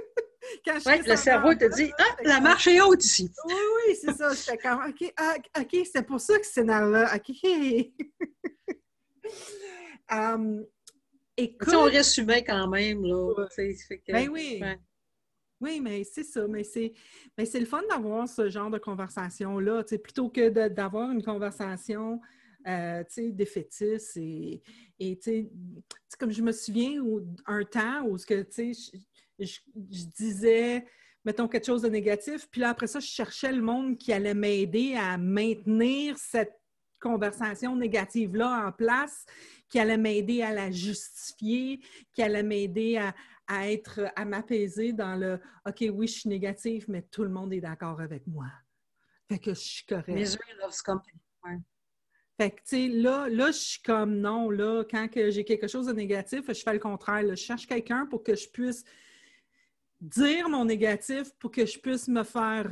Oui, 0.65 1.01
le 1.05 1.15
cerveau 1.15 1.53
te 1.53 1.65
dit 1.75 1.91
Ah, 1.97 2.15
la 2.23 2.39
marche 2.39 2.67
est 2.67 2.81
haute 2.81 3.03
ici. 3.05 3.31
Oui, 3.45 3.53
oui, 3.53 3.95
c'est 3.95 4.13
ça. 4.13 4.33
J'étais 4.33 4.57
comme 4.57 4.79
OK, 4.87 5.13
ah, 5.17 5.35
OK, 5.59 5.87
c'est 5.91 6.05
pour 6.05 6.19
ça 6.19 6.37
que 6.39 6.45
c'est 6.45 6.63
dans 6.63 6.81
là. 6.81 7.15
OK. 7.15 7.49
um, 10.09 10.65
écoute, 11.37 11.73
on 11.73 11.83
reste 11.83 12.17
humain 12.17 12.41
quand 12.45 12.67
même. 12.67 13.03
Là, 13.03 13.47
ben 14.07 14.29
oui. 14.29 14.61
Oui, 15.61 15.79
mais 15.79 16.03
c'est 16.03 16.23
ça. 16.23 16.47
Mais 16.47 16.63
c'est, 16.63 16.93
mais 17.37 17.45
c'est 17.45 17.59
le 17.59 17.65
fun 17.65 17.81
d'avoir 17.89 18.27
ce 18.27 18.49
genre 18.49 18.71
de 18.71 18.79
conversation-là, 18.79 19.83
plutôt 20.03 20.29
que 20.29 20.49
d'avoir 20.67 21.11
une 21.11 21.23
conversation 21.23 22.19
euh, 22.67 23.03
défaitiste. 23.17 24.17
Et, 24.17 24.61
et 24.99 25.19
comme 26.19 26.31
je 26.31 26.41
me 26.41 26.51
souviens, 26.51 27.01
un 27.45 27.63
temps 27.63 28.03
où 28.05 28.17
que, 28.17 28.45
je, 29.39 29.57
disais, 30.17 30.85
mettons, 31.23 31.47
quelque 31.47 31.65
chose 31.65 31.83
de 31.83 31.89
négatif, 31.89 32.47
puis 32.49 32.61
là, 32.61 32.69
après 32.69 32.87
ça, 32.87 32.99
je 32.99 33.07
cherchais 33.07 33.51
le 33.51 33.61
monde 33.61 33.97
qui 33.97 34.11
allait 34.11 34.33
m'aider 34.33 34.95
à 34.95 35.17
maintenir 35.17 36.17
cette 36.17 36.59
conversation 36.99 37.75
négative-là 37.75 38.67
en 38.67 38.71
place, 38.71 39.25
qui 39.67 39.79
allait 39.79 39.97
m'aider 39.97 40.41
à 40.41 40.53
la 40.53 40.69
justifier, 40.69 41.79
qui 42.13 42.21
allait 42.21 42.43
m'aider 42.43 42.97
à, 42.97 43.15
être, 43.59 44.01
à 44.15 44.25
m'apaiser 44.25 44.93
dans 44.93 45.15
le 45.15 45.39
OK, 45.67 45.85
oui, 45.91 46.07
je 46.07 46.19
suis 46.19 46.29
négative, 46.29 46.85
mais 46.87 47.01
tout 47.01 47.23
le 47.23 47.29
monde 47.29 47.53
est 47.53 47.61
d'accord 47.61 47.99
avec 47.99 48.25
moi. 48.27 48.47
Fait 49.29 49.39
que 49.39 49.53
je 49.53 49.59
suis 49.59 49.85
correcte. 49.85 50.09
Misery 50.09 50.43
loves 50.61 50.81
company. 50.83 51.19
Fait 52.39 52.51
que, 52.51 52.55
tu 52.55 52.61
sais, 52.65 52.87
là, 52.87 53.27
là, 53.29 53.47
je 53.47 53.57
suis 53.57 53.81
comme 53.81 54.15
non, 54.19 54.49
là, 54.49 54.83
quand 54.89 55.07
j'ai 55.13 55.43
quelque 55.43 55.67
chose 55.67 55.85
de 55.85 55.93
négatif, 55.93 56.45
je 56.47 56.61
fais 56.61 56.73
le 56.73 56.79
contraire. 56.79 57.23
Je 57.29 57.35
cherche 57.35 57.67
quelqu'un 57.67 58.07
pour 58.07 58.23
que 58.23 58.35
je 58.35 58.49
puisse 58.49 58.83
dire 59.99 60.49
mon 60.49 60.65
négatif, 60.65 61.31
pour 61.37 61.51
que 61.51 61.65
je 61.65 61.77
puisse 61.77 62.07
me 62.07 62.23
faire, 62.23 62.71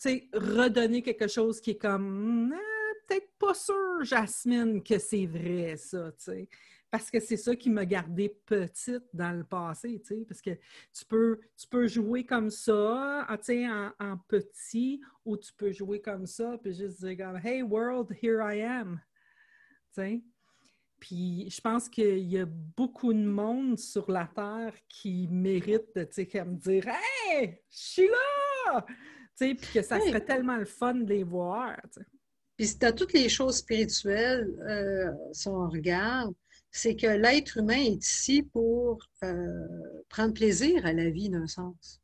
tu 0.00 0.08
sais, 0.08 0.28
redonner 0.32 1.02
quelque 1.02 1.26
chose 1.26 1.60
qui 1.60 1.72
est 1.72 1.78
comme, 1.78 2.52
ah, 2.54 2.92
peut-être 3.08 3.28
pas 3.38 3.54
sûr, 3.54 4.02
Jasmine, 4.02 4.82
que 4.82 4.98
c'est 4.98 5.26
vrai, 5.26 5.76
ça, 5.76 6.12
tu 6.12 6.24
sais 6.24 6.48
parce 6.90 7.10
que 7.10 7.20
c'est 7.20 7.36
ça 7.36 7.56
qui 7.56 7.70
m'a 7.70 7.84
gardée 7.84 8.28
petite 8.46 9.04
dans 9.12 9.32
le 9.32 9.44
passé, 9.44 10.00
tu 10.00 10.14
sais, 10.14 10.24
parce 10.26 10.40
que 10.40 10.50
tu 10.92 11.04
peux, 11.08 11.40
tu 11.56 11.66
peux 11.68 11.86
jouer 11.86 12.24
comme 12.24 12.50
ça, 12.50 13.24
ah, 13.28 13.36
tu 13.38 13.44
sais, 13.44 13.66
en, 13.68 14.18
petit, 14.28 15.00
ou 15.24 15.36
tu 15.36 15.52
peux 15.54 15.72
jouer 15.72 16.00
comme 16.00 16.26
ça, 16.26 16.56
puis 16.62 16.72
juste 16.72 17.04
dire 17.04 17.16
comme 17.16 17.40
«Hey 17.44 17.62
world, 17.62 18.16
here 18.22 18.40
I 18.40 18.62
am», 18.62 19.00
tu 19.94 20.00
sais. 20.00 20.22
Puis 21.00 21.50
je 21.50 21.60
pense 21.60 21.88
qu'il 21.88 22.30
y 22.30 22.38
a 22.38 22.46
beaucoup 22.46 23.12
de 23.12 23.26
monde 23.26 23.78
sur 23.78 24.10
la 24.10 24.26
Terre 24.34 24.74
qui 24.88 25.28
mérite 25.30 25.94
de, 25.94 26.04
tu 26.04 26.24
sais, 26.24 26.44
me 26.44 26.56
dire 26.56 26.86
«Hey, 27.28 27.60
je 27.70 27.78
suis 27.78 28.08
là!» 28.08 28.86
Tu 29.38 29.48
sais, 29.48 29.54
puis 29.54 29.68
que 29.74 29.82
ça 29.82 30.00
serait 30.00 30.24
tellement 30.24 30.56
le 30.56 30.64
fun 30.64 30.94
de 30.94 31.12
les 31.12 31.24
voir, 31.24 31.76
tu 31.92 32.00
sais. 32.00 32.06
Puis 32.56 32.68
si 32.68 32.78
tu 32.78 32.86
as 32.86 32.92
toutes 32.92 33.12
les 33.12 33.28
choses 33.28 33.58
spirituelles, 33.58 34.48
euh, 34.66 35.12
si 35.32 35.46
on 35.48 35.68
regarde, 35.68 36.34
c'est 36.76 36.96
que 36.96 37.06
l'être 37.06 37.58
humain 37.58 37.80
est 37.80 38.04
ici 38.04 38.42
pour 38.42 38.98
euh, 39.24 40.02
prendre 40.08 40.34
plaisir 40.34 40.84
à 40.84 40.92
la 40.92 41.10
vie 41.10 41.28
d'un 41.28 41.46
sens. 41.46 42.00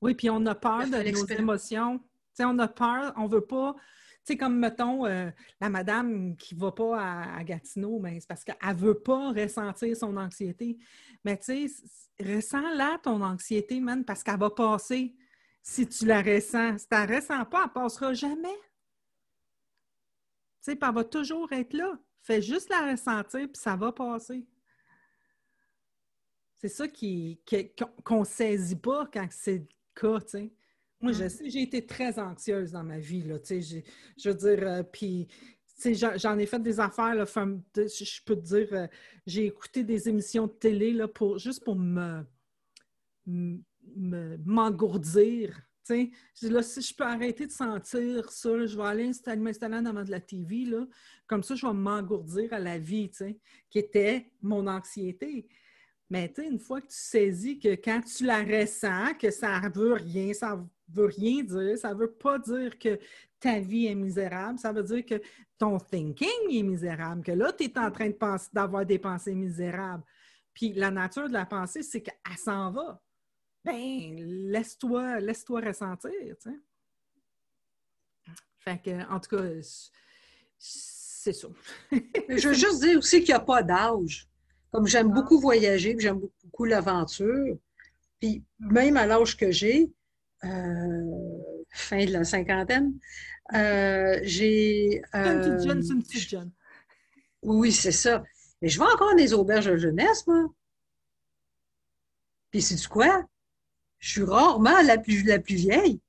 Oui, 0.00 0.14
puis 0.14 0.30
on 0.30 0.44
a 0.46 0.54
peur 0.54 0.86
de 0.86 1.10
nos 1.10 1.26
émotions. 1.26 2.00
on 2.38 2.58
a 2.58 2.68
peur, 2.68 3.12
on 3.16 3.26
veut 3.26 3.46
pas. 3.46 3.74
Tu 4.24 4.32
sais, 4.32 4.36
comme 4.36 4.58
mettons 4.58 5.06
euh, 5.06 5.30
la 5.60 5.70
madame 5.70 6.36
qui 6.36 6.54
ne 6.54 6.60
va 6.60 6.72
pas 6.72 7.34
à, 7.36 7.44
Gatineau, 7.44 7.98
mais 8.00 8.20
c'est 8.20 8.28
parce 8.28 8.44
qu'elle 8.44 8.56
ne 8.68 8.74
veut 8.74 8.98
pas 8.98 9.32
ressentir 9.32 9.96
son 9.96 10.16
anxiété. 10.16 10.78
Mais 11.24 11.36
tu 11.38 11.68
sais, 11.68 11.82
ressens-la 12.20 12.98
ton 13.02 13.22
anxiété, 13.22 13.80
man, 13.80 14.04
parce 14.04 14.22
qu'elle 14.22 14.38
va 14.38 14.50
passer 14.50 15.14
si 15.62 15.88
tu 15.88 16.06
la 16.06 16.22
ressens. 16.22 16.78
Si 16.78 16.88
tu 16.88 16.94
ne 16.94 17.06
la 17.06 17.16
ressens 17.16 17.44
pas, 17.46 17.62
elle 17.62 17.68
ne 17.68 17.72
passera 17.84 18.14
jamais. 18.14 18.58
Tu 20.62 20.72
sais, 20.72 20.78
elle 20.80 20.94
va 20.94 21.04
toujours 21.04 21.52
être 21.52 21.72
là. 21.72 21.98
Fais 22.26 22.42
juste 22.42 22.68
la 22.70 22.90
ressentir, 22.90 23.46
puis 23.46 23.60
ça 23.60 23.76
va 23.76 23.92
passer. 23.92 24.44
C'est 26.58 26.68
ça 26.68 26.88
qu'on 26.88 28.20
ne 28.20 28.24
saisit 28.24 28.74
pas 28.74 29.08
quand 29.12 29.28
c'est 29.30 29.58
le 29.58 29.66
cas, 29.94 30.20
tu 30.22 30.30
sais. 30.30 30.52
Moi, 31.00 31.12
je 31.12 31.22
mm. 31.24 31.28
sais, 31.28 31.50
j'ai 31.50 31.62
été 31.62 31.86
très 31.86 32.18
anxieuse 32.18 32.72
dans 32.72 32.82
ma 32.82 32.98
vie, 32.98 33.22
là, 33.22 33.38
tu 33.38 33.62
sais. 33.62 33.84
Je 34.16 34.28
veux 34.28 34.34
dire, 34.34 34.58
euh, 34.66 34.82
puis, 34.82 35.28
j'en 35.84 36.36
ai 36.36 36.46
fait 36.46 36.58
des 36.58 36.80
affaires, 36.80 37.14
là, 37.14 37.26
je 37.26 38.24
peux 38.24 38.34
te 38.34 38.40
dire, 38.40 38.68
euh, 38.72 38.88
j'ai 39.24 39.46
écouté 39.46 39.84
des 39.84 40.08
émissions 40.08 40.48
de 40.48 40.52
télé, 40.52 40.92
là, 40.92 41.06
pour, 41.06 41.38
juste 41.38 41.62
pour 41.62 41.76
me 41.76 42.24
m'engourdir 44.44 45.60
là, 45.88 46.62
si 46.62 46.80
je 46.82 46.94
peux 46.94 47.04
arrêter 47.04 47.46
de 47.46 47.52
sentir 47.52 48.30
ça, 48.30 48.66
je 48.66 48.76
vais 48.76 48.84
aller 48.84 49.10
m'installer 49.36 49.76
en 49.76 49.86
avant 49.86 50.04
de 50.04 50.10
la 50.10 50.20
TV, 50.20 50.64
là, 50.64 50.86
comme 51.26 51.42
ça, 51.42 51.54
je 51.54 51.66
vais 51.66 51.72
m'engourdir 51.72 52.52
à 52.52 52.58
la 52.58 52.78
vie, 52.78 53.10
qui 53.70 53.78
était 53.78 54.30
mon 54.42 54.66
anxiété. 54.66 55.46
Mais 56.08 56.32
une 56.38 56.58
fois 56.58 56.80
que 56.80 56.86
tu 56.86 56.96
saisis 56.96 57.58
que 57.58 57.74
quand 57.74 58.00
tu 58.02 58.24
la 58.24 58.42
ressens, 58.44 59.14
que 59.18 59.30
ça 59.30 59.60
ne 59.60 59.68
veut 59.70 59.94
rien, 59.94 60.32
ça 60.32 60.64
veut 60.88 61.06
rien 61.06 61.42
dire, 61.42 61.76
ça 61.76 61.92
ne 61.92 61.98
veut 61.98 62.12
pas 62.12 62.38
dire 62.38 62.78
que 62.78 62.98
ta 63.40 63.58
vie 63.58 63.86
est 63.86 63.94
misérable, 63.94 64.58
ça 64.58 64.72
veut 64.72 64.84
dire 64.84 65.04
que 65.04 65.20
ton 65.58 65.78
thinking 65.78 66.28
est 66.50 66.62
misérable, 66.62 67.22
que 67.22 67.32
là, 67.32 67.52
tu 67.52 67.64
es 67.64 67.78
en 67.78 67.90
train 67.90 68.10
d'avoir 68.52 68.86
des 68.86 68.98
pensées 68.98 69.34
misérables. 69.34 70.04
Puis 70.54 70.72
la 70.74 70.90
nature 70.90 71.28
de 71.28 71.32
la 71.32 71.44
pensée, 71.44 71.82
c'est 71.82 72.00
qu'elle 72.00 72.36
s'en 72.36 72.70
va 72.70 73.02
ben, 73.66 74.14
laisse-toi 74.52 75.20
laisse 75.20 75.44
-toi 75.44 75.66
ressentir, 75.66 76.10
tu 76.12 76.50
sais. 76.50 76.56
Fait 78.58 78.82
que, 78.82 79.12
en 79.12 79.20
tout 79.20 79.36
cas, 79.36 79.44
c'est 80.58 81.32
ça. 81.32 81.48
je 81.92 82.48
veux 82.48 82.54
juste 82.54 82.80
dire 82.82 82.98
aussi 82.98 83.18
qu'il 83.18 83.28
n'y 83.28 83.34
a 83.34 83.40
pas 83.40 83.62
d'âge. 83.62 84.28
Comme 84.72 84.86
j'aime 84.86 85.12
beaucoup 85.12 85.40
voyager, 85.40 85.96
j'aime 85.98 86.20
beaucoup 86.44 86.64
l'aventure, 86.64 87.58
puis 88.20 88.44
même 88.58 88.96
à 88.96 89.06
l'âge 89.06 89.36
que 89.36 89.50
j'ai, 89.50 89.90
euh, 90.44 91.38
fin 91.72 92.04
de 92.04 92.12
la 92.12 92.24
cinquantaine, 92.24 92.92
euh, 93.54 94.18
j'ai... 94.22 95.02
Euh, 95.14 95.62
jeune, 95.62 95.82
c'est 95.82 95.92
une 95.92 96.02
petite 96.02 96.28
jeune. 96.28 96.52
Oui, 97.42 97.72
c'est 97.72 97.92
ça. 97.92 98.24
Mais 98.60 98.68
je 98.68 98.78
vais 98.78 98.86
encore 98.92 99.14
des 99.14 99.32
auberges 99.32 99.66
de 99.66 99.76
jeunesse, 99.76 100.26
moi. 100.26 100.46
Puis 102.50 102.62
c'est 102.62 102.74
du 102.74 102.88
quoi? 102.88 103.26
Je 103.98 104.10
suis 104.10 104.22
rarement 104.22 104.82
la 104.82 104.98
plus, 104.98 105.22
la 105.24 105.38
plus 105.38 105.56
vieille. 105.56 106.00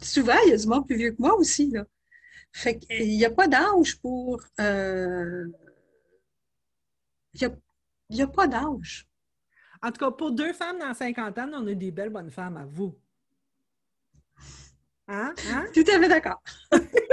souvent, 0.00 0.36
il 0.46 0.50
y 0.50 0.52
a 0.54 0.56
du 0.56 0.66
monde 0.66 0.86
plus 0.86 0.96
vieux 0.96 1.12
que 1.12 1.20
moi 1.20 1.34
aussi. 1.36 1.70
Là. 1.70 1.84
Fait 2.52 2.78
qu'il 2.78 3.08
n'y 3.08 3.24
a 3.24 3.30
pas 3.30 3.46
d'âge 3.48 3.98
pour. 4.00 4.42
Euh, 4.60 5.46
il 7.34 7.56
n'y 8.10 8.22
a, 8.22 8.26
pas 8.26 8.48
d'âge. 8.48 9.06
En 9.82 9.92
tout 9.92 10.04
cas, 10.04 10.10
pour 10.10 10.32
deux 10.32 10.52
femmes 10.52 10.80
dans 10.80 10.92
50 10.92 11.38
ans, 11.38 11.50
on 11.54 11.66
a 11.68 11.74
des 11.74 11.92
belles 11.92 12.10
bonnes 12.10 12.30
femmes 12.30 12.56
à 12.56 12.64
vous. 12.64 12.98
Hein? 15.06 15.32
hein? 15.48 15.66
Tout 15.72 15.84
à 15.86 15.98
fait 15.98 16.08
d'accord. 16.08 16.42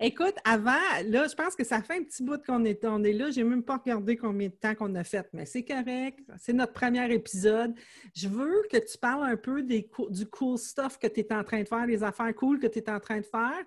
Écoute, 0.00 0.34
avant, 0.44 0.72
là, 1.06 1.26
je 1.28 1.34
pense 1.34 1.54
que 1.54 1.64
ça 1.64 1.82
fait 1.82 1.94
un 1.94 2.02
petit 2.02 2.22
bout 2.22 2.42
qu'on 2.44 2.64
est, 2.64 2.84
on 2.84 3.02
est 3.02 3.12
là. 3.12 3.30
Je 3.30 3.40
n'ai 3.40 3.44
même 3.44 3.62
pas 3.62 3.78
regardé 3.78 4.16
combien 4.16 4.48
de 4.48 4.54
temps 4.54 4.74
qu'on 4.74 4.94
a 4.94 5.04
fait, 5.04 5.26
mais 5.32 5.46
c'est 5.46 5.64
correct. 5.64 6.20
C'est 6.38 6.52
notre 6.52 6.72
premier 6.72 7.12
épisode. 7.12 7.74
Je 8.14 8.28
veux 8.28 8.62
que 8.70 8.76
tu 8.76 8.98
parles 8.98 9.24
un 9.24 9.36
peu 9.36 9.62
des, 9.62 9.88
du 10.10 10.26
cool 10.26 10.58
stuff 10.58 10.98
que 10.98 11.06
tu 11.06 11.20
es 11.20 11.32
en 11.32 11.44
train 11.44 11.62
de 11.62 11.68
faire, 11.68 11.86
des 11.86 12.02
affaires 12.02 12.34
cool 12.34 12.58
que 12.58 12.66
tu 12.66 12.78
es 12.78 12.90
en 12.90 13.00
train 13.00 13.18
de 13.18 13.26
faire. 13.26 13.64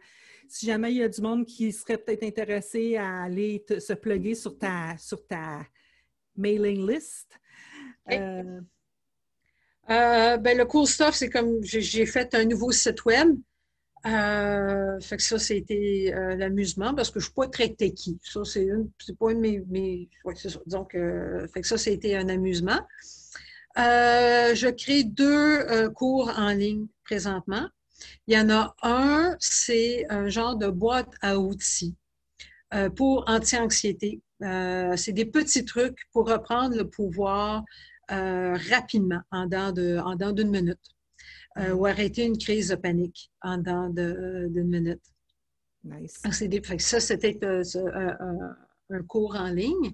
Si 0.47 0.65
jamais 0.65 0.91
il 0.91 0.97
y 0.97 1.03
a 1.03 1.09
du 1.09 1.21
monde 1.21 1.45
qui 1.45 1.71
serait 1.71 1.97
peut-être 1.97 2.23
intéressé 2.23 2.97
à 2.97 3.23
aller 3.23 3.63
se 3.67 3.93
plugger 3.93 4.35
sur 4.35 4.57
ta, 4.57 4.97
sur 4.97 5.25
ta 5.25 5.61
mailing 6.35 6.87
list. 6.89 7.39
Euh, 8.11 8.61
euh, 9.89 10.37
ben, 10.37 10.57
le 10.57 10.65
cool 10.65 10.87
stuff, 10.87 11.15
c'est 11.15 11.29
comme 11.29 11.63
j'ai 11.63 12.05
fait 12.05 12.33
un 12.35 12.45
nouveau 12.45 12.71
site 12.71 13.05
web. 13.05 13.35
Euh, 14.05 14.99
fait 15.01 15.17
que 15.17 15.23
ça, 15.23 15.39
c'était 15.39 16.13
euh, 16.13 16.35
l'amusement 16.35 16.93
parce 16.93 17.09
que 17.09 17.19
je 17.19 17.25
ne 17.25 17.29
suis 17.29 17.33
pas 17.33 17.47
très 17.47 17.69
techie. 17.69 18.17
Ça, 18.23 18.41
c'est 18.45 18.67
pas 19.19 19.31
une 19.31 19.41
de 19.41 19.65
mes. 19.69 20.09
c'est 20.35 20.49
ça. 20.49 20.59
Donc, 20.67 20.95
euh, 20.95 21.47
fait 21.53 21.61
que 21.61 21.67
ça, 21.67 21.77
c'était 21.77 22.15
un 22.15 22.29
amusement. 22.29 22.79
je 23.75 24.69
crée 24.69 25.03
deux 25.03 25.89
cours 25.89 26.31
en 26.37 26.51
ligne 26.51 26.87
présentement. 27.03 27.67
Il 28.27 28.33
y 28.33 28.39
en 28.39 28.49
a 28.49 28.75
un, 28.83 29.35
c'est 29.39 30.05
un 30.09 30.29
genre 30.29 30.55
de 30.55 30.67
boîte 30.67 31.13
à 31.21 31.37
outils 31.37 31.95
pour 32.95 33.25
anti-anxiété. 33.27 34.21
c'est 34.39 35.11
des 35.11 35.25
petits 35.25 35.65
trucs 35.65 35.99
pour 36.13 36.29
reprendre 36.29 36.77
le 36.77 36.87
pouvoir 36.87 37.63
rapidement, 38.09 39.21
en 39.31 39.45
dedans 39.45 40.31
d'une 40.31 40.51
minute. 40.51 40.79
Euh, 41.59 41.73
ou 41.73 41.85
arrêter 41.85 42.25
une 42.25 42.37
crise 42.37 42.69
de 42.69 42.75
panique 42.75 43.31
en 43.41 43.57
dedans 43.57 43.89
d'une 43.89 44.69
minute. 44.69 45.01
Nice. 45.83 46.21
ça, 46.79 46.99
c'était 46.99 47.39
euh, 47.43 47.63
un, 48.89 49.03
cours 49.03 49.35
en 49.35 49.49
ligne. 49.49 49.91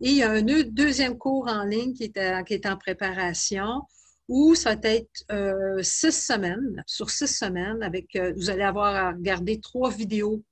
Et 0.00 0.10
il 0.10 0.16
y 0.16 0.22
a 0.22 0.30
un 0.30 0.42
deuxième 0.42 1.16
cours 1.16 1.48
en 1.48 1.64
ligne 1.64 1.92
qui 1.94 2.04
est, 2.04 2.44
qui 2.44 2.54
est 2.54 2.66
en 2.66 2.76
préparation 2.76 3.82
où 4.28 4.54
ça 4.54 4.74
va 4.74 4.88
être 4.88 5.24
euh, 5.30 5.82
six 5.82 6.12
semaines, 6.12 6.82
sur 6.86 7.10
six 7.10 7.26
semaines, 7.26 7.82
avec 7.82 8.16
vous 8.36 8.50
allez 8.50 8.62
avoir 8.62 8.94
à 8.94 9.12
regarder 9.12 9.60
trois 9.60 9.90
vidéos 9.90 10.42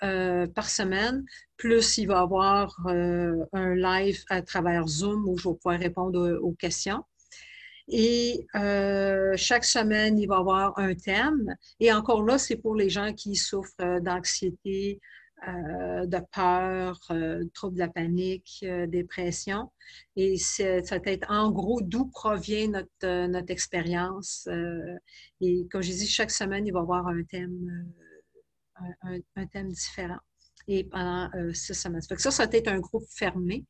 par 0.00 0.68
semaine, 0.68 1.24
plus 1.56 1.96
il 1.98 2.06
va 2.06 2.14
y 2.14 2.18
avoir 2.18 2.76
un 2.86 3.74
live 3.76 4.24
à 4.30 4.42
travers 4.42 4.88
Zoom 4.88 5.28
où 5.28 5.38
je 5.38 5.48
vais 5.48 5.54
pouvoir 5.54 5.78
répondre 5.78 6.40
aux 6.42 6.54
questions. 6.54 7.04
Et 7.88 8.46
euh, 8.54 9.32
chaque 9.36 9.64
semaine, 9.64 10.18
il 10.18 10.26
va 10.26 10.36
y 10.36 10.38
avoir 10.38 10.78
un 10.78 10.94
thème. 10.94 11.54
Et 11.80 11.92
encore 11.92 12.24
là, 12.24 12.38
c'est 12.38 12.56
pour 12.56 12.74
les 12.74 12.88
gens 12.88 13.12
qui 13.12 13.34
souffrent 13.34 13.72
euh, 13.80 14.00
d'anxiété, 14.00 15.00
euh, 15.48 16.06
de 16.06 16.18
peur, 16.32 16.98
euh, 17.10 17.44
trouble 17.52 17.74
de 17.74 17.80
la 17.80 17.88
panique, 17.88 18.64
dépression. 18.88 19.70
Et 20.16 20.36
ça 20.36 20.80
va 20.90 21.10
être 21.10 21.28
en 21.30 21.50
gros 21.50 21.80
d'où 21.82 22.06
provient 22.06 22.68
notre, 22.68 23.26
notre 23.26 23.50
expérience. 23.50 24.48
et 25.40 25.66
comme 25.70 25.82
je 25.82 25.90
dis, 25.90 26.06
chaque 26.06 26.30
semaine, 26.30 26.66
il 26.66 26.72
va 26.72 26.80
y 26.80 26.82
avoir 26.82 27.08
un 27.08 27.24
thème, 27.24 27.92
un, 29.36 29.46
thème 29.46 29.68
différent. 29.68 30.20
Et 30.68 30.84
pendant 30.84 31.30
six 31.52 31.74
semaines. 31.74 32.02
Ça, 32.02 32.30
ça, 32.30 32.46
va 32.46 32.56
être 32.56 32.68
un 32.68 32.80
groupe 32.80 33.06
fermé. 33.10 33.64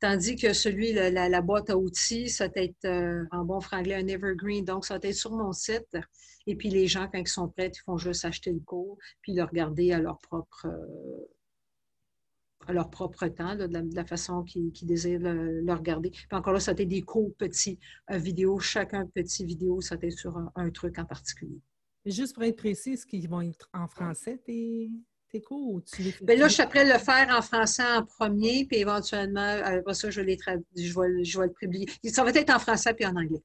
Tandis 0.00 0.36
que 0.36 0.52
celui, 0.52 0.92
la, 0.92 1.10
la, 1.10 1.40
boîte 1.40 1.70
à 1.70 1.78
outils, 1.78 2.28
ça 2.28 2.48
va 2.48 2.62
être 2.62 3.26
en 3.30 3.44
bon 3.44 3.60
franglais 3.60 3.94
un 3.94 4.06
evergreen. 4.06 4.64
Donc, 4.64 4.84
ça 4.84 4.98
va 4.98 5.08
être 5.08 5.14
sur 5.14 5.32
mon 5.32 5.52
site. 5.52 5.96
Et 6.46 6.54
puis, 6.54 6.70
les 6.70 6.86
gens, 6.86 7.08
quand 7.10 7.18
ils 7.18 7.28
sont 7.28 7.48
prêts, 7.48 7.72
ils 7.74 7.82
font 7.84 7.98
juste 7.98 8.24
acheter 8.24 8.52
le 8.52 8.60
cours, 8.60 8.98
puis 9.22 9.32
le 9.32 9.42
regarder 9.42 9.92
à 9.92 9.98
leur 9.98 10.18
propre, 10.18 10.68
à 12.66 12.72
leur 12.72 12.90
propre 12.90 13.26
temps, 13.28 13.56
de, 13.56 13.94
la, 13.94 14.04
façon 14.04 14.42
qu'ils 14.44 14.72
désirent 14.82 15.20
le, 15.20 15.72
regarder. 15.72 16.10
Puis 16.10 16.26
encore 16.30 16.52
là, 16.52 16.60
ça 16.60 16.72
va 16.72 16.82
être 16.82 16.88
des 16.88 17.02
courts 17.02 17.32
petits 17.36 17.78
vidéos. 18.10 18.58
Chacun 18.58 19.06
petit 19.06 19.44
vidéo, 19.44 19.80
ça 19.80 19.96
va 19.96 20.06
être 20.06 20.18
sur 20.18 20.36
un, 20.54 20.70
truc 20.70 20.98
en 20.98 21.04
particulier. 21.04 21.60
Juste 22.04 22.34
pour 22.34 22.44
être 22.44 22.56
précis, 22.56 22.92
est-ce 22.92 23.06
qu'ils 23.06 23.28
vont 23.28 23.40
être 23.40 23.68
en 23.72 23.88
français, 23.88 24.40
tes, 24.44 24.90
tes 25.30 25.40
cours? 25.40 25.74
Ou 25.74 25.80
tu 25.80 26.02
Bien 26.22 26.36
là, 26.36 26.48
je 26.48 26.54
suis 26.54 26.66
prêt 26.66 26.84
le 26.84 26.98
faire 26.98 27.28
en 27.30 27.42
français 27.42 27.82
en 27.82 28.04
premier, 28.04 28.66
puis 28.66 28.78
éventuellement, 28.78 29.60
après 29.64 29.94
ça, 29.94 30.10
je, 30.10 30.20
les 30.20 30.38
je, 30.76 31.00
vais, 31.00 31.24
je 31.24 31.38
vais 31.38 31.46
le 31.46 31.52
publier. 31.52 31.86
Ça 32.08 32.24
va 32.24 32.30
être 32.30 32.50
en 32.50 32.58
français 32.58 32.94
puis 32.94 33.06
en 33.06 33.16
anglais. 33.16 33.42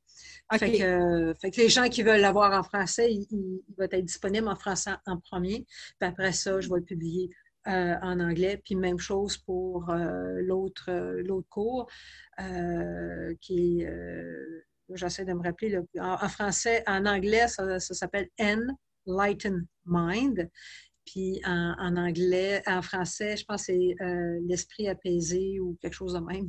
Fait, 0.54 0.72
que, 0.72 1.34
fait, 1.42 1.52
que, 1.52 1.62
les 1.62 1.70
gens 1.70 1.88
qui 1.88 2.04
veulent 2.04 2.20
l'avoir 2.20 2.52
en 2.60 2.64
français, 2.64 3.14
il, 3.14 3.26
il, 3.32 3.76
va 3.78 3.86
être 3.86 4.06
disponible 4.06 4.48
en 4.48 4.56
français 4.56 4.92
en 5.06 5.18
premier. 5.18 5.66
Puis 6.00 6.10
après 6.10 6.34
ça, 6.34 6.60
je 6.60 6.70
vais 6.70 6.80
le 6.80 6.86
publier 6.86 7.30
euh, 7.68 7.96
en 8.02 8.20
anglais. 8.20 8.60
Puis 8.66 8.76
même 8.76 8.98
chose 8.98 9.38
pour 9.38 9.88
euh, 9.92 10.40
l'autre, 10.42 10.90
euh, 10.90 11.22
l'autre 11.22 11.48
cours 11.48 11.88
qui 13.40 13.82
est, 13.82 13.88
j'essaie 14.96 15.26
de 15.26 15.34
me 15.34 15.44
rappeler, 15.44 15.80
en, 16.00 16.28
français, 16.28 16.84
en 16.88 17.06
anglais, 17.06 17.48
ça, 17.48 17.80
s'appelle 17.80 18.30
Enlightened 18.40 19.68
Mind. 19.86 20.50
Puis 21.06 21.42
en, 21.46 21.98
anglais, 21.98 22.62
en 22.68 22.82
français, 22.82 23.36
je 23.38 23.46
pense 23.46 23.66
que 23.66 23.74
c'est 23.74 23.96
l'esprit 24.48 24.88
apaisé 24.88 25.60
ou 25.60 25.78
quelque 25.82 25.94
chose 25.94 26.14
de 26.14 26.20
même. 26.20 26.48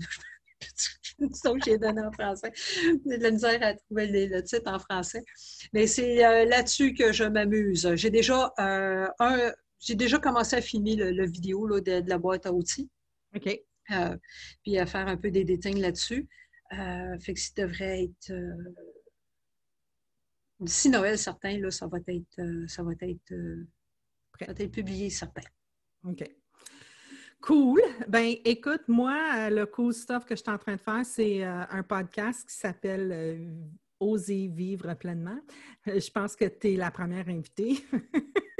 que 1.19 1.65
j'ai 1.65 1.79
donné 1.79 2.03
en 2.03 2.13
français. 2.13 2.53
J'ai 2.55 3.19
de 3.19 3.23
la 3.23 3.31
misère 3.31 3.63
à 3.63 3.75
trouver 3.75 4.07
le, 4.29 4.43
titre 4.43 4.71
en 4.71 4.79
français. 4.79 5.25
Mais 5.73 5.87
c'est 5.87 6.17
là-dessus 6.45 6.95
que 6.95 7.13
je 7.13 7.25
m'amuse. 7.25 7.95
J'ai 7.95 8.11
déjà 8.11 8.53
un, 8.59 9.09
j'ai 9.83 9.97
déjà 9.97 10.19
commencé 10.19 10.57
à 10.57 10.61
filmer 10.61 10.97
le, 10.97 11.27
vidéo 11.27 11.81
de, 11.81 12.09
la 12.09 12.19
boîte 12.19 12.47
à 12.47 12.53
outils. 12.53 12.89
OK. 13.35 13.61
Euh, 13.91 14.17
puis 14.63 14.79
à 14.79 14.87
faire 14.87 15.09
un 15.09 15.17
peu 15.17 15.31
des 15.31 15.45
détails 15.45 15.81
là-dessus. 15.81 16.29
Euh, 16.73 17.19
fait 17.19 17.35
que 17.35 17.41
ça 17.41 17.51
devrait 17.57 18.05
être. 18.05 18.31
Euh, 18.31 18.75
d'ici 20.61 20.89
Noël, 20.89 21.19
certain, 21.19 21.59
là, 21.59 21.71
ça 21.71 21.89
va 21.89 21.99
être, 22.07 22.69
ça 22.69 22.85
va 22.85 22.93
être, 23.01 23.35
ça 24.47 24.53
va 24.53 24.65
être 24.65 24.73
publié, 24.73 25.11
certain. 25.11 25.43
OK. 26.05 26.25
Cool. 27.41 27.81
Ben, 28.09 28.37
écoute, 28.45 28.83
moi, 28.87 29.51
le 29.51 29.67
cool 29.67 29.93
stuff 29.93 30.25
que 30.25 30.37
je 30.37 30.43
suis 30.43 30.51
en 30.51 30.59
train 30.59 30.77
de 30.77 30.81
faire, 30.81 31.05
c'est 31.05 31.43
un 31.43 31.83
podcast 31.83 32.49
qui 32.49 32.55
s'appelle 32.55 33.65
Oser 33.99 34.49
vivre 34.49 34.95
pleinement. 34.95 35.39
Je 35.87 36.11
pense 36.11 36.37
que 36.37 36.45
tu 36.45 36.75
es 36.75 36.77
la 36.77 36.91
première 36.91 37.29
invitée. 37.29 37.79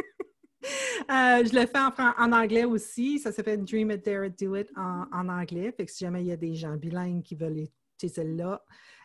Euh, 1.11 1.45
je 1.45 1.53
le 1.59 1.67
fais 1.67 1.79
en, 1.79 2.33
anglais 2.33 2.65
aussi. 2.65 3.19
Ça 3.19 3.33
s'appelle 3.33 3.65
Dream 3.65 3.91
It, 3.91 4.05
Dare 4.05 4.27
It, 4.27 4.39
Do 4.39 4.55
It 4.55 4.71
en, 4.77 5.29
anglais. 5.29 5.73
Fait 5.73 5.85
que 5.85 5.91
si 5.91 6.05
jamais 6.05 6.23
il 6.23 6.29
y 6.29 6.33
a 6.33 6.37
des 6.37 6.55
gens 6.55 6.77
bilingues 6.77 7.23
qui 7.23 7.35
veulent 7.35 7.59
écouter 7.59 8.09
celle-là, 8.09 8.65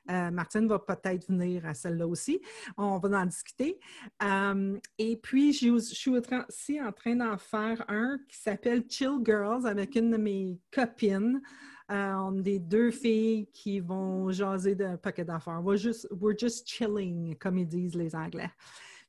euh, 0.10 0.32
Martine 0.32 0.68
va 0.68 0.80
peut-être 0.80 1.28
venir 1.28 1.66
à 1.66 1.74
celle-là 1.74 2.08
aussi. 2.08 2.42
On 2.78 2.98
va 2.98 3.22
en 3.22 3.26
discuter. 3.26 3.80
Euh, 4.24 4.78
et 4.98 5.18
puis, 5.18 5.54
je, 5.54 5.78
suis 5.80 6.12
aussi 6.12 6.82
en 6.82 6.92
train 6.92 7.16
d'en 7.16 7.38
faire 7.38 7.84
un 7.88 8.18
qui 8.28 8.38
s'appelle 8.38 8.84
Chill 8.90 9.20
Girls 9.26 9.66
avec 9.66 9.96
une 9.96 10.12
de 10.12 10.18
mes 10.18 10.60
copines. 10.72 11.42
on 11.90 12.38
est 12.40 12.42
des 12.42 12.60
deux 12.60 12.92
filles 12.92 13.48
qui 13.54 13.80
vont 13.80 14.30
jaser 14.32 14.76
d'un 14.76 14.98
paquet 14.98 15.26
d'affaires. 15.26 15.62
We're 15.64 15.78
just, 15.78 16.08
we're 16.12 16.38
just 16.38 16.68
chilling, 16.68 17.36
comme 17.38 17.58
ils 17.58 17.68
disent 17.68 17.96
les 17.96 18.16
Anglais. 18.16 18.52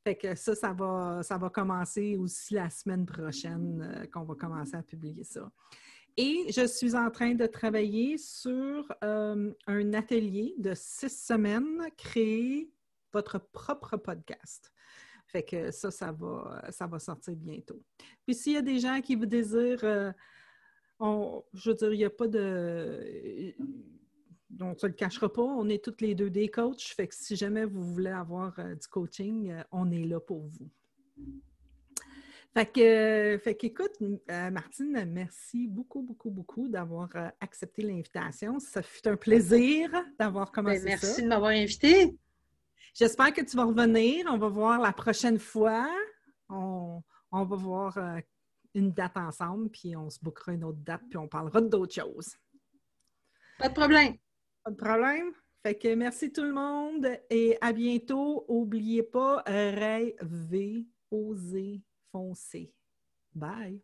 Fait 0.04 0.16
que 0.16 0.34
ça, 0.34 0.54
ça 0.54 0.72
va, 0.72 1.22
ça 1.22 1.36
va 1.36 1.50
commencer 1.50 2.16
aussi 2.16 2.54
la 2.54 2.70
semaine 2.70 3.04
prochaine 3.04 3.82
euh, 3.82 4.06
qu'on 4.06 4.24
va 4.24 4.34
commencer 4.34 4.76
à 4.76 4.82
publier 4.82 5.24
ça. 5.24 5.50
Et 6.18 6.50
je 6.50 6.66
suis 6.66 6.94
en 6.94 7.10
train 7.10 7.34
de 7.34 7.46
travailler 7.46 8.18
sur 8.18 8.92
euh, 9.04 9.52
un 9.66 9.94
atelier 9.94 10.54
de 10.58 10.72
six 10.74 11.26
semaines, 11.26 11.80
créer 11.96 12.70
votre 13.12 13.38
propre 13.38 13.96
podcast. 13.96 14.72
Fait 15.28 15.44
que 15.44 15.70
ça, 15.70 15.90
ça 15.90 16.10
va, 16.10 16.64
ça 16.70 16.86
va 16.86 16.98
sortir 16.98 17.34
bientôt. 17.36 17.80
Puis 18.26 18.34
s'il 18.34 18.54
y 18.54 18.56
a 18.56 18.62
des 18.62 18.80
gens 18.80 19.00
qui 19.00 19.14
vous 19.14 19.26
désirent, 19.26 19.84
euh, 19.84 20.10
je 21.00 21.70
veux 21.70 21.76
dire, 21.76 21.92
il 21.92 21.98
n'y 21.98 22.04
a 22.04 22.10
pas 22.10 22.26
de 22.26 23.54
on 24.60 24.70
ne 24.70 24.76
se 24.76 24.86
le 24.86 24.92
cachera 24.92 25.32
pas, 25.32 25.42
on 25.42 25.68
est 25.68 25.82
toutes 25.82 26.00
les 26.00 26.14
deux 26.14 26.30
des 26.30 26.48
coachs. 26.48 26.82
Fait 26.82 27.06
que 27.06 27.14
si 27.14 27.36
jamais 27.36 27.64
vous 27.64 27.82
voulez 27.82 28.10
avoir 28.10 28.58
euh, 28.58 28.74
du 28.74 28.86
coaching, 28.88 29.50
euh, 29.50 29.62
on 29.70 29.90
est 29.90 30.04
là 30.04 30.20
pour 30.20 30.46
vous. 30.46 30.68
Fait 32.54 32.66
que, 32.66 33.38
fait 33.42 33.54
qu'écoute, 33.54 33.92
euh, 34.02 34.50
Martine, 34.50 35.04
merci 35.12 35.68
beaucoup, 35.68 36.02
beaucoup, 36.02 36.30
beaucoup 36.30 36.68
d'avoir 36.68 37.08
accepté 37.40 37.82
l'invitation. 37.82 38.58
Ça 38.58 38.82
fut 38.82 39.06
un 39.06 39.16
plaisir 39.16 39.90
d'avoir 40.18 40.46
ben, 40.46 40.52
commencé 40.52 40.82
merci 40.84 41.06
Merci 41.06 41.22
de 41.22 41.28
m'avoir 41.28 41.50
invité. 41.50 42.18
J'espère 42.94 43.32
que 43.32 43.42
tu 43.42 43.56
vas 43.56 43.64
revenir. 43.64 44.26
On 44.30 44.38
va 44.38 44.48
voir 44.48 44.80
la 44.80 44.92
prochaine 44.92 45.38
fois. 45.38 45.88
On, 46.48 47.02
on 47.30 47.44
va 47.44 47.56
voir 47.56 47.98
une 48.74 48.92
date 48.92 49.16
ensemble, 49.16 49.68
puis 49.70 49.94
on 49.96 50.08
se 50.10 50.18
bouquera 50.20 50.52
une 50.52 50.64
autre 50.64 50.78
date, 50.80 51.02
puis 51.08 51.18
on 51.18 51.28
parlera 51.28 51.60
d'autres 51.60 51.94
choses. 51.94 52.36
Pas 53.58 53.68
de 53.68 53.74
problème. 53.74 54.16
Pas 54.64 54.70
de 54.70 54.76
problème. 54.76 55.32
Fait 55.62 55.74
que 55.74 55.94
merci 55.94 56.32
tout 56.32 56.44
le 56.44 56.52
monde 56.52 57.08
et 57.30 57.58
à 57.60 57.72
bientôt. 57.72 58.46
N'oubliez 58.48 59.02
pas, 59.02 59.42
rêver, 59.46 60.86
oser, 61.10 61.82
Fonse. 62.12 62.72
Bye. 63.34 63.80